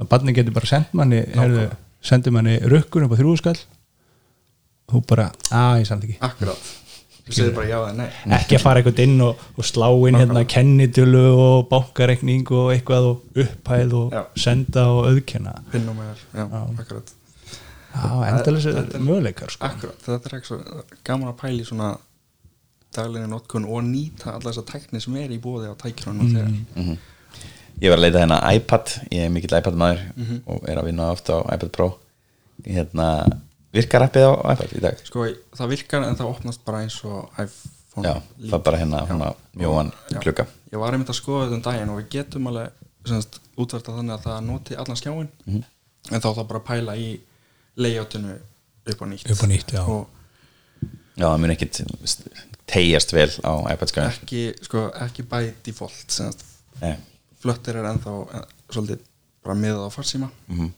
Að 0.00 0.08
barni 0.14 0.32
getur 0.36 0.54
bara 0.56 0.66
sendt 0.70 0.92
manni 0.96 1.22
herðu, 1.36 1.68
sendi 2.00 2.32
manni 2.32 2.58
rukkun 2.72 3.04
upp 3.06 3.12
á 3.12 3.20
þrjúskall 3.20 3.56
og 3.60 4.94
þú 4.94 5.00
bara, 5.12 5.26
að 5.54 5.80
ég 5.82 5.86
samt 5.90 6.06
ekki. 6.08 6.16
Akkurat, 6.26 6.70
þú 7.28 7.34
segir 7.36 7.52
bara 7.54 7.68
já 7.68 7.76
eða 7.78 7.92
nei. 8.00 8.08
Ekki 8.40 8.56
að 8.56 8.64
fara 8.64 8.80
eitthvað 8.80 9.02
inn 9.04 9.20
og, 9.22 9.44
og 9.60 9.68
slá 9.68 9.86
inn 10.08 10.16
hérna 10.18 10.42
kennitölu 10.50 11.20
og 11.44 11.68
bankareikning 11.70 12.48
og 12.56 12.72
eitthvað 12.74 13.06
og 13.12 13.38
upphæð 13.44 13.94
og 14.00 14.16
Já. 14.16 14.22
senda 14.48 14.86
og 14.90 15.04
auðkenna. 15.12 15.52
Pinnum 15.70 16.00
er, 16.08 16.24
já, 16.34 16.46
akkurat 16.48 17.12
Er- 17.94 19.00
möguleikar 19.02 19.50
sko. 19.50 19.66
Akkurat, 19.66 19.98
þetta 20.04 20.26
er 20.30 20.36
ekki 20.38 20.46
svo 20.46 20.58
gaman 21.04 21.28
að 21.32 21.38
pæli 21.40 21.64
svona 21.66 21.96
daglegin 22.94 23.30
notkun 23.30 23.64
og 23.66 23.82
nýta 23.86 24.34
alla 24.34 24.50
þessa 24.50 24.64
tækni 24.66 25.00
sem 25.02 25.16
er 25.16 25.30
í 25.34 25.38
bóði 25.42 25.70
á 25.70 25.74
tækjunum 25.78 26.20
og 26.20 26.30
þegar. 26.34 26.96
Ég 27.80 27.88
var 27.90 27.98
að 27.98 28.04
leita 28.04 28.20
hérna 28.22 28.38
iPad 28.54 28.86
ég 29.10 29.24
er 29.26 29.30
mikill 29.32 29.56
iPad 29.58 29.74
maður 29.78 30.00
Mhm. 30.16 30.40
og 30.46 30.68
er 30.68 30.76
að 30.76 30.84
vinna 30.90 31.10
ofta 31.12 31.40
á 31.40 31.54
iPad 31.54 31.72
Pro. 31.72 31.98
Hérna, 32.66 33.06
virkar 33.72 34.02
appið 34.08 34.26
á 34.28 34.32
iPad 34.52 34.72
í 34.76 34.80
dag? 34.80 34.98
Sko, 35.04 35.24
það 35.56 35.68
virkar 35.70 36.02
en 36.08 36.16
það 36.16 36.28
opnast 36.34 36.64
bara 36.64 36.82
eins 36.84 37.04
og 37.04 37.30
iPhone 37.38 38.04
já, 38.08 38.22
það 38.42 38.54
er 38.54 38.58
bara 38.58 38.76
hérna, 38.78 39.06
hérna 39.08 39.34
mjóan 39.56 39.92
klukka 40.20 40.46
ég 40.72 40.78
var 40.78 40.92
einmitt 40.92 41.08
að 41.08 41.20
skoða 41.22 41.46
þetta 41.48 41.54
um 41.54 41.62
daginn 41.62 41.88
og 41.90 41.98
við 42.02 42.08
getum 42.10 42.46
alveg 42.46 42.70
semst, 43.06 43.38
útverta 43.56 43.94
þannig 43.96 44.18
að 44.18 44.22
það 44.26 44.44
noti 44.44 44.74
allan 44.76 44.96
skjáin 44.96 45.28
Mhm. 45.46 45.64
en 46.12 46.20
þá 46.20 46.34
þá 46.36 46.46
bara 46.48 46.60
pæla 46.60 46.96
í 46.96 47.18
layoutinu 47.80 48.36
upp 48.90 49.02
á 49.02 49.06
nýtt 49.10 49.30
Upp 49.32 49.44
á 49.44 49.46
nýtt, 49.50 49.72
já. 49.74 49.82
og 49.84 50.08
já, 51.16 51.26
það 51.26 51.38
mun 51.42 51.54
ekkit 51.54 51.80
tegjast 52.70 53.12
vel 53.16 53.30
á 53.44 53.52
iPad 53.74 53.90
skæðin 53.92 54.14
ekki, 54.14 54.42
sko, 54.66 54.84
ekki 55.06 55.24
by 55.30 55.52
default 55.66 56.12
semst, 56.12 56.44
Nei. 56.80 56.96
flöttir 57.42 57.76
er 57.80 57.88
ennþá 57.90 58.14
eh, 58.38 58.44
svolítið 58.70 59.04
bara 59.44 59.56
miðað 59.58 59.86
á 59.88 59.90
farsíma 59.94 60.28
Mhm. 60.48 60.70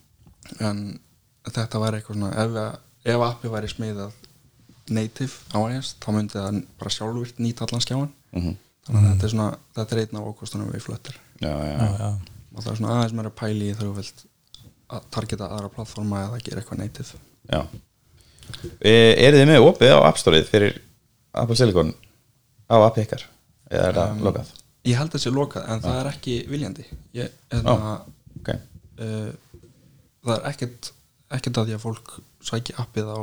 en 0.60 1.00
þetta 1.44 1.80
væri 1.82 2.00
eitthvað 2.00 2.16
svona 2.18 2.32
ef, 2.32 2.50
að- 2.50 2.78
ef 3.04 3.20
appi 3.28 3.48
væri 3.52 3.68
smiðað 3.68 4.12
native 4.90 5.32
á 5.54 5.58
iOS 5.70 5.94
þá 6.00 6.08
myndi 6.14 6.34
það 6.38 6.60
bara 6.78 6.90
sjálfvirt 6.90 7.38
nýta 7.38 7.66
allan 7.66 7.80
skjáin 7.84 8.10
Mhm. 8.32 8.56
þannig 8.86 9.02
að 9.02 9.14
þetta 9.14 9.24
er 9.24 9.28
svona 9.34 9.58
þetta 9.76 9.92
er 9.92 9.98
einn 10.02 10.16
af 10.18 10.28
ákostunum 10.32 10.72
við 10.72 10.82
flöttir 10.86 11.14
já, 11.40 11.48
já, 11.50 11.78
já, 11.78 11.98
já. 11.98 12.10
og 12.54 12.62
það 12.64 12.72
er 12.72 12.76
svona 12.76 12.92
aðeins 12.96 13.12
meira 13.18 13.30
pæli 13.30 13.70
í 13.70 13.76
þú 13.76 13.94
vilt 13.96 14.24
að 14.92 15.10
targeta 15.14 15.50
aðra 15.50 15.72
plattforma 15.72 16.24
eða 16.28 16.40
gera 16.46 16.62
eitthvað 16.62 16.82
native. 16.82 17.20
Já. 17.50 17.60
E, 18.78 18.92
eru 18.92 19.38
þið 19.38 19.46
með 19.48 19.68
opið 19.68 19.94
á 19.96 19.98
App 20.08 20.20
Store-ið 20.20 20.48
fyrir 20.50 20.80
Apple 21.42 21.56
Silicon? 21.58 21.94
Á 22.68 22.76
appi 22.82 23.06
ykkar? 23.06 23.24
Eða 23.72 23.86
er 23.88 23.98
það 24.00 24.26
lokað? 24.26 24.56
ég 24.82 24.98
held 24.98 25.12
að 25.12 25.14
það 25.14 25.22
sé 25.22 25.30
lokað 25.30 25.68
en 25.70 25.82
það 25.84 25.98
er 26.00 26.08
ekki 26.10 26.32
viljandi. 26.50 26.84
Ég, 27.14 27.30
Já. 27.52 27.58
eða, 27.60 27.92
ok, 28.40 28.48
uh, 28.98 29.60
það 30.26 30.34
er 30.34 30.48
ekkert 30.50 30.90
ekkert 31.32 31.60
að 31.62 31.70
því 31.70 31.76
að 31.76 31.84
fólk 31.86 32.12
sæki 32.44 32.74
appið 32.80 33.08
á, 33.08 33.20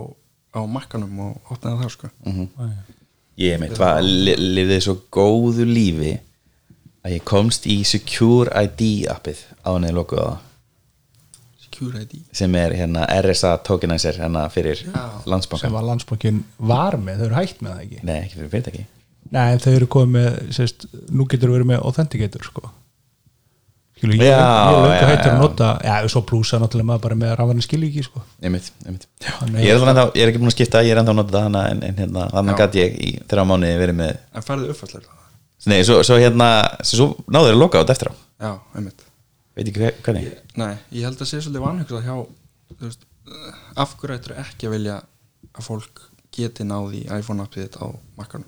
á 0.57 0.61
makkanum 0.65 1.21
og 1.25 1.51
opna 1.53 1.75
það 1.75 1.83
þar 1.83 1.93
sko 1.95 2.09
ég 3.39 3.61
mitt 3.61 3.77
var 3.79 4.01
li, 4.03 4.33
lifið 4.57 4.81
svo 4.87 4.95
góðu 5.13 5.67
lífi 5.69 6.15
að 7.05 7.15
ég 7.15 7.25
komst 7.27 7.67
í 7.69 7.79
Secure 7.87 8.49
ID 8.65 9.05
appið 9.13 9.43
á 9.63 9.69
henni 9.71 9.93
ID 12.03 12.13
sem 12.41 12.55
er 12.55 12.75
hérna 12.77 13.05
RSA 13.21 13.55
tokenizer 13.67 14.17
hérna 14.19 14.45
fyrir 14.53 14.81
Já. 14.85 15.03
landsbankan 15.25 15.69
sem 15.69 15.77
að 15.79 15.87
landsbankin 15.89 16.43
var 16.59 16.97
með, 16.97 17.21
þau 17.21 17.25
eru 17.29 17.35
hægt 17.39 17.61
með 17.65 17.71
það 17.75 17.83
ekki 17.85 17.99
nei, 18.03 18.17
ekki 18.25 18.35
fyrir 18.39 18.51
fyrirtæki 18.55 18.85
Nei, 19.29 19.47
en 19.53 19.59
þau 19.61 19.71
eru 19.77 19.87
komið 19.93 20.13
með 20.15 20.37
sérst, 20.57 20.85
nú 21.13 21.25
getur 21.29 21.51
verið 21.53 21.67
með 21.69 21.83
authenticator 21.85 22.41
sko. 22.47 22.69
Skilu, 23.99 24.15
ég, 24.15 24.23
Já, 24.23 24.39
ég 24.39 24.87
er 24.95 25.01
já, 25.03 25.07
hættur 25.11 25.29
að 25.29 25.35
já. 25.35 25.41
nota 25.43 25.67
já, 25.83 25.95
svo 26.09 26.21
plúsa 26.25 26.57
náttúrulega 26.61 26.87
maður 26.87 27.01
bara 27.03 27.17
með 27.19 27.33
rafvarni 27.35 27.61
skilíki 27.65 28.03
sko. 28.07 28.21
einmitt, 28.41 28.71
einmitt. 28.87 29.05
Þannig- 29.21 29.65
ég, 29.67 29.73
er 29.75 29.91
ennþá, 29.91 30.05
ég 30.15 30.23
er 30.23 30.31
ekki 30.31 30.39
búin 30.41 30.49
að 30.49 30.55
skipta, 30.55 30.81
ég 30.87 30.95
er 30.95 31.01
ennþá 31.01 31.13
að 31.13 31.19
nota 31.19 31.35
það 31.35 31.45
hana 31.49 31.63
en, 31.73 31.83
en 31.83 31.95
hérna, 31.99 32.25
þannig 32.31 32.55
Já. 32.55 32.59
gæti 32.63 32.79
ég 32.81 32.95
í 32.95 33.09
þrjá 33.29 33.43
mánuði 33.51 33.75
verið 33.83 33.97
með 33.99 34.13
en 34.39 34.47
færðu 34.47 34.69
uppfærslega 34.73 35.17
nei, 35.67 35.79
svo, 35.83 35.99
svo 36.07 36.17
hérna, 36.23 36.49
svo 36.81 37.09
náður 37.27 37.53
að 37.53 37.59
loka 37.59 37.77
á 37.77 37.81
þetta 37.83 37.97
eftir 37.97 38.09
á 38.09 38.15
já, 38.39 38.51
einmitt 38.79 39.03
veit 39.59 39.69
ekki 39.71 39.83
hver- 39.83 39.99
hvernig? 40.05 40.29
Nei, 40.59 40.73
ég 40.95 41.05
held 41.07 41.19
að 41.21 41.29
sé 41.31 41.41
svolítið 41.43 41.65
vanhugsað 41.67 42.05
hjá 42.07 42.15
veist, 42.83 43.05
eh, 43.27 43.53
af 43.83 43.95
hverju 43.99 44.17
ættur 44.19 44.37
ekki 44.43 44.67
að 44.69 44.75
vilja 44.77 44.97
að 45.53 45.65
fólk 45.69 46.05
geti 46.39 46.63
náði 46.67 47.05
iPhone 47.19 47.43
appið 47.45 47.65
þitt 47.67 47.79
á 47.81 47.87
makkanum 48.19 48.47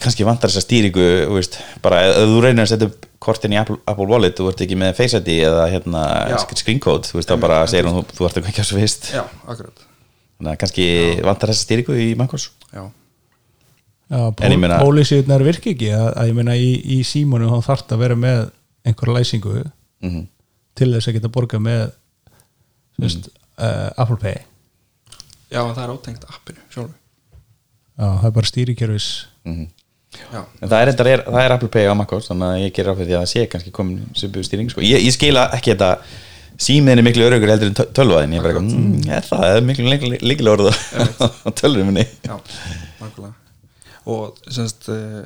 kannski 0.00 0.24
vantar 0.28 0.50
þessa 0.52 0.62
stýringu 0.64 1.04
þú 1.26 1.36
veist, 1.38 1.56
bara 1.84 2.02
ef 2.10 2.18
þú 2.28 2.40
reynir 2.44 2.64
að 2.66 2.70
setja 2.74 2.88
upp 2.90 3.06
kortin 3.20 3.52
í 3.54 3.58
Apple, 3.60 3.78
Apple 3.88 4.06
Wallet, 4.08 4.36
þú 4.36 4.48
ert 4.50 4.62
ekki 4.64 4.76
með 4.80 4.94
Face 4.98 5.18
ID 5.20 5.28
eða 5.48 5.64
hérna 5.72 6.02
Já. 6.30 6.38
screen 6.56 6.80
code 6.80 7.08
þú 7.08 7.18
veist, 7.18 7.28
þá 7.32 7.40
bara 7.40 7.58
segir 7.68 7.88
hún, 7.88 8.00
þú, 8.04 8.16
þú 8.18 8.28
ert 8.28 8.40
ekki 8.44 8.62
að 8.62 8.68
svo 8.70 8.78
fyrst. 8.80 9.10
Já, 9.12 9.22
akkurat. 9.48 9.82
Þannig 10.40 10.52
að 10.54 10.60
kannski 10.62 10.86
vantar 11.26 11.52
þessa 11.52 11.66
stýringu 11.66 11.96
í 12.00 12.06
Mancos 12.16 12.46
Já, 12.72 12.86
Já, 14.10 14.20
ég 14.50 14.58
meina- 14.58 14.80
pólisíðunar 14.82 15.44
virki 15.46 15.74
ekki 15.74 15.90
að, 15.94 16.08
að 16.16 16.30
ég 16.32 16.34
meina 16.40 16.56
í, 16.58 16.70
í 16.96 17.00
símonu 17.06 17.50
þá 17.52 17.60
þarf 17.68 17.92
að 17.94 18.00
vera 18.04 18.16
með 18.18 18.40
einhverja 18.86 19.16
læsingu 19.20 19.56
mm 20.04 20.26
til 20.80 20.86
þess 20.94 21.08
að 21.10 21.16
geta 21.18 21.28
borgað 21.34 21.60
með 21.60 21.80
sérst, 22.96 23.26
uh, 23.58 23.90
Apple 24.00 24.16
Pay. 24.22 24.38
Já 25.50 25.58
en 25.66 25.74
það 25.74 25.82
er 25.82 25.92
átengt 25.92 26.24
appinu 26.30 26.62
sjálfu 26.72 26.94
Já, 28.00 28.06
það 28.06 28.24
er 28.30 28.34
bara 28.38 28.48
stýrikerfis. 28.48 29.08
-hmm. 29.44 29.66
Já, 30.32 30.40
en 30.62 30.68
það 30.70 30.80
er, 30.80 30.88
er, 31.12 31.22
það 31.26 31.42
er 31.44 31.52
Apple 31.56 31.68
Pay 31.74 31.86
á 31.90 31.94
Mancos 31.94 32.30
þannig 32.30 32.46
að 32.48 32.62
ég 32.64 32.72
gerir 32.78 32.90
á 32.90 32.98
fyrir 32.98 33.10
því 33.10 33.16
að 33.18 33.20
það 33.24 33.32
sé 33.32 33.46
kannski 33.52 33.70
komin 33.70 33.98
svipuð 34.14 34.46
stýring 34.46 34.70
sko. 34.70 34.80
ég, 34.80 35.04
ég 35.04 35.12
skila 35.12 35.44
ekki 35.58 35.74
þetta 35.74 35.90
símiðin 36.60 36.98
er 37.02 37.06
miklu 37.06 37.26
örugur 37.28 37.52
heldur 37.52 37.68
en 37.70 37.74
töl- 37.74 37.92
tölvaðin 37.98 38.32
ég 38.32 38.38
er 38.38 38.42
bara 38.42 38.54
eitthvað, 38.54 38.72
mm, 38.78 39.10
er 39.10 39.22
það, 39.28 39.44
það 39.44 39.56
er 39.56 39.68
miklu 39.68 39.84
líkilega 40.30 40.54
orða 40.56 40.72
á 41.44 41.48
tölvunum 41.60 41.92
minni. 41.92 42.06
Já, 42.24 42.36
nákvæmlega. 43.00 43.34
Og 44.06 44.38
semst 44.48 44.88
uh, 44.88 45.22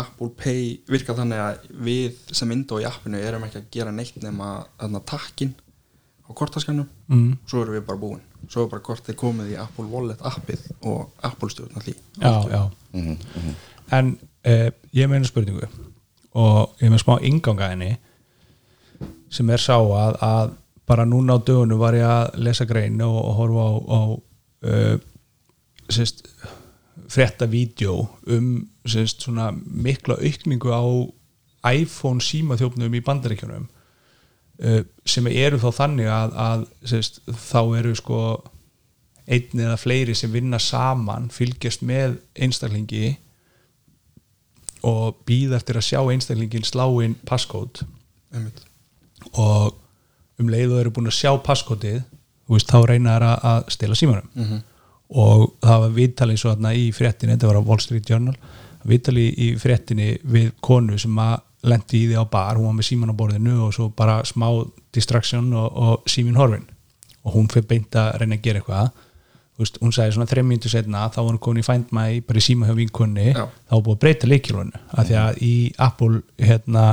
Apple 0.00 0.30
Pay 0.38 0.64
virkar 0.90 1.18
þannig 1.18 1.42
að 1.42 1.66
við 1.88 2.18
sem 2.36 2.52
indó 2.54 2.78
í 2.82 2.86
appinu 2.88 3.20
erum 3.22 3.46
ekki 3.46 3.62
að 3.62 3.70
gera 3.74 3.94
neitt 3.94 4.18
nema 4.22 4.50
takkin 5.08 5.54
á 6.28 6.30
kortaskannum 6.36 6.88
mm. 7.08 7.30
svo 7.48 7.62
erum 7.64 7.78
við 7.78 7.86
bara 7.88 8.00
búin. 8.00 8.24
Svo 8.48 8.64
er 8.64 8.72
bara 8.72 8.84
kortið 8.84 9.18
komið 9.18 9.54
í 9.54 9.58
Apple 9.60 9.88
Wallet 9.90 10.22
appið 10.24 10.66
og 10.86 11.08
Apple 11.26 11.50
stjórn 11.52 11.80
allir 11.80 11.96
já, 12.22 12.32
já. 12.52 12.62
En 13.96 14.14
uh, 14.46 14.68
ég 14.94 15.10
meina 15.10 15.28
spurningu 15.28 15.66
og 16.38 16.78
ég 16.82 16.90
meina 16.90 17.02
smá 17.02 17.16
inganga 17.24 17.70
henni 17.72 17.96
sem 19.32 19.50
er 19.50 19.62
sá 19.62 19.76
að, 19.76 20.18
að 20.22 20.56
bara 20.88 21.04
núna 21.08 21.36
á 21.36 21.44
dögunum 21.44 21.80
var 21.80 21.96
ég 21.96 22.08
að 22.08 22.38
lesa 22.46 22.66
grein 22.68 23.00
og, 23.04 23.16
og 23.16 23.34
horfa 23.40 23.64
á, 23.64 23.72
á 23.88 24.00
uh, 24.68 24.96
sérst, 25.88 26.24
frétta 27.08 27.46
vídeo 27.50 28.08
um 28.26 28.68
sérst, 28.88 29.24
svona 29.24 29.50
mikla 29.64 30.18
aukningu 30.20 30.72
á 30.72 30.82
iPhone 31.72 32.20
símaþjófnum 32.20 32.94
í 32.94 33.02
bandaríkjunum 33.04 33.66
uh, 34.64 34.82
sem 35.04 35.26
eru 35.32 35.58
þá 35.58 35.68
þannig 35.82 36.10
að, 36.12 36.36
að 36.36 36.66
sérst, 36.92 37.20
þá 37.26 37.60
eru 37.80 37.94
sko 37.98 38.20
einn 39.28 39.60
eða 39.60 39.76
fleiri 39.76 40.14
sem 40.16 40.32
vinna 40.32 40.60
saman 40.62 41.28
fylgjast 41.32 41.82
með 41.84 42.16
einstaklingi 42.38 43.16
og 44.86 45.18
býða 45.28 45.58
eftir 45.58 45.78
að 45.80 45.88
sjá 45.88 46.00
einstaklingin 46.06 46.66
slá 46.66 46.86
inn 47.04 47.16
passkód 47.28 47.82
einmitt. 48.32 48.62
Og 49.34 49.74
um 50.38 50.50
leið 50.52 50.74
og 50.74 50.80
eru 50.80 50.92
búin 50.94 51.10
að 51.10 51.18
sjá 51.18 51.32
passkótið 51.44 52.02
þá 52.48 52.78
reyna 52.86 53.16
þær 53.18 53.26
að- 53.36 53.70
stela 53.74 53.94
símanum. 53.94 54.28
-hmm. 54.34 54.62
Og 55.08 55.44
það 55.64 55.84
var 55.84 55.92
viðtali 55.96 56.36
og 56.36 56.44
þarna 56.44 56.72
í 56.76 56.88
fréttinni, 56.92 57.36
þetta 57.36 57.50
var 57.50 57.60
á 57.60 57.68
Wall 57.68 57.80
Street 57.80 58.10
Journal 58.10 58.36
viðtali 58.88 59.26
í 59.32 59.52
fréttinni 59.60 60.14
við 60.28 60.50
konu 60.64 60.98
sem 61.00 61.16
að 61.20 61.38
lendi 61.68 62.04
í 62.04 62.08
því 62.10 62.22
á 62.22 62.24
bar 62.30 62.58
hún 62.58 62.68
var 62.68 62.76
með 62.78 62.88
síman 62.90 63.12
á 63.12 63.18
borðinu 63.18 63.56
og 63.66 63.74
svo 63.74 63.88
bara 63.90 64.20
smá 64.28 64.46
distraction 64.94 65.50
og, 65.58 65.68
og 65.74 66.10
símin 66.10 66.38
horfin 66.38 66.68
og 67.26 67.34
hún 67.34 67.48
fyrir 67.50 67.66
beint 67.68 67.96
að 67.98 68.12
reyna 68.22 68.38
að 68.38 68.44
gera 68.44 68.60
eitthvað. 68.62 69.04
Veist, 69.58 69.80
hún 69.82 69.90
sagði 69.92 70.14
svona 70.14 70.30
þreim 70.30 70.46
mínútur 70.52 70.70
setna 70.70 71.08
þá 71.10 71.18
var 71.18 71.32
hún 71.32 71.40
komin 71.42 71.64
í 71.64 71.66
Find 71.66 71.90
My 71.96 72.20
bara 72.22 72.38
í 72.38 72.44
síma 72.44 72.68
hjá 72.68 72.76
vinkunni 72.78 73.32
þá 73.34 73.72
var 73.72 73.82
búið 73.88 73.96
að 73.96 74.02
breyta 74.04 74.30
leikilónu 74.30 74.82
af 74.94 75.08
því 75.08 75.16
að 75.18 75.40
í 75.42 75.54
Apple 75.82 76.20
hérna 76.38 76.84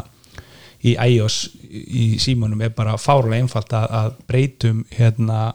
í 0.85 0.95
iOS 0.95 1.37
í 1.69 2.07
símanum 2.21 2.63
er 2.65 2.73
bara 2.73 2.97
fárlega 2.97 3.43
einfalt 3.43 3.75
að 3.77 4.15
breytum 4.25 4.81
hérna 4.97 5.51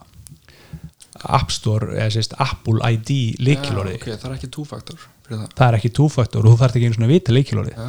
App 1.29 1.53
Store 1.55 1.95
eða 1.97 2.11
sérst 2.15 2.37
Apple 2.41 2.93
ID 2.95 3.11
leikilóri 3.43 3.97
ok, 3.99 4.07
það 4.15 4.29
er 4.31 4.37
ekki 4.37 4.51
fyrir 5.31 5.41
það. 5.41 5.51
Það 5.59 5.67
er 5.67 5.79
ekki 5.79 5.91
two-factor 5.99 6.47
og 6.47 6.55
þú 6.55 6.61
þarf 6.63 6.79
ekki 6.79 6.89
einu 6.89 6.99
svona 6.99 7.11
vita 7.11 7.35
leikilóri 7.35 7.75
já, 7.75 7.89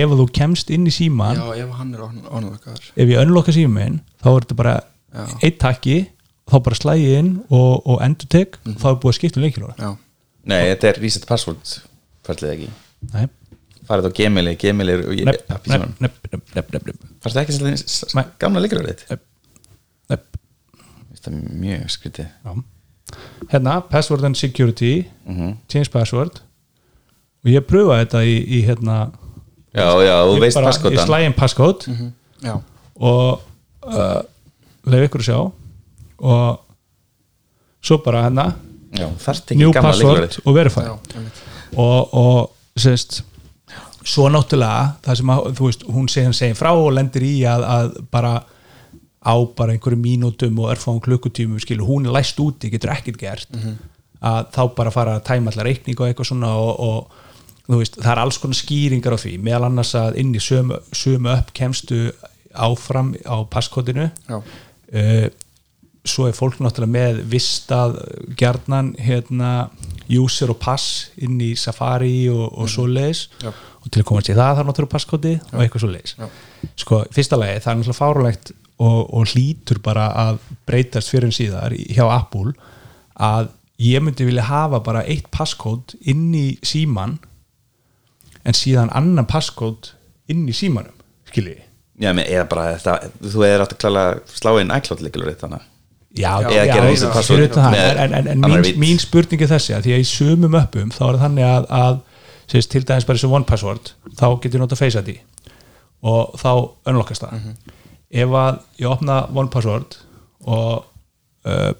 ef 0.00 0.14
að 0.14 0.22
þú 0.22 0.26
kemst 0.38 0.72
inn 0.74 0.88
í 0.88 0.94
síman 0.94 1.40
já 1.40 1.62
ef 1.64 1.76
hann 1.78 1.94
er 1.94 2.02
onnlokaður 2.08 2.88
ef 2.92 3.12
ég 3.14 3.22
önloka 3.22 3.54
símin 3.54 4.00
þá 4.22 4.28
er 4.32 4.46
þetta 4.46 4.58
bara 4.62 4.74
Já. 5.12 5.26
eitt 5.44 5.58
takki 5.60 5.96
þá 6.48 6.56
bara 6.64 6.78
slægi 6.78 7.10
inn 7.18 7.32
og, 7.52 7.82
og 7.84 8.00
endur 8.04 8.30
tek 8.32 8.56
þá 8.64 8.86
er 8.92 8.98
búið 9.02 9.12
að 9.12 9.18
skipta 9.18 9.40
um 9.40 9.46
leikilóri 9.46 9.76
já, 9.76 9.90
nei, 10.48 10.60
þetta 10.72 10.88
er 10.88 11.00
reset 11.04 11.26
password 11.28 11.74
færlið 12.26 12.54
ekki. 12.54 12.70
Nei. 13.12 13.26
farið 13.88 14.08
á 14.08 14.10
er 14.96 15.04
í 15.12 15.26
Nepp, 15.28 15.44
nepp, 15.50 15.68
nepp, 15.68 16.00
nepp, 16.00 16.16
nepp, 16.32 16.54
nepp, 16.54 16.72
nepp, 16.88 17.04
fannst 17.20 17.36
það 17.36 17.42
ekki 17.44 17.58
gamla 18.40 18.62
líkir 18.64 18.84
þitt? 18.88 19.04
Nepp. 19.12 19.28
Þetta 21.22 21.32
er 21.32 21.56
mjög 21.62 21.90
skrítið. 21.96 22.28
Já. 22.44 22.54
hérna, 23.52 23.80
password 23.90 24.24
and 24.24 24.36
security 24.36 25.04
Mhm. 25.26 25.56
change 25.68 25.90
password. 25.92 26.40
Og 27.44 27.50
ég 27.50 27.60
pröfa 27.66 27.98
þetta 28.04 28.22
í, 28.24 28.36
í 28.46 28.62
hérna 28.66 29.12
já, 29.74 29.86
já, 30.06 30.16
þú 30.26 30.40
veist 30.40 30.54
bara- 30.54 30.66
ég 30.66 30.72
passkótan 30.72 31.06
slæði 31.06 31.26
inn 31.26 31.34
passkód 31.34 31.86
já, 32.42 32.60
og 32.96 33.40
uh, 33.86 34.22
leif 34.86 35.08
ykkur 35.10 35.20
að 35.20 35.28
sjá. 35.28 35.52
Og 36.22 36.60
svo 37.82 37.98
bara 38.04 38.22
hérna 38.30 38.54
new 39.56 39.72
gamla 39.72 39.90
password 39.90 40.38
og 40.46 40.54
verify. 40.54 40.86
Og, 41.76 42.14
og 42.14 42.50
sérst 42.78 43.22
svo 44.04 44.28
náttúrulega 44.28 44.96
það 45.02 45.16
sem 45.16 45.26
að, 45.30 45.52
þú 45.56 45.66
veist, 45.68 45.82
hún 45.86 46.08
segir, 46.10 46.32
segir 46.34 46.54
frá 46.58 46.72
og 46.74 46.92
lendir 46.92 47.22
í 47.22 47.40
að, 47.46 47.62
að 47.64 47.92
bara 48.10 48.32
á 49.22 49.34
bara 49.56 49.72
einhverju 49.72 49.98
mínútum 50.02 50.58
og 50.58 50.72
örfáum 50.74 51.00
klukkutímum 51.02 51.60
skilu, 51.62 51.86
hún 51.86 52.06
er 52.06 52.16
læst 52.16 52.40
úti, 52.42 52.70
getur 52.70 52.92
ekkert 52.94 53.20
gert. 53.20 53.58
Að 54.22 54.50
þá 54.54 54.62
bara 54.76 54.94
fara 54.94 55.16
að 55.18 55.26
tæma 55.30 55.50
allar 55.50 55.66
reikning 55.66 55.98
og 55.98 56.08
eitthvað 56.08 56.30
svona 56.30 56.50
og, 56.54 56.80
og 56.80 57.20
þú 57.68 57.78
veist, 57.80 58.00
það 58.02 58.12
er 58.12 58.22
alls 58.22 58.38
konar 58.42 58.58
skýringar 58.58 59.14
á 59.14 59.22
því. 59.22 59.36
Meðal 59.42 59.68
annars 59.70 59.94
að 59.98 60.18
inn 60.22 60.34
í 60.34 60.42
sömu, 60.42 60.78
sömu 60.94 61.32
upp 61.34 61.54
kemstu 61.54 62.10
áfram 62.52 63.14
á 63.26 63.36
passkotinu. 63.50 64.10
Uh, 64.92 65.30
svo 66.02 66.26
er 66.26 66.34
fólk 66.34 66.58
náttúrulega 66.58 66.90
með 66.90 67.20
vistað 67.30 67.98
gjarnan 68.38 68.92
hérna 68.98 69.70
user 70.10 70.50
og 70.50 70.58
pass 70.62 71.12
inn 71.22 71.38
í 71.42 71.52
Safari 71.58 72.26
og, 72.32 72.48
og 72.58 72.70
svo 72.70 72.88
leiðis 72.90 73.28
og 73.46 73.86
til 73.86 74.02
að 74.02 74.08
komast 74.08 74.30
í 74.32 74.34
það 74.34 74.58
þarf 74.58 74.68
náttúrulega 74.68 74.94
passkoti 74.96 75.34
og 75.52 75.62
eitthvað 75.62 75.84
svo 75.84 75.92
leiðis 75.92 76.16
sko, 76.82 76.98
fyrsta 77.14 77.38
lagi, 77.38 77.62
það 77.62 77.72
er 77.72 77.78
náttúrulega 77.78 78.00
fárulegt 78.00 78.52
og, 78.82 79.00
og 79.14 79.32
hlýtur 79.32 79.80
bara 79.84 80.08
að 80.26 80.38
breytast 80.68 81.12
fyrir 81.12 81.28
en 81.30 81.36
síðar 81.36 81.74
hjá 81.78 82.04
Apple 82.08 82.54
að 83.22 83.50
ég 83.82 84.02
myndi 84.04 84.26
vilja 84.28 84.46
hafa 84.48 84.82
bara 84.84 85.04
eitt 85.08 85.28
passkód 85.34 85.96
inn 86.08 86.30
í 86.36 86.46
síman 86.66 87.18
en 88.46 88.56
síðan 88.58 88.92
annan 88.94 89.28
passkód 89.30 89.92
inn 90.32 90.46
í 90.50 90.54
símanum 90.56 90.94
skiljiði 91.30 91.62
já, 92.02 92.10
menn, 92.10 92.26
eða 92.26 92.46
bara 92.50 92.70
þetta, 92.76 93.12
þú 93.34 93.44
er 93.46 93.64
að 93.64 93.76
klála 93.82 94.06
slá 94.30 94.54
inn 94.62 94.74
iCloud 94.78 95.04
líkir 95.04 95.28
þannig 95.42 95.68
Já, 96.12 96.42
Eða 96.44 96.64
já, 96.66 96.74
já, 96.76 97.08
password 97.08 97.54
það. 97.56 97.70
með 97.72 98.00
en, 98.02 98.14
en, 98.18 98.26
en 98.34 98.42
mín, 98.44 98.66
mín 98.82 98.98
spurning 99.00 99.40
er 99.46 99.48
þessi 99.48 99.72
að 99.72 99.86
því 99.86 99.92
að 99.94 100.02
í 100.02 100.08
sömum 100.10 100.56
öppum 100.58 100.90
þá 100.92 100.98
er 101.06 101.14
það 101.14 101.22
þannig 101.22 101.46
að, 101.48 101.68
að 101.78 101.94
sést, 102.52 102.68
til 102.74 102.82
dæmis 102.84 103.06
bara 103.08 103.16
þessu 103.16 103.30
one 103.32 103.48
password 103.48 103.92
þá 104.18 104.26
getur 104.42 104.60
nota 104.60 104.76
face 104.76 105.00
ID 105.00 105.14
og 106.12 106.34
þá 106.36 106.50
önlokkast 106.92 107.24
það 107.24 107.46
ef 108.12 108.36
að 108.36 108.60
ég 108.82 108.90
opna 108.90 109.22
one 109.32 109.50
password 109.52 109.96
og 110.42 110.84
uh, 111.48 111.72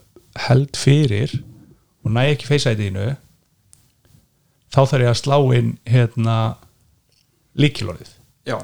held 0.48 0.78
fyrir 0.78 1.34
og 2.02 2.14
næ 2.16 2.32
ekki 2.32 2.48
face 2.48 2.72
ID-inu 2.72 3.12
þá 4.72 4.80
þarf 4.80 5.04
ég 5.04 5.12
að 5.12 5.20
slá 5.20 5.38
inn 5.58 5.76
hérna 5.88 6.36
líkilorðið 7.60 8.12
já, 8.48 8.56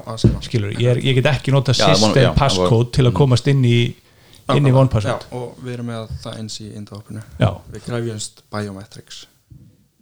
skilur, 0.43 0.73
ég, 0.75 0.87
er, 0.95 1.01
ég 1.05 1.19
get 1.19 1.29
ekki 1.31 1.53
nota 1.55 1.75
Já, 1.75 1.91
já, 1.91 1.95
system 1.95 2.37
passcode 2.37 2.91
til 2.97 3.07
að 3.07 3.15
komast 3.21 3.47
inn 3.51 3.63
í 3.67 3.79
inn 4.57 4.65
í 4.65 4.73
one 4.73 4.89
password. 4.91 5.25
Já, 5.27 5.37
og 5.37 5.59
við 5.63 5.75
erum 5.75 5.91
með 5.91 6.13
það 6.23 6.39
eins 6.41 6.55
í 6.63 6.69
indoppinu 6.77 7.21
Já. 7.37 7.49
við 7.69 7.83
græfjumst 7.85 8.41
biometrics. 8.53 9.19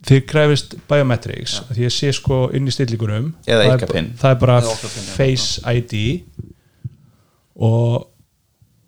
Þið 0.08 0.22
kræfist 0.30 0.76
biometrics 0.88 1.58
því 1.72 1.84
ég 1.84 1.94
sé 1.94 2.12
sko 2.16 2.46
inn 2.56 2.70
í 2.70 2.74
stillingunum. 2.74 3.32
Það 3.48 3.64
er 3.66 3.84
það 4.22 4.30
er 4.30 4.40
bara 4.44 4.58
já. 4.64 4.72
face 5.18 5.74
ID 5.74 5.98
og 7.58 8.08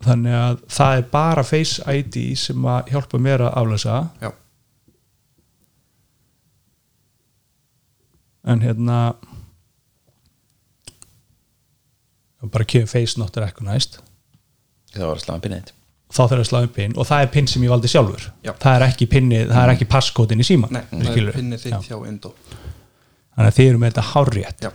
þannig 0.04 0.36
að 0.36 0.60
það 0.72 0.98
er 0.98 1.08
bara 1.12 1.44
face 1.44 1.96
ID 1.98 2.20
sem 2.38 2.68
að 2.70 2.92
hjálpa 2.94 3.20
mér 3.20 3.44
að 3.48 3.56
aflæsa 3.60 3.96
já, 4.22 4.30
en 8.48 8.62
hérna 8.64 9.00
bara 12.48 12.64
kemur 12.64 12.88
face 12.88 13.20
not 13.20 13.36
recognized. 13.36 14.00
Það 14.94 15.06
var 15.06 15.18
að 15.18 15.24
slá 15.24 15.34
að 15.34 15.42
pinna 15.44 15.60
þitt. 15.60 15.74
Þá 16.10 16.22
þarf 16.22 16.40
að 16.40 16.46
slá 16.48 16.58
um 16.60 16.70
pin 16.74 16.94
og 16.98 17.06
það 17.06 17.24
er 17.24 17.28
pin 17.34 17.48
sem 17.50 17.64
ég 17.64 17.70
valdi 17.70 17.90
sjálfur. 17.90 18.24
Já. 18.42 18.52
það 18.58 18.76
er 18.76 18.84
ekki 18.88 19.06
pinni, 19.10 19.42
það 19.46 19.60
er 19.62 19.72
ekki 19.76 19.86
passkótin 19.90 20.42
í 20.42 20.46
síman 20.46 20.72
nei, 20.74 20.82
það 20.90 21.10
er 21.12 21.28
Já. 21.30 21.58
þitt 21.62 21.90
hjá 21.90 21.98
Indo 22.08 22.32
þannig 22.40 23.50
að 23.50 23.58
þið 23.58 23.68
eru 23.68 23.82
með 23.82 23.92
þetta 23.92 24.06
hárrétt. 24.10 24.64
Já, 24.64 24.72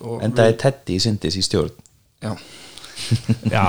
og, 0.00 0.20
en 0.22 0.36
það 0.36 0.50
er 0.50 0.58
Teddy 0.62 0.94
í 0.96 1.00
Sindis 1.02 1.38
í 1.38 1.42
stjórn. 1.44 1.72
Já, 2.22 2.36
já, 3.56 3.66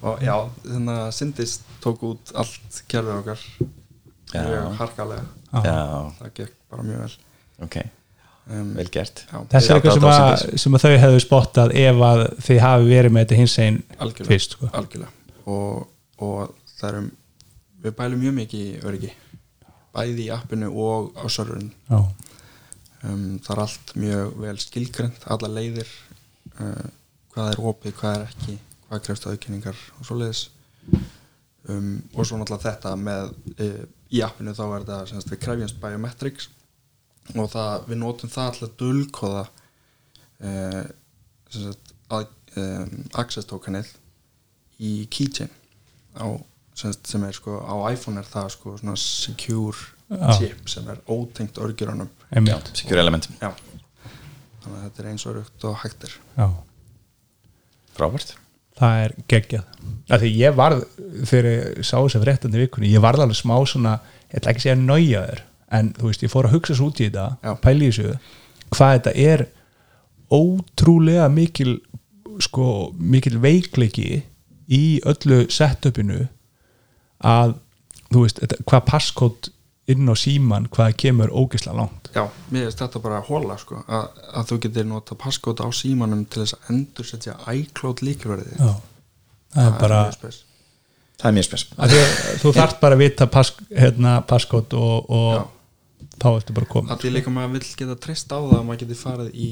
og 0.00 0.24
já, 0.24 0.34
þannig 0.64 0.96
að 0.96 1.12
Sindis 1.16 1.58
tók 1.82 2.02
út 2.08 2.32
allt 2.38 2.82
kerfið 2.90 3.20
okkar. 3.20 3.46
Já. 4.30 4.44
mjög 4.46 4.76
harkalega. 4.78 5.24
Já, 5.50 5.78
það 6.18 6.34
gekk 6.34 6.52
bara 6.70 6.84
mjög 6.86 7.00
vel. 7.02 7.14
Ok, 7.66 7.76
um, 8.46 8.68
vel 8.78 8.90
gert. 8.94 9.24
Þessi 9.50 9.72
er 9.72 9.80
eitthvað 9.80 10.36
sem, 10.38 10.60
sem 10.62 10.76
að 10.78 10.84
þau 10.84 10.92
hefðu 11.04 11.22
spottað 11.24 11.74
ef 11.80 12.04
að 12.10 12.22
þið 12.46 12.60
hafi 12.64 12.90
verið 12.90 13.16
með 13.16 13.26
þetta 13.26 13.40
hins 13.40 13.56
einn 13.64 13.80
algjörlega, 13.96 14.28
fyrst 14.30 14.56
sko. 14.56 14.70
algjörlega. 14.70 15.42
Og, 15.50 15.82
og 16.22 16.54
það 16.76 16.88
erum 16.92 17.10
við 17.80 17.98
bælum 17.98 18.24
mjög 18.24 18.38
mikið 18.38 18.64
í 18.68 18.78
öryggi. 18.86 19.12
Bæði 19.90 20.28
í 20.28 20.30
appinu 20.30 20.70
og 20.78 21.10
á 21.18 21.26
serverinn 21.26 21.72
Já, 21.90 21.98
um, 23.08 23.38
það 23.42 23.52
er 23.56 23.62
allt 23.64 23.94
mjög 23.98 24.36
vel 24.44 24.56
skilgrend 24.62 25.24
alla 25.34 25.50
leiðir 25.50 25.88
uh, 26.60 26.84
hvað 27.34 27.48
er 27.50 27.62
opið, 27.72 27.96
hvað 27.98 28.18
er 28.20 28.28
ekki 28.28 28.54
hvað 28.90 29.04
krefst 29.06 29.26
auðkynningar 29.30 29.78
og 30.00 30.08
svoleiðis. 30.08 30.48
Um, 31.70 32.00
og 32.16 32.24
svo 32.26 32.38
náttúrulega 32.40 32.72
þetta 32.72 32.94
með 32.98 33.32
uh, 33.60 33.82
í 34.10 34.22
appinu 34.24 34.54
þá 34.56 34.64
er 34.66 34.84
þetta 34.84 34.98
semst, 35.10 35.30
við 35.30 35.42
krefjumst 35.44 35.80
biometrics 35.82 36.48
og 37.36 37.50
það, 37.52 37.84
við 37.90 38.00
notum 38.00 38.32
það 38.32 38.48
alltaf 38.50 38.70
dulkoða 38.80 39.42
semst, 41.52 41.92
að, 42.10 42.30
um, 42.58 42.94
access 43.20 43.46
tokenið 43.46 43.92
í 44.80 44.92
keychain 45.12 45.52
á, 46.16 46.26
semst, 46.72 47.04
sem 47.12 47.22
er 47.28 47.36
sko 47.36 47.60
á 47.60 47.76
iPhone 47.92 48.18
er 48.22 48.26
það 48.26 48.48
sko 48.56 48.74
svona 48.80 48.96
secure 48.98 49.76
Já. 50.10 50.32
chip 50.40 50.72
sem 50.72 50.88
er 50.90 51.04
ótengt 51.06 51.60
örgjurunum 51.62 52.08
secure 52.72 53.04
element, 53.04 53.28
já. 53.38 53.52
Þannig 54.64 54.78
að 54.78 54.84
þetta 54.88 55.04
er 55.04 55.10
eins 55.12 55.26
og 55.28 55.36
rögt 55.36 55.68
og 55.68 55.76
hægtir 55.84 56.16
já. 56.34 56.48
Frábært 57.94 58.34
það 58.80 59.04
er 59.04 59.14
geggjað. 59.30 59.68
Af 60.10 60.22
því 60.22 60.30
ég 60.40 60.56
varð, 60.58 60.82
þegar 61.28 61.48
ég 61.50 61.86
sá 61.86 61.94
þess 61.98 62.18
að 62.18 62.24
fréttandi 62.26 62.62
vikunni, 62.64 62.90
ég 62.90 63.04
varð 63.04 63.24
alveg 63.26 63.38
smá 63.38 63.54
svona 63.68 63.98
ég 64.30 64.40
ætla 64.40 64.52
ekki 64.52 64.62
að 64.62 64.66
segja 64.66 64.80
nájaður 64.80 65.42
en 65.78 65.92
þú 65.96 66.08
veist, 66.08 66.24
ég 66.24 66.32
fór 66.32 66.48
að 66.48 66.56
hugsa 66.56 66.76
svo 66.78 66.90
út 66.90 67.00
í 67.00 67.08
þetta 67.08 67.54
pæli 67.62 67.86
í 67.86 67.92
þessu, 67.92 68.14
hvað 68.74 68.92
þetta 68.96 69.14
er 69.30 69.44
ótrúlega 70.30 71.28
mikil 71.32 71.76
sko, 72.42 72.66
mikil 72.98 73.38
veikleiki 73.42 74.22
í 74.70 74.84
öllu 75.06 75.44
setupinu 75.52 76.24
að 77.26 77.56
þú 78.10 78.24
veist, 78.24 78.42
þetta, 78.42 78.60
hvað 78.66 78.86
passkód 78.90 79.50
inn 79.92 80.10
á 80.10 80.14
síman, 80.18 80.68
hvað 80.72 80.96
kemur 81.04 81.32
ógisla 81.32 81.74
langt. 81.76 82.10
Já, 82.14 82.24
mér 82.50 82.68
finnst 82.68 82.82
þetta 82.82 83.02
bara 83.04 83.20
að 83.20 83.30
hóla 83.30 83.56
sko, 83.60 83.80
að, 83.86 84.20
að 84.40 84.50
þú 84.50 84.60
getur 84.66 84.88
nota 84.90 85.18
passkóta 85.18 85.66
á 85.66 85.70
símanum 85.74 86.24
til 86.26 86.44
þess 86.44 86.58
að 86.58 86.70
endur 86.74 87.10
setja 87.10 87.36
iCloud 87.54 88.02
líkverðið. 88.06 88.56
Já, 88.58 88.72
það 89.54 89.68
er 89.68 89.78
bara 89.80 90.02
það 91.20 91.28
er 91.30 91.36
mjög 91.36 91.48
spes. 91.48 91.66
Að 91.76 91.96
að 92.00 92.42
þú 92.42 92.52
þarft 92.56 92.82
bara 92.82 92.96
að 92.96 93.04
vita 93.04 93.28
pass, 93.30 93.54
hérna, 93.70 94.16
passkód 94.26 94.76
og, 94.78 95.10
og 95.10 96.10
þá 96.20 96.28
ertu 96.32 96.56
bara 96.56 96.70
komið 96.70 96.94
að 96.94 97.04
því 97.04 97.12
líka 97.16 97.32
maður 97.34 97.56
vill 97.58 97.70
geta 97.82 97.96
treyst 98.00 98.32
á 98.32 98.38
það 98.38 98.56
að 98.58 98.66
maður 98.68 98.82
geti 98.84 98.98
farið 99.00 99.30
í 99.34 99.50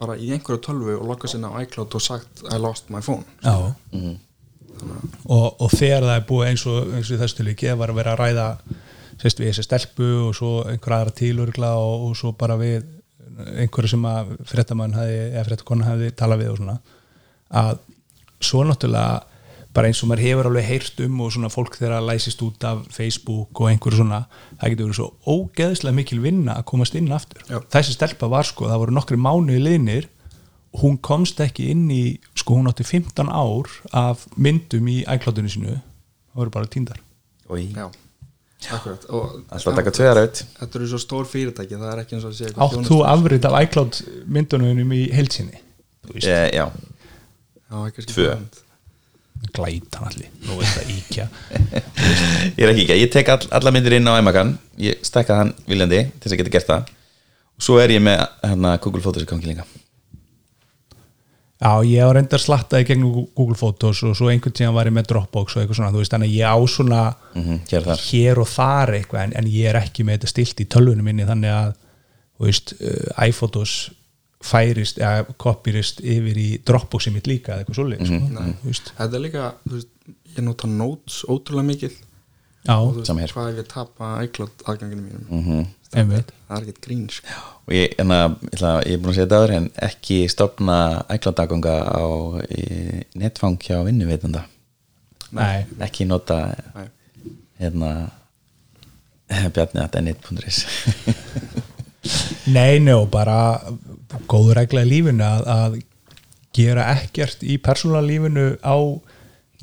bara 0.00 0.16
í 0.18 0.30
einhverju 0.34 0.62
tölvu 0.64 0.96
og 0.98 1.08
lokka 1.08 1.30
sinna 1.30 1.52
á 1.54 1.62
iCloud 1.62 1.94
og 1.94 2.02
sagt 2.02 2.44
I 2.50 2.58
lost 2.60 2.90
my 2.92 3.02
phone. 3.04 3.24
Já. 3.44 3.74
Og, 5.30 5.60
og 5.62 5.70
þegar 5.70 6.02
það 6.02 6.16
er 6.16 6.24
búið 6.28 6.48
eins 6.48 6.64
og, 6.66 6.88
eins 6.96 7.10
og 7.10 7.16
í 7.16 7.20
þessu 7.20 7.46
líki 7.46 7.76
var 7.78 7.92
að 7.92 8.00
vera 8.00 8.16
að 8.16 8.22
ræða 8.24 8.48
sérst 9.20 9.40
við 9.40 9.50
þessi 9.50 9.66
stelpu 9.66 10.10
og 10.28 10.34
svo 10.38 10.52
einhver 10.68 10.98
aðra 10.98 11.14
tílurgla 11.18 11.74
og, 11.80 12.08
og 12.08 12.16
svo 12.18 12.34
bara 12.38 12.58
við 12.60 12.84
einhverju 13.34 13.94
sem 13.94 14.08
að 14.08 14.34
fréttamann 14.48 14.94
hafi, 14.96 15.20
eða 15.32 15.46
fréttakona 15.48 15.88
hafi 15.88 16.10
talað 16.16 16.44
við 16.44 16.52
og 16.52 16.58
svona 16.60 16.76
að 17.54 17.78
svo 18.44 18.64
náttúrulega 18.66 19.22
bara 19.74 19.90
eins 19.90 20.00
og 20.04 20.10
maður 20.10 20.22
hefur 20.28 20.48
alveg 20.50 20.66
heyrt 20.68 21.00
um 21.02 21.22
og 21.24 21.32
svona 21.34 21.50
fólk 21.50 21.76
þegar 21.80 21.96
að 21.96 22.08
læsist 22.12 22.42
út 22.46 22.66
af 22.68 22.84
Facebook 22.94 23.58
og 23.58 23.70
einhverju 23.72 23.98
svona, 23.98 24.20
það 24.60 24.74
getur 24.74 24.88
verið 24.88 24.98
svo 25.00 25.08
ógeðslega 25.34 25.98
mikil 25.98 26.20
vinna 26.22 26.58
að 26.60 26.68
komast 26.70 26.94
inn 26.98 27.10
aftur 27.14 27.42
Já. 27.48 27.58
þessi 27.74 27.96
stelpa 27.96 28.30
var 28.30 28.46
sko, 28.46 28.68
það 28.70 28.84
voru 28.84 28.94
nokkri 28.94 29.18
mánuði 29.18 29.64
liðnir 29.64 30.08
hún 30.78 30.98
komst 31.02 31.42
ekki 31.42 31.68
inn 31.74 31.88
í 31.90 32.04
sko 32.38 32.60
hún 32.60 32.70
átti 32.70 32.86
15 32.86 33.30
ár 33.30 33.74
af 33.94 34.28
myndum 34.38 34.88
í 34.90 35.00
iCloudinu 35.02 35.50
sínu 35.50 35.74
það 35.74 36.38
voru 36.38 36.54
bara 36.54 36.70
tíndar 36.70 37.02
Oj. 37.50 37.66
Akkurat. 38.72 39.04
Og, 39.10 39.36
alltaf 39.52 39.70
að 39.72 39.78
taka 39.80 39.92
tveðar 39.98 40.20
auð 40.22 40.40
Þetta 40.58 40.78
eru 40.80 40.88
svo 40.88 41.00
stór 41.02 41.28
fyrirtæki, 41.28 41.76
það 41.80 41.92
er 41.92 42.02
ekki 42.04 42.16
eins 42.16 42.24
og 42.24 42.32
að 42.32 42.38
segja 42.38 42.54
átt 42.64 42.88
þú 42.88 42.98
afrit 43.10 43.48
af 43.48 43.56
iCloud 43.66 44.00
myndunum 44.36 44.94
í 44.96 45.02
heilsinni? 45.12 45.60
E, 46.14 46.38
já, 46.54 46.64
Já, 47.64 47.76
ekki 47.88 48.06
Tvö. 48.08 48.28
glætan 49.54 50.08
allir, 50.08 50.28
nú 50.46 50.56
er 50.60 50.68
þetta 50.70 50.84
íkja 50.94 51.28
ég 52.56 52.64
er 52.64 52.72
ekki 52.72 52.84
ekki, 52.86 52.98
ég 53.02 53.10
tek 53.12 53.32
all, 53.34 53.44
alla 53.58 53.72
myndir 53.74 53.98
inn 53.98 54.08
á 54.08 54.16
iMac-an 54.16 54.54
ég 54.80 55.04
stekka 55.04 55.36
hann 55.42 55.52
viljandi 55.68 56.04
til 56.08 56.24
þess 56.24 56.36
að 56.36 56.40
geta 56.42 56.54
gert 56.56 56.70
það. 56.70 56.92
Og 57.54 57.66
svo 57.68 57.76
er 57.82 57.92
ég 57.94 58.02
með 58.02 58.22
hérna, 58.42 58.76
Google 58.82 59.04
Photos 59.04 59.26
í 59.26 59.28
gangi 59.30 59.50
líka 59.52 59.66
já, 61.60 61.70
ég 61.86 62.06
var 62.08 62.16
reyndar 62.18 62.42
slattaði 62.42 62.86
gegnum 62.90 63.26
Google 63.36 63.56
Photos 63.58 64.02
og 64.06 64.16
svo 64.18 64.30
einhvern 64.32 64.54
tíðan 64.56 64.76
var 64.76 64.90
ég 64.90 64.96
með 64.96 65.10
Dropbox 65.12 65.56
og 65.56 65.62
eitthvað 65.62 65.80
svona, 65.80 65.92
þú 65.94 66.02
veist, 66.02 66.14
þannig 66.14 66.32
að 66.32 66.38
ég 66.38 66.54
á 66.54 66.58
svona 66.70 67.02
mm 67.34 67.60
hér 67.70 67.82
og 67.82 67.90
þar. 67.90 68.06
hér 68.08 68.40
og 68.42 68.48
þar 68.50 68.94
eitthvað 68.98 69.26
en, 69.26 69.36
en 69.40 69.50
ég 69.50 69.68
er 69.70 69.80
ekki 69.80 70.06
með 70.06 70.18
þetta 70.18 70.32
stilt 70.32 70.64
í 70.64 70.68
tölvunum 70.74 71.10
minni 71.10 71.28
þannig 71.28 71.54
að, 71.54 71.76
þú 72.38 72.48
veist, 72.48 72.74
uh, 72.80 73.28
iPhotos 73.28 73.76
færist 74.44 74.98
eða 75.00 75.36
kopirist 75.40 76.02
yfir 76.04 76.40
í 76.40 76.48
Dropboxi 76.66 77.14
mitt 77.14 77.30
líka 77.30 77.54
eða 77.54 77.64
eitthvað 77.64 77.78
svoleið, 77.78 78.02
sko, 78.10 78.48
þú 78.60 78.72
veist. 78.72 78.90
Þetta 78.98 79.16
er 79.16 79.24
líka, 79.24 79.46
þú 79.64 79.78
veist, 79.78 79.94
ég 80.34 80.44
nota 80.44 80.68
notes 80.68 81.22
ótrúlega 81.30 81.70
mikil 81.70 81.94
já, 81.94 82.74
og 82.74 82.90
þú 82.90 82.98
veist, 82.98 83.14
hér. 83.22 83.32
hvað 83.38 83.48
ef 83.52 83.62
ég 83.62 83.70
tapa 83.70 84.10
iCloud 84.26 84.66
aðganginu 84.68 85.06
mínum? 85.06 85.24
Mm 85.30 85.46
einmitt 85.46 85.83
það 85.94 86.56
er 86.56 86.64
ekkert 86.64 86.80
grín 86.84 87.04
sko. 87.12 87.38
og 87.64 87.74
ég, 87.74 87.94
enna, 88.02 88.18
ég, 88.28 88.50
ætla, 88.56 88.72
ég 88.84 88.96
er 88.96 89.02
búin 89.02 89.12
að 89.12 89.16
segja 89.18 89.26
þetta 89.28 89.38
aður 89.40 89.54
en 89.58 89.68
ekki 89.88 90.18
stopna 90.32 90.78
æklandaganga 91.14 91.76
á 91.88 92.04
netfang 93.22 93.56
hjá 93.62 93.78
vinnuveitanda. 93.86 94.44
Ekki 95.82 96.06
nota 96.06 96.40
Nei. 96.74 96.88
hérna 97.62 97.90
bjarni 99.54 99.82
að 99.82 100.00
net.is 100.04 100.64
Nei, 102.52 102.78
njó, 102.84 103.06
bara 103.08 103.38
góður 104.28 104.60
regla 104.60 104.84
í 104.84 104.90
lífinu 104.90 105.24
að, 105.24 105.46
að 105.48 105.78
gera 106.54 106.90
ekkert 106.92 107.42
í 107.42 107.56
persónulega 107.62 108.08
lífinu 108.10 108.46
á 108.60 108.76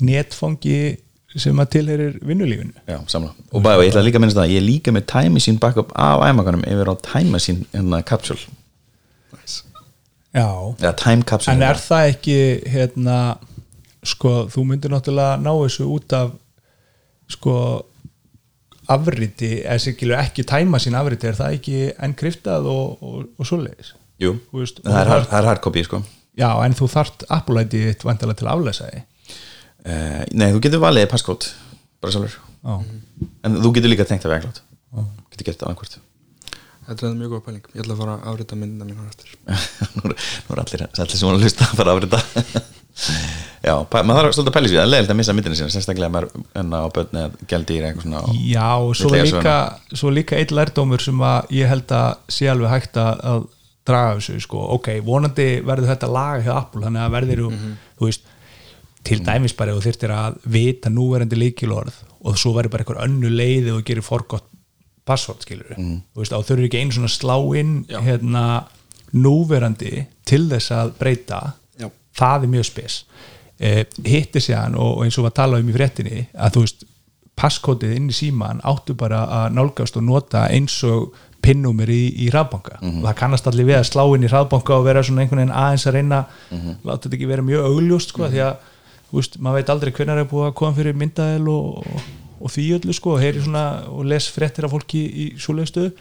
netfangi 0.02 0.98
sem 1.40 1.60
að 1.62 1.68
tilherir 1.76 2.18
vinnulífinu. 2.28 2.74
Já, 2.88 2.98
samla 3.08 3.30
og 3.52 3.62
bæði, 3.64 3.86
ég 3.86 3.92
ætla 3.94 4.02
líka 4.04 4.18
að 4.18 4.24
minnast 4.24 4.36
það 4.40 4.50
ég 4.52 4.60
er 4.60 4.66
líka 4.66 4.92
með 4.92 5.06
time 5.12 5.32
machine 5.38 5.58
backup 5.62 5.92
af 5.96 6.24
iMac-anum 6.28 6.64
yfir 6.68 6.90
á 6.92 6.94
time 7.06 7.30
machine 7.32 7.64
hérna 7.72 8.02
capsule. 8.04 8.40
Nice. 9.32 9.62
Já, 10.36 10.46
eða 10.82 10.92
time 11.00 11.22
capsule 11.28 11.54
en 11.56 11.62
er 11.70 11.80
það 11.80 12.10
ekki 12.10 12.36
hérna, 12.74 13.16
sko, 14.04 14.34
þú 14.52 14.66
myndir 14.68 14.92
náttúrulega 14.92 15.38
ná 15.40 15.50
þessu 15.62 15.88
út 15.94 16.12
af 16.18 16.34
sko 17.32 17.56
afriti, 18.92 19.62
eða 19.64 20.18
ekki 20.24 20.44
tæma 20.48 20.80
sín 20.82 20.96
afriti, 20.98 21.28
er 21.30 21.36
það 21.38 21.54
ekki 21.58 21.76
enkriftað 22.02 22.66
og, 22.68 22.98
og, 23.00 23.22
og 23.38 23.48
svoleiðis? 23.48 23.94
Jú, 24.22 24.34
veist, 24.52 24.82
það 24.84 24.98
er, 24.98 25.06
og 25.06 25.12
hard- 25.14 25.32
er 25.38 25.48
hardcopy 25.48 25.84
sko. 25.86 26.02
Já, 26.38 26.48
en 26.64 26.74
þú 26.76 26.88
þart 26.92 27.24
Apple-ID 27.32 27.74
þitt 27.90 28.04
vantilega 28.08 28.40
til 28.40 28.48
að 28.48 28.54
aflesa 28.58 28.88
því 28.90 29.00
uh, 29.86 30.22
nei, 30.32 30.48
þú 30.54 30.62
getur 30.66 30.82
valið 30.82 31.10
passkót 31.12 31.50
bara 32.02 32.14
sjálfur. 32.14 32.38
Já, 32.62 32.74
en 33.46 33.60
þú 33.62 33.74
getur 33.76 33.92
líka 33.92 34.08
tengt 34.08 34.26
af 34.26 34.38
iCloud. 34.38 34.64
Getur 35.32 35.48
gert 35.48 35.62
það 35.62 35.68
á 35.68 35.72
einhvert 35.72 36.00
Þetta 36.82 37.06
er 37.06 37.12
mjög 37.14 37.30
góð 37.36 37.42
pæling. 37.46 37.66
Ég 37.72 37.84
ætla 37.84 37.94
að 37.94 38.00
fara 38.02 38.14
að 38.16 38.24
afrita 38.32 38.56
myndina 38.58 38.86
mín 38.88 39.06
eftir 39.06 39.30
nú 39.96 40.08
er 40.08 40.14
nú 40.16 40.54
er 40.56 40.62
allir, 40.64 40.82
allir 40.90 41.18
sem 41.18 41.28
voru 41.28 41.38
að 41.38 41.46
hlusta 41.46 41.68
að 41.68 41.78
fara 41.78 41.92
að 41.92 42.00
afrita 42.00 42.62
já, 43.68 43.74
maður 44.02 44.18
þarf 44.18 44.36
svolítið 44.36 44.58
að 44.58 44.66
í 44.66 44.72
sig 44.72 44.76
það 44.76 44.82
er 44.82 44.90
leiðilegt 44.90 45.14
að 45.14 45.18
missa 45.20 45.36
myndina 45.36 45.58
sína, 45.58 45.72
sérstaklega 45.76 46.08
ef 46.08 46.14
maður 46.16 46.58
enna 46.62 46.82
á 46.82 46.88
börni 46.96 47.22
eða 47.22 47.48
gældir 47.52 47.86
eitthvað 47.88 48.06
svona 48.08 48.36
Já, 48.50 48.68
og 48.82 48.92
svo 48.98 49.12
líka, 49.14 49.56
svo 50.02 50.12
líka 50.12 50.40
eitt 50.40 50.54
lærdómur 50.58 51.04
sem 51.06 51.24
að 51.28 51.54
ég 51.60 51.70
held 51.70 51.94
að 51.96 52.34
sé 52.36 52.50
alveg 52.50 52.74
hægt 52.74 52.98
að, 53.00 53.24
að 53.30 53.46
draga 53.88 54.10
af 54.10 54.20
þessu, 54.20 54.42
sko, 54.44 54.66
ok, 54.76 54.90
vonandi 55.06 55.48
verður 55.66 55.94
þetta 55.94 56.12
laga 56.18 56.42
hjá 56.44 56.52
Apple, 56.58 56.84
þannig 56.84 57.06
að 57.06 57.16
verður 57.16 57.44
þú 57.46 58.10
veist, 58.10 58.28
til 59.04 59.18
dæmis 59.26 59.54
bara 59.58 59.72
ef 59.72 59.80
þú 59.80 59.86
þyrftir 59.88 60.14
að 60.14 60.36
vita 60.54 60.90
núverandi 60.92 61.38
líkilorð 61.40 61.96
og 62.22 62.38
svo 62.38 62.52
verður 62.54 62.70
bara 62.76 62.84
einhver 62.84 63.02
önnu 63.04 63.30
leiði 63.32 63.72
og 63.74 63.84
gerir 63.84 64.06
forgott 64.06 64.46
password, 65.04 65.42
skilur 65.42 65.74
þú 65.74 66.20
veist, 66.22 66.30
þá 66.32 66.46
þurfur 66.46 66.68
ekki 66.68 66.82
einu 66.84 66.94
svona 66.94 67.10
slá 67.10 67.36
inn 67.58 67.72
hérna 68.06 68.44
núverandi 69.12 70.06
til 70.28 70.46
þess 70.48 70.70
að 70.72 70.92
breyta. 71.00 71.40
Já. 71.80 71.88
það 72.16 72.46
er 72.46 72.52
mjög 72.54 72.68
spes. 72.68 73.04
Eh, 73.58 73.82
hittir 74.06 74.42
séðan 74.42 74.74
og, 74.78 74.98
og 74.98 75.04
eins 75.04 75.18
og 75.18 75.26
var 75.26 75.34
að 75.34 75.40
tala 75.40 75.58
um 75.60 75.68
í 75.68 75.74
fréttinni 75.74 76.22
að 76.34 76.54
þú 76.56 76.62
veist 76.64 76.86
passkótið 77.38 77.92
inn 77.96 78.08
í 78.10 78.14
síman 78.16 78.62
áttu 78.64 78.94
bara 78.98 79.24
að 79.42 79.54
nálgast 79.58 79.96
og 79.98 80.04
nota 80.06 80.46
eins 80.52 80.78
og 80.84 81.12
pinnumir 81.42 81.90
í, 81.90 82.02
í 82.22 82.30
rafbanka 82.30 82.78
og 83.00 83.04
það 83.06 83.16
kannast 83.18 83.46
allir 83.50 83.66
við 83.66 83.78
að 83.80 83.88
slá 83.88 84.02
inn 84.14 84.26
í 84.26 84.30
rafbanka 84.30 84.76
og 84.76 84.84
vera 84.86 85.02
svona 85.02 85.24
einhvern 85.24 85.40
veginn 85.42 85.54
aðeins 85.58 85.86
að 85.86 85.96
reyna 85.96 86.20
láta 86.84 87.08
þetta 87.08 87.16
ekki 87.18 87.30
vera 87.32 87.42
mjög 87.42 87.64
augljóst 87.66 88.12
sko, 88.14 88.28
því 88.30 88.42
að 88.46 88.68
veist, 89.20 89.38
maður 89.38 89.60
veit 89.60 89.70
aldrei 89.74 89.92
hvernig 89.92 90.20
er 90.22 90.28
búið 90.30 90.46
að 90.50 90.54
koma 90.60 90.76
fyrir 90.78 90.96
myndaðil 90.98 91.48
og, 91.52 91.86
og 92.42 92.52
því 92.54 92.66
öllu 92.78 92.94
sko, 92.96 93.16
og 93.16 93.20
heyri 93.22 93.42
svona 93.44 93.64
og 93.92 94.04
les 94.08 94.28
fréttir 94.32 94.64
af 94.66 94.72
fólki 94.74 95.02
í 95.04 95.26
svoleiðu 95.42 95.70
stöðu 95.72 95.92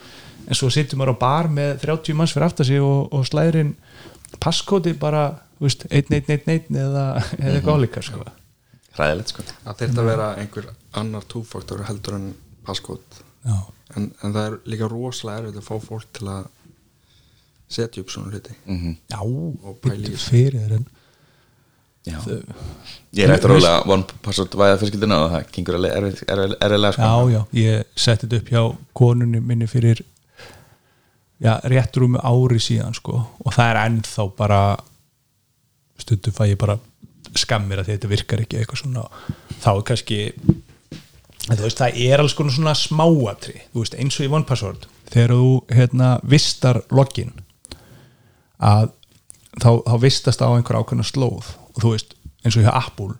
en 0.47 0.57
svo 0.57 0.70
sittum 0.74 1.01
maður 1.01 1.18
á 1.20 1.24
bar 1.24 1.49
með 1.53 1.74
30 1.84 2.18
manns 2.18 2.34
fyrir 2.36 2.47
aftar 2.47 2.66
sig 2.70 2.82
og, 2.82 3.12
og 3.14 3.26
slæðirinn 3.30 3.74
passkóti 4.41 4.93
bara, 4.97 5.26
þú 5.59 5.68
veist, 5.68 5.84
1111 5.89 6.80
eða, 6.82 7.03
eða 7.38 7.57
eitthvað 7.57 7.78
álíka 7.82 8.01
sko. 8.05 8.24
hræðilegt 8.97 9.34
sko 9.34 9.43
Það 9.51 9.78
þurft 9.84 9.99
að 10.01 10.09
vera 10.12 10.30
einhver 10.41 10.72
annar 11.01 11.28
túfaktor 11.30 11.84
heldur 11.89 12.18
en 12.18 12.32
passkót 12.68 13.22
Já. 13.45 13.57
en, 13.97 14.09
en 14.24 14.34
það 14.34 14.41
er 14.47 14.57
líka 14.74 14.89
rosalega 14.91 15.43
erfitt 15.45 15.62
að 15.62 15.68
fá 15.68 15.86
fólk 15.89 16.09
til 16.18 16.28
að 16.32 16.49
setja 17.72 18.01
upp 18.03 18.12
svona 18.14 18.32
hluti 18.34 18.55
mm 18.66 18.95
Já, 19.12 19.22
Og 19.22 19.78
í 19.78 19.78
bíddu 19.86 20.12
þessu. 20.16 20.32
fyrir 20.34 20.57
þér 20.66 20.76
en 20.80 20.88
Já. 22.08 22.18
ég 23.14 23.24
er 23.28 23.34
eftir 23.36 23.52
róla 23.52 23.72
one 23.86 24.04
password 24.26 24.56
væða 24.58 24.78
fjölskyldina 24.82 25.18
og 25.22 25.32
það 25.36 25.49
gengur 25.54 25.76
alveg 25.78 25.91
erfitt- 25.99 26.24
erfitt- 26.34 26.64
erfiðlega 26.66 26.93
sko. 26.95 27.10
Já, 27.10 27.34
já, 27.36 27.41
ég 27.62 27.84
setti 27.95 28.28
þetta 28.28 28.39
upp 28.41 28.49
hjá 28.56 28.64
konunni 28.97 29.39
minni 29.41 29.68
fyrir 29.70 30.02
já, 31.41 31.54
rétt 31.70 31.97
rúmi 32.02 32.18
ári 32.24 32.58
síðan 32.64 32.95
sko. 32.97 33.20
Og 33.45 33.54
það 33.54 33.70
er 33.70 33.82
ennþá 33.86 34.26
bara 34.38 34.62
stundum 36.02 36.34
fæ 36.34 36.47
ég 36.49 36.58
bara 36.58 36.80
skammir 37.38 37.80
að 37.84 37.91
þetta 37.93 38.10
virkar 38.12 38.41
ekki 38.43 38.58
eitthvað 38.64 38.82
svona. 38.82 39.06
Þá 39.62 39.70
er 39.76 39.86
kannski 39.91 40.20
en 41.49 41.58
þú 41.58 41.64
veist, 41.68 41.78
það 41.82 42.02
er 42.08 42.22
alls 42.22 42.34
konar 42.38 42.54
svona 42.56 42.74
smáatri 42.78 43.62
þú 43.74 43.84
veist, 43.84 43.95
eins 43.97 44.18
og 44.20 44.26
í 44.26 44.32
OnePassword 44.39 44.84
þegar 45.12 45.34
þú 45.38 45.47
hérna 45.74 46.10
vistar 46.24 46.82
login 46.93 47.32
að 48.62 48.91
þá, 49.62 49.70
þá 49.86 49.95
vistast 50.04 50.41
á 50.45 50.49
einhver 50.54 50.78
ákveðna 50.82 51.06
slóð 51.08 51.49
þú 51.80 51.93
veist, 51.93 52.15
eins 52.43 52.57
og 52.57 52.65
hjá 52.65 52.74
Apple 52.74 53.15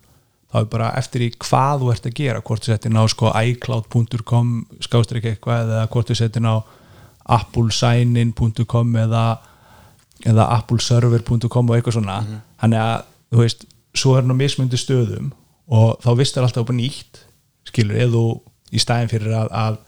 þá 0.52 0.58
er 0.60 0.68
bara 0.72 0.90
eftir 1.00 1.24
í 1.24 1.30
hvað 1.40 1.80
þú 1.80 1.92
ert 1.94 2.08
að 2.08 2.16
gera 2.18 2.42
hvort 2.44 2.64
þú 2.64 2.72
settir 2.74 2.92
ná 2.92 3.02
sko 3.08 3.30
iCloud.com 3.32 4.50
skástrík 4.84 5.30
eitthvað 5.30 5.70
eða 5.70 5.86
hvort 5.92 6.10
þú 6.10 6.18
settir 6.18 6.44
ná 6.44 6.52
applesignin.com 7.32 8.96
eða 9.04 9.24
eða 10.28 10.48
appleserver.com 10.58 11.70
og 11.70 11.76
eitthvað 11.76 11.98
svona. 11.98 12.18
Þannig 12.60 12.82
að, 12.82 13.06
þú 13.32 13.40
veist, 13.42 13.64
svo 13.98 14.16
er 14.18 14.26
nú 14.26 14.36
mismundi 14.38 14.78
stöðum 14.80 15.32
og 15.72 16.02
þá 16.02 16.10
vistar 16.18 16.46
alltaf 16.46 16.64
upp 16.64 16.74
á 16.74 16.76
nýtt 16.76 17.22
skilur, 17.68 17.98
eða 17.98 18.22
í 18.72 18.80
staðin 18.82 19.10
fyrir 19.10 19.34
að, 19.36 19.50
að 19.52 19.80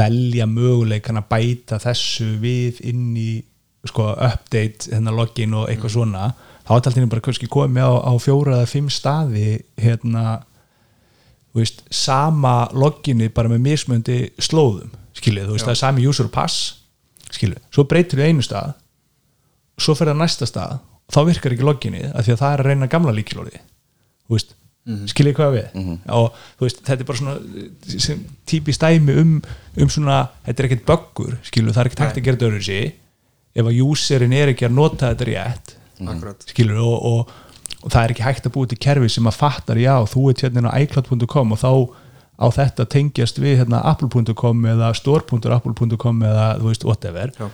velja 0.00 0.46
möguleikan 0.48 1.20
að 1.20 1.28
bæta 1.32 1.80
þessu 1.82 2.30
við 2.40 2.80
inn 2.88 3.12
í 3.20 3.30
sko 3.84 4.14
update, 4.14 4.88
hérna 4.94 5.12
login 5.12 5.56
og 5.58 5.68
eitthvað 5.68 5.96
svona, 5.98 6.28
þá 6.64 6.70
er 6.72 6.80
alltaf 6.80 7.10
bara 7.12 7.24
kannski 7.24 7.50
komið 7.50 7.84
á, 7.84 7.92
á 8.08 8.12
fjóra 8.22 8.58
eða 8.58 8.70
fimm 8.70 8.90
staði 8.92 9.58
hérna 9.80 10.40
veist, 11.54 11.84
sama 11.92 12.64
loginni 12.74 13.28
bara 13.32 13.50
með 13.52 13.62
mismundi 13.68 14.18
slóðum, 14.42 14.90
skilur, 15.14 15.46
þú 15.48 15.58
veist, 15.58 15.68
það 15.68 15.76
er 15.76 15.82
sami 15.82 16.08
user 16.08 16.30
pass, 16.32 16.80
skilur, 17.30 17.60
svo 17.74 17.86
breytir 17.90 18.20
við 18.20 18.32
einu 18.32 18.46
stað 18.46 18.74
svo 19.78 19.94
fyrir 19.98 20.14
það 20.14 20.22
næsta 20.22 20.48
stað 20.50 20.76
þá 21.14 21.20
virkar 21.28 21.54
ekki 21.54 21.66
loginni 21.66 22.04
af 22.10 22.24
því 22.24 22.34
að 22.34 22.42
það 22.42 22.52
er 22.52 22.62
að 22.62 22.70
reyna 22.70 22.90
gamla 22.90 23.16
líkilóði 23.16 23.64
mm 24.84 25.06
skiljið 25.08 25.36
hvað 25.38 25.54
við? 25.54 25.76
Og 26.12 26.34
þú 26.58 26.66
veist, 26.66 26.80
þetta 26.84 27.00
er 27.00 27.06
bara 27.08 27.18
svona 27.18 27.36
sem 28.04 28.18
típist 28.44 28.82
dæmi 28.82 29.14
um, 29.16 29.30
um 29.80 29.88
svona 29.88 30.18
þetta 30.44 30.60
er 30.60 30.66
ekkert 30.68 30.84
böggur, 30.90 31.38
skilju, 31.40 31.72
það 31.72 31.80
er 31.80 31.88
ekkert 31.88 32.02
hægt 32.04 32.18
að 32.18 32.26
gera 32.26 32.36
þetta 32.36 32.48
öðru 32.50 32.64
sig 32.66 32.92
ef 33.54 33.64
að 33.70 33.80
userin 33.86 34.34
er 34.36 34.52
ekki 34.52 34.66
að 34.68 34.76
nota 34.76 35.12
þetta 35.14 35.28
rétt 35.30 35.74
Akkurat. 36.00 36.46
Skilur 36.50 36.80
og, 36.82 36.96
og, 37.10 37.34
og 37.84 37.92
það 37.92 38.00
er 38.06 38.14
ekki 38.14 38.24
hægt 38.26 38.48
að 38.48 38.54
búið 38.56 38.72
til 38.74 38.80
kerfi 38.86 39.10
sem 39.14 39.28
að 39.30 39.38
fattar 39.42 39.78
já, 39.82 39.94
þú 40.10 40.24
ert 40.32 40.42
hérna 40.46 40.72
á 40.72 40.78
iCloud.com 40.82 41.54
og 41.54 41.60
þá 41.60 41.70
á 42.34 42.46
þetta 42.50 42.88
tengjast 42.90 43.38
við 43.38 43.60
hérna 43.62 43.82
apple.com 43.92 44.64
eða 44.72 44.88
store.apple.com 44.98 46.24
eða 46.26 46.46
þú 46.58 46.70
veist, 46.72 46.86
whatever. 46.88 47.30
Já. 47.38 47.46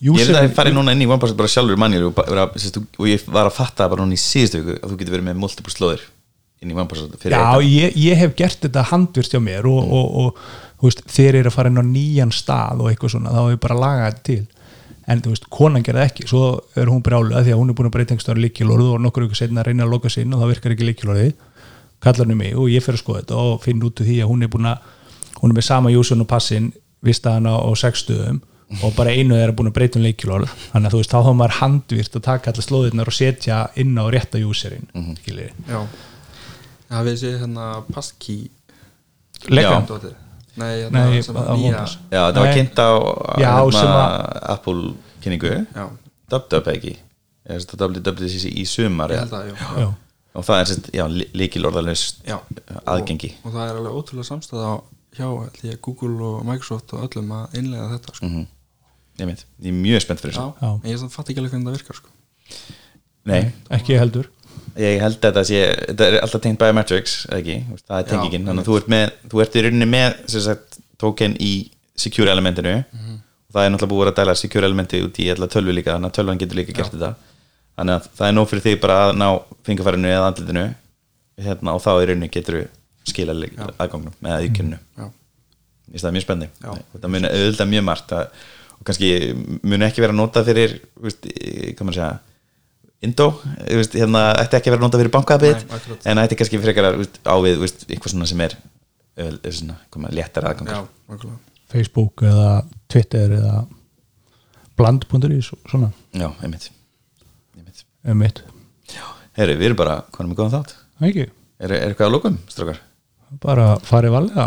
ég 0.00 0.12
er 0.12 0.14
Userin- 0.14 0.36
það 0.38 0.44
að 0.46 0.54
fara 0.56 0.70
núna 0.76 0.92
inn 0.94 1.02
í 1.02 1.08
one 1.10 1.18
password 1.20 1.40
bara 1.42 1.50
sjálfur 1.52 1.76
mannjur 1.82 2.06
og, 2.08 2.14
bara, 2.16 2.46
sérst, 2.56 2.78
og 2.78 3.08
ég 3.10 3.24
var 3.26 3.50
að 3.50 3.56
fatta 3.58 3.88
bara 3.90 4.04
núna 4.06 4.14
í 4.16 4.22
síðustu 4.22 4.62
viku 4.62 4.78
að 4.78 4.92
þú 4.94 5.00
getur 5.02 5.16
verið 5.18 5.26
með 5.28 5.42
multiple 5.42 5.74
slóðir 5.74 6.06
inn 6.62 6.72
í 6.72 6.78
one 6.78 6.88
password 6.88 7.18
fyrir 7.20 7.36
Já, 7.36 7.58
ég, 7.66 7.98
ég 8.00 8.16
hef 8.22 8.32
gert 8.38 8.62
þetta 8.64 8.86
handvirst 8.92 9.34
hjá 9.34 9.42
mér 9.44 9.66
og, 9.68 9.82
og, 9.92 10.16
og 10.22 10.40
þú 10.80 10.88
veist, 10.88 11.02
þeir 11.10 11.40
eru 11.42 11.50
að 11.52 11.56
fara 11.58 11.72
inn 11.74 11.82
á 11.82 11.84
nýjan 11.90 12.32
stað 12.34 12.80
og 12.84 12.88
eitthvað 12.92 13.12
svona, 13.16 13.34
þá 13.34 13.42
hefur 13.44 13.60
bara 13.66 13.78
lagað 13.82 14.08
þetta 14.08 14.24
til 14.30 14.40
en 15.08 15.22
þú 15.24 15.32
veist, 15.32 15.46
konan 15.50 15.84
gerði 15.86 16.04
ekki. 16.04 16.26
Svo 16.28 16.42
er 16.76 16.90
hún 16.92 17.02
brjáluð 17.04 17.38
því 17.40 17.54
að 17.54 17.60
hún 17.60 17.70
er 17.72 17.76
búin 17.78 17.88
að 17.88 17.94
breyta 17.96 18.14
einhverstaðar 18.14 18.42
líkilorðu 18.44 18.90
og 18.94 19.00
nokkur 19.00 19.24
ykkur 19.24 19.40
setna 19.40 19.62
að 19.62 19.70
reyna 19.70 19.86
að 19.86 19.94
loka 19.94 20.12
sig 20.12 20.26
inn 20.26 20.34
og 20.36 20.42
það 20.42 20.52
virkar 20.52 20.74
ekki 20.74 20.88
líkilorði 20.88 21.30
kallar 22.02 22.26
henni 22.26 22.36
mig 22.38 22.54
og 22.58 22.68
ég 22.70 22.84
fer 22.84 22.94
að 22.94 23.02
skoða 23.02 23.22
þetta 23.22 23.40
og 23.42 23.64
finn 23.64 23.82
út 23.82 24.02
úr 24.02 24.06
því 24.06 24.20
að 24.22 24.30
hún 24.30 24.44
er 24.44 24.52
búin 24.52 24.68
að 24.70 24.78
hún 25.40 25.52
er 25.52 25.58
með 25.58 25.66
sama 25.66 25.92
júsun 25.94 26.22
og 26.22 26.30
passin 26.30 26.70
vista 27.04 27.34
hana 27.36 27.56
á 27.58 27.70
sex 27.78 28.04
stöðum 28.04 28.40
og 28.84 28.94
bara 28.98 29.14
einu 29.14 29.34
þeirra 29.38 29.56
búin 29.56 29.70
að 29.70 29.76
breyta 29.78 29.98
um 29.98 30.04
líkilorð 30.04 30.52
þannig 30.68 30.90
að 30.90 30.94
þú 30.94 31.00
veist, 31.00 31.14
þá 31.14 31.18
þá 31.24 31.32
maður 31.40 31.56
handvirt 31.58 32.18
að 32.18 32.26
taka 32.28 32.52
allar 32.52 32.66
slóðirnar 32.66 33.10
og 33.10 33.16
setja 33.16 33.58
inn 33.80 33.98
á 33.98 34.04
rétta 34.12 34.42
júserinn 34.42 34.88
mm 34.92 35.02
-hmm. 35.02 35.16
Já. 35.68 35.80
Það 36.88 37.04
Nei, 40.58 40.72
hérna 40.82 41.04
Nei, 41.08 41.22
sem 41.24 41.38
á 41.38 41.42
að 41.44 41.62
nýja. 41.62 41.84
Já, 42.10 42.20
það 42.20 42.40
var 42.42 42.52
kynnt 42.58 42.82
á 42.82 42.90
Já, 43.38 43.50
hérna, 43.78 44.02
Apple 44.54 44.92
kynningu 45.24 45.54
Já, 45.62 45.86
DubDub 46.34 46.70
ekki? 46.74 46.94
WWDC 47.48 48.52
í 48.52 48.66
sumar 48.68 49.14
og 50.38 50.44
það 50.44 50.60
er 50.60 50.68
sérst, 50.68 50.90
líkilorðalust 51.34 52.20
aðgengi. 52.84 53.32
Og, 53.40 53.48
og 53.48 53.54
það 53.56 53.70
er 53.70 53.78
alveg 53.80 53.96
ótrúlega 53.96 54.28
samstæða 54.28 54.74
hjá 55.16 55.26
held 55.26 55.64
ég, 55.64 55.80
Google 55.82 56.28
og 56.28 56.44
Microsoft 56.46 56.92
og 56.94 57.06
öllum 57.08 57.32
að 57.38 57.56
innlega 57.58 57.88
þetta 57.96 58.14
sko. 58.18 58.28
mm 58.28 58.46
ég, 59.18 59.40
er 59.66 59.74
mjög 59.74 60.04
spennt 60.04 60.22
fyrir 60.22 60.36
þessu. 60.36 60.70
Ég 60.86 61.06
fatt 61.10 61.30
ekki 61.32 61.42
alveg 61.42 61.54
hvernig 61.54 61.68
það 61.68 61.78
virkar 61.78 61.98
sko. 61.98 62.12
Nei, 63.28 63.40
ekki 63.74 63.98
heldur 63.98 64.28
ég 64.80 65.02
held 65.02 65.18
að 65.18 65.24
þetta 65.26 65.44
sé 65.48 65.60
þetta 65.74 66.08
er 66.08 66.18
alltaf 66.22 66.44
tengt 66.44 66.60
biometrics, 66.62 67.14
ekki? 67.34 67.58
Það 67.84 67.98
er 67.98 68.08
tengingin, 68.12 68.48
þannig 68.48 68.64
að 68.64 68.70
þú 68.70 68.78
ert 68.80 68.90
með 68.94 69.14
þú 69.32 69.42
ert 69.44 69.58
í 69.58 69.64
rauninni 69.66 69.88
með 69.92 70.18
sem 70.34 70.44
sagt, 70.48 70.80
token 71.00 71.36
í 71.42 71.52
secure 71.98 72.32
elementinu. 72.32 72.74
Og 73.48 73.56
það 73.56 73.64
er 73.64 73.70
náttúrulega 73.72 73.94
búið 73.94 74.10
að 74.10 74.18
dæla 74.18 74.34
secure 74.36 74.68
elementi 74.68 75.00
út 75.04 75.18
í 75.22 75.30
alla 75.32 75.48
tölvu 75.48 75.72
líka, 75.72 75.94
þannig 75.94 76.10
að 76.10 76.18
tölvan 76.18 76.40
getur 76.42 76.60
líka 76.60 76.74
gert 76.76 76.92
þetta. 76.92 77.14
Þannig 77.78 77.94
að 77.94 78.10
það 78.18 78.28
er 78.28 78.34
nóg 78.36 78.48
fyrir 78.50 78.64
þig 78.66 78.80
bara 78.82 78.98
að 79.06 79.14
ná 79.16 79.28
fingarfærinu 79.64 80.10
eða 80.10 80.26
andlitinu. 80.32 80.66
Hérna, 81.38 81.74
og 81.78 81.80
þá 81.84 81.90
í 81.94 82.08
rauninni 82.10 82.28
getur 82.34 82.58
þú 82.58 82.66
skila 83.08 83.34
aðgangnum 83.78 84.14
Mér 85.88 85.94
finnst 85.94 86.04
það 86.04 86.16
mjög 86.16 86.24
spenni 86.26 86.48
þetta 86.92 87.10
muni 87.12 87.28
auðvitað 87.32 87.70
mjög 87.72 87.84
margt 87.88 88.14
og 88.18 88.82
kannski 88.88 89.10
muni 89.62 89.86
ekki 89.86 90.04
vera 90.04 90.16
notað 90.16 90.50
fyrir 90.50 90.74
veist, 91.00 91.24
eh, 91.30 91.70
hvað 91.72 91.88
maður 91.88 91.98
segja 91.98 92.10
Indó, 93.06 93.28
hérna 93.94 94.22
ætti 94.42 94.58
ekki 94.58 94.70
að 94.70 94.74
vera 94.74 94.82
notað 94.82 95.02
fyrir 95.04 95.12
akkurat. 95.78 96.06
en 96.10 96.20
ætti 96.24 96.38
kannski 96.40 96.58
frekar 96.62 96.88
að 96.88 96.96
þú 96.96 97.02
veist, 97.04 97.20
á 97.22 97.34
við 97.44 97.54
þú 97.54 97.62
veist, 97.62 97.84
eitthvað 97.86 98.14
svona 98.14 98.26
sem 98.30 98.42
er 98.42 98.56
öll, 99.22 99.38
svona, 99.60 99.76
koma, 99.94 100.10
léttar 100.14 100.48
aðgangur. 100.50 100.74
Já, 100.74 101.12
nákvæmlega. 101.12 101.38
Facebook 101.70 102.24
eða 102.26 102.48
Twitter 102.90 103.36
eða 103.38 103.54
bland.is 104.78 105.52
svona. 105.70 105.92
Já, 106.16 106.28
einmitt, 106.42 106.70
einmitt. 107.54 107.84
mitt, 108.02 108.42
Heyri, 109.38 109.54
við 109.54 109.70
erum 109.70 109.78
bara, 109.78 110.00
hvað 110.10 110.24
er 110.24 110.30
með 110.32 110.38
góðan 110.40 110.54
þátt. 110.58 110.76
Ekki? 111.06 111.28
Er, 111.58 111.70
er 111.74 111.92
eitthvað 111.92 112.08
að 112.08 112.14
lókum, 112.16 112.38
strókar? 112.50 112.82
bara 113.42 113.74
farið 113.84 114.14
valega 114.14 114.46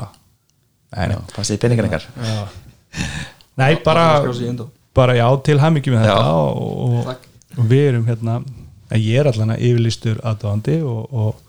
nei, 0.91 1.17
passið 1.35 1.57
í 1.57 1.61
peningan 1.61 1.87
ykkar. 1.89 2.07
Nei 3.61 3.75
bara, 3.85 4.05
bara 4.97 5.15
já, 5.15 5.25
til 5.45 5.59
Já. 6.09 6.15
þetta 6.15 6.31
og, 6.33 6.71
og, 6.85 6.95
Takk. 7.11 7.27
og 7.27 7.30
við 7.57 7.85
erum 7.89 8.07
hérna 8.09 8.39
að 8.91 9.05
ég 9.05 9.21
er 9.21 9.29
allan 9.31 9.53
að 9.55 9.63
yfirlistur 9.67 10.19
aðdáðandi 10.23 10.81
og, 10.87 11.13
og 11.13 11.41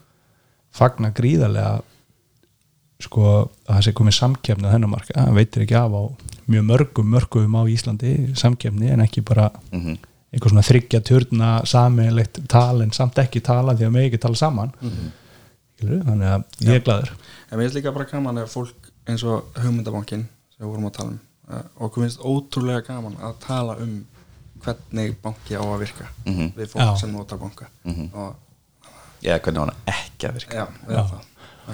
fagna 0.73 1.11
gríðarlega 1.15 1.81
sko 3.03 3.27
að 3.33 3.49
það 3.67 3.83
sé 3.87 3.93
komið 3.99 4.19
samkefni 4.19 4.69
á 4.71 4.73
þennan 4.73 4.93
marka, 4.93 5.17
það 5.17 5.39
veitir 5.41 5.65
ekki 5.65 5.79
af 5.81 5.97
á 5.99 6.03
mjög 6.53 6.65
mörgum 6.69 7.09
mörgum 7.11 7.59
á 7.59 7.63
Íslandi 7.71 8.13
samkefni 8.39 8.93
en 8.95 9.03
ekki 9.03 9.25
bara 9.27 9.51
mm 9.73 9.99
einhver 10.33 10.53
svona 10.53 10.65
þryggja 10.65 11.01
turna 11.05 11.49
saminleitt 11.69 12.41
tal 12.49 12.81
en 12.85 12.93
samt 12.97 13.19
ekki 13.21 13.43
tala 13.45 13.75
því 13.77 13.89
að 13.89 13.93
með 13.97 14.07
ekki 14.09 14.23
tala 14.23 14.41
saman. 14.41 14.73
Mhm. 14.81 15.11
Skilurðu? 15.73 16.05
þannig 16.07 16.29
að 16.31 16.45
ég 16.61 16.89
er 16.89 17.13
En 17.51 17.59
mér 17.59 17.65
finnst 17.67 17.77
líka 17.77 17.93
bara 17.93 18.05
gaman 18.05 18.39
ef 18.39 18.53
fólk 18.53 18.91
eins 19.07 19.25
og 19.25 19.45
hugmyndabankin 19.59 20.29
sem 20.55 20.65
við 20.65 20.71
vorum 20.71 20.87
að 20.87 20.97
tala 20.97 21.11
um 21.11 21.21
eh, 21.51 21.63
okkur 21.85 22.03
finnst 22.03 22.21
ótrúlega 22.21 22.87
gaman 22.87 23.17
að 23.21 23.35
tala 23.41 23.77
um 23.77 24.07
hvernig 24.65 25.15
banki 25.23 25.55
á 25.59 25.63
að 25.63 25.79
virka 25.85 26.07
Mhm. 26.27 26.53
við 26.57 26.67
fólk 26.73 26.83
Já. 26.87 26.97
sem 27.01 27.13
notar 27.13 27.39
banka. 27.39 27.67
Og 28.15 28.35
Já, 29.23 29.39
hvernig 29.39 29.59
á 29.59 29.65
hana 29.65 29.75
ekki 29.87 30.29
að 30.29 30.35
virka. 30.35 30.57
Já, 30.57 30.67
það. 30.89 31.21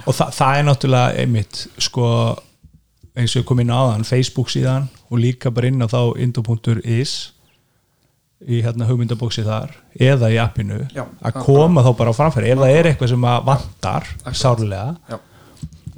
Og 0.07 0.14
þa 0.14 0.26
það 0.36 0.59
er 0.59 0.64
náttúrulega 0.68 1.18
einmitt 1.22 1.66
sko 1.78 2.05
eins 3.16 3.34
og 3.36 3.43
ég 3.43 3.47
kom 3.49 3.61
inn 3.61 3.70
á 3.72 3.80
þann 3.95 4.05
Facebook 4.05 4.49
síðan 4.53 4.89
og 5.11 5.18
líka 5.18 5.51
bara 5.51 5.66
inn 5.66 5.80
á 5.82 5.86
þá 5.89 6.16
indo.is 6.20 7.32
í 8.49 8.61
hérna 8.62 8.86
hugmyndabóksi 8.86 9.43
þar 9.43 9.72
eða 9.99 10.28
í 10.30 10.36
appinu 10.39 10.76
Já, 10.95 11.05
að 11.26 11.41
koma 11.43 11.82
þá 11.82 11.97
bara 11.99 12.12
á 12.14 12.18
framfæri. 12.20 12.51
Ef 12.53 12.59
það 12.61 12.76
er 12.78 12.84
eitthvað 12.93 13.09
sem 13.09 13.24
að 13.26 13.45
vantar 13.49 14.07
sárlega 14.39 14.97
Já, 15.11 15.18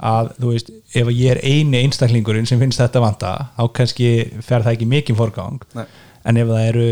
að 0.01 0.31
þú 0.41 0.53
veist, 0.55 0.71
ef 0.97 1.11
ég 1.13 1.35
er 1.35 1.41
eini 1.45 1.83
einstaklingurinn 1.83 2.47
sem 2.49 2.57
finnst 2.59 2.79
þetta 2.81 3.03
vanta 3.03 3.33
þá 3.59 3.67
kannski 3.77 4.09
fer 4.41 4.63
það 4.65 4.73
ekki 4.73 4.87
mikið 4.89 5.19
forgang. 5.19 5.61
Nei. 5.77 5.85
En 6.27 6.39
ef 6.41 6.51
það 6.51 6.67
eru 6.67 6.87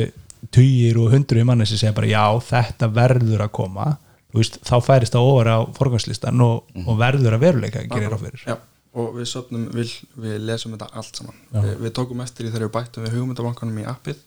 tugir 0.56 1.00
og 1.02 1.14
hundruð 1.14 1.48
manni 1.50 1.68
sem 1.68 1.80
segja 1.82 1.96
bara 1.98 2.10
já, 2.10 2.24
þetta 2.50 2.90
verður 2.96 3.44
að 3.46 3.52
koma 3.60 3.90
veist, 4.36 4.60
þá 4.66 4.76
færist 4.86 5.16
það 5.16 5.30
ofar 5.30 5.52
á 5.52 5.58
forgangslistan 5.78 6.44
og, 6.46 6.74
og 6.86 7.00
verður 7.00 7.38
að 7.38 7.46
veruleika 7.46 7.86
gerir 7.90 8.16
á 8.16 8.20
fyrir. 8.22 8.44
Já, 8.46 8.56
og 9.00 9.14
við 9.18 9.30
söfnum 9.32 9.68
við, 9.76 9.94
við 10.22 10.36
lesum 10.48 10.76
þetta 10.76 10.90
allt 11.02 11.22
saman. 11.22 11.40
Við, 11.56 11.72
við 11.86 11.96
tókum 12.00 12.24
eftir 12.26 12.48
í 12.48 12.54
þegar 12.54 12.68
við 12.68 12.76
bættum 12.78 13.08
við 13.08 13.16
hugmyndabankanum 13.18 13.82
í 13.82 13.88
appið 13.90 14.22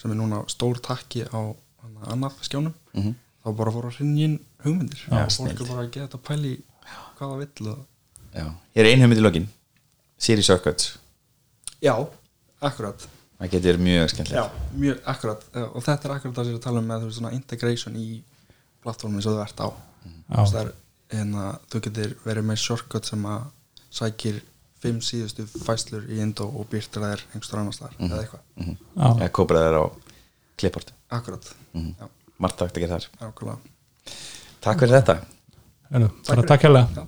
sem 0.00 0.10
er 0.12 0.18
núna 0.18 0.42
stór 0.50 0.80
takki 0.84 1.24
á 1.30 1.40
hana, 1.54 2.08
annað 2.16 2.40
skjánum. 2.46 2.74
Mhm. 2.94 3.20
þá 3.44 3.48
bara 3.58 3.72
fór 3.74 3.86
að 3.90 3.98
hrinja 3.98 4.24
inn 4.24 4.38
hugmyndir. 4.64 5.00
Já, 5.04 5.18
og 5.20 5.32
fólk 5.36 5.58
er 5.60 5.68
bara 5.68 5.82
að 5.82 5.90
geta 5.92 6.16
að 6.16 6.22
pæli 6.24 6.52
hvað 7.18 7.32
það 7.34 7.42
vill 7.42 7.74
hér 8.34 8.86
er 8.86 8.88
ein 8.90 9.02
hugmynd 9.04 9.20
í 9.20 9.24
lokin. 9.24 9.48
Siri 10.18 10.42
Shortcuts, 10.42 10.94
já, 11.82 11.92
akkurat 12.64 13.04
það 13.40 13.50
getur 13.54 13.78
mjög 13.82 14.08
skemmtilegt. 14.12 14.38
Já, 14.38 14.70
mjög 14.84 15.00
akkurat. 15.14 15.44
Og 15.74 15.82
þetta 15.84 16.08
er 16.08 16.14
akkurat 16.16 16.34
það 16.38 16.44
sem 16.44 16.52
ég 16.52 16.54
er 16.54 16.60
að 16.60 16.64
tala 16.68 16.78
um 16.82 16.86
með 16.90 17.00
þú 17.04 17.08
veist, 17.10 17.18
svona 17.18 17.32
integration 17.36 17.96
í 17.96 18.08
plattformin 18.84 19.22
sem 19.24 19.32
þú 19.32 19.42
ert 19.44 19.60
á. 19.64 19.68
Já. 19.68 20.10
Þú 20.28 20.40
veist, 20.40 20.54
það 20.54 20.62
er, 20.64 20.72
en 21.20 21.34
að 21.34 21.58
þú 21.72 21.80
getur 21.88 22.14
verið 22.24 22.44
með 22.50 22.56
shortcut 22.64 23.04
sem 23.10 23.26
að 23.26 23.42
sækir 23.94 24.40
fimm 24.84 24.98
síðustu 25.00 25.46
fæslur 25.64 26.04
í 26.12 26.18
Indo 26.20 26.44
og 26.44 26.66
byrtir 26.68 27.00
þær 27.04 27.22
einhverstur 27.32 27.58
annars 27.62 27.78
þar 27.80 27.94
eða 28.04 28.22
eitthvað, 28.24 28.42
Mhm. 28.56 28.76
Já. 28.96 29.06
eða 29.16 29.30
kópra 29.32 29.62
þær 29.64 29.76
á 29.80 29.84
klipport 30.58 30.92
akkurat. 31.10 31.54
Mhm. 31.74 31.94
já, 32.00 32.08
margt 32.38 32.56
takt 32.58 32.76
að 32.76 32.80
gera 32.84 32.98
þar. 32.98 33.58
Takk 34.60 34.78
fyrir 34.80 35.00
þetta. 35.00 35.16
Takk 36.46 36.62
hérlega. 36.62 36.88
Já. 36.96 37.06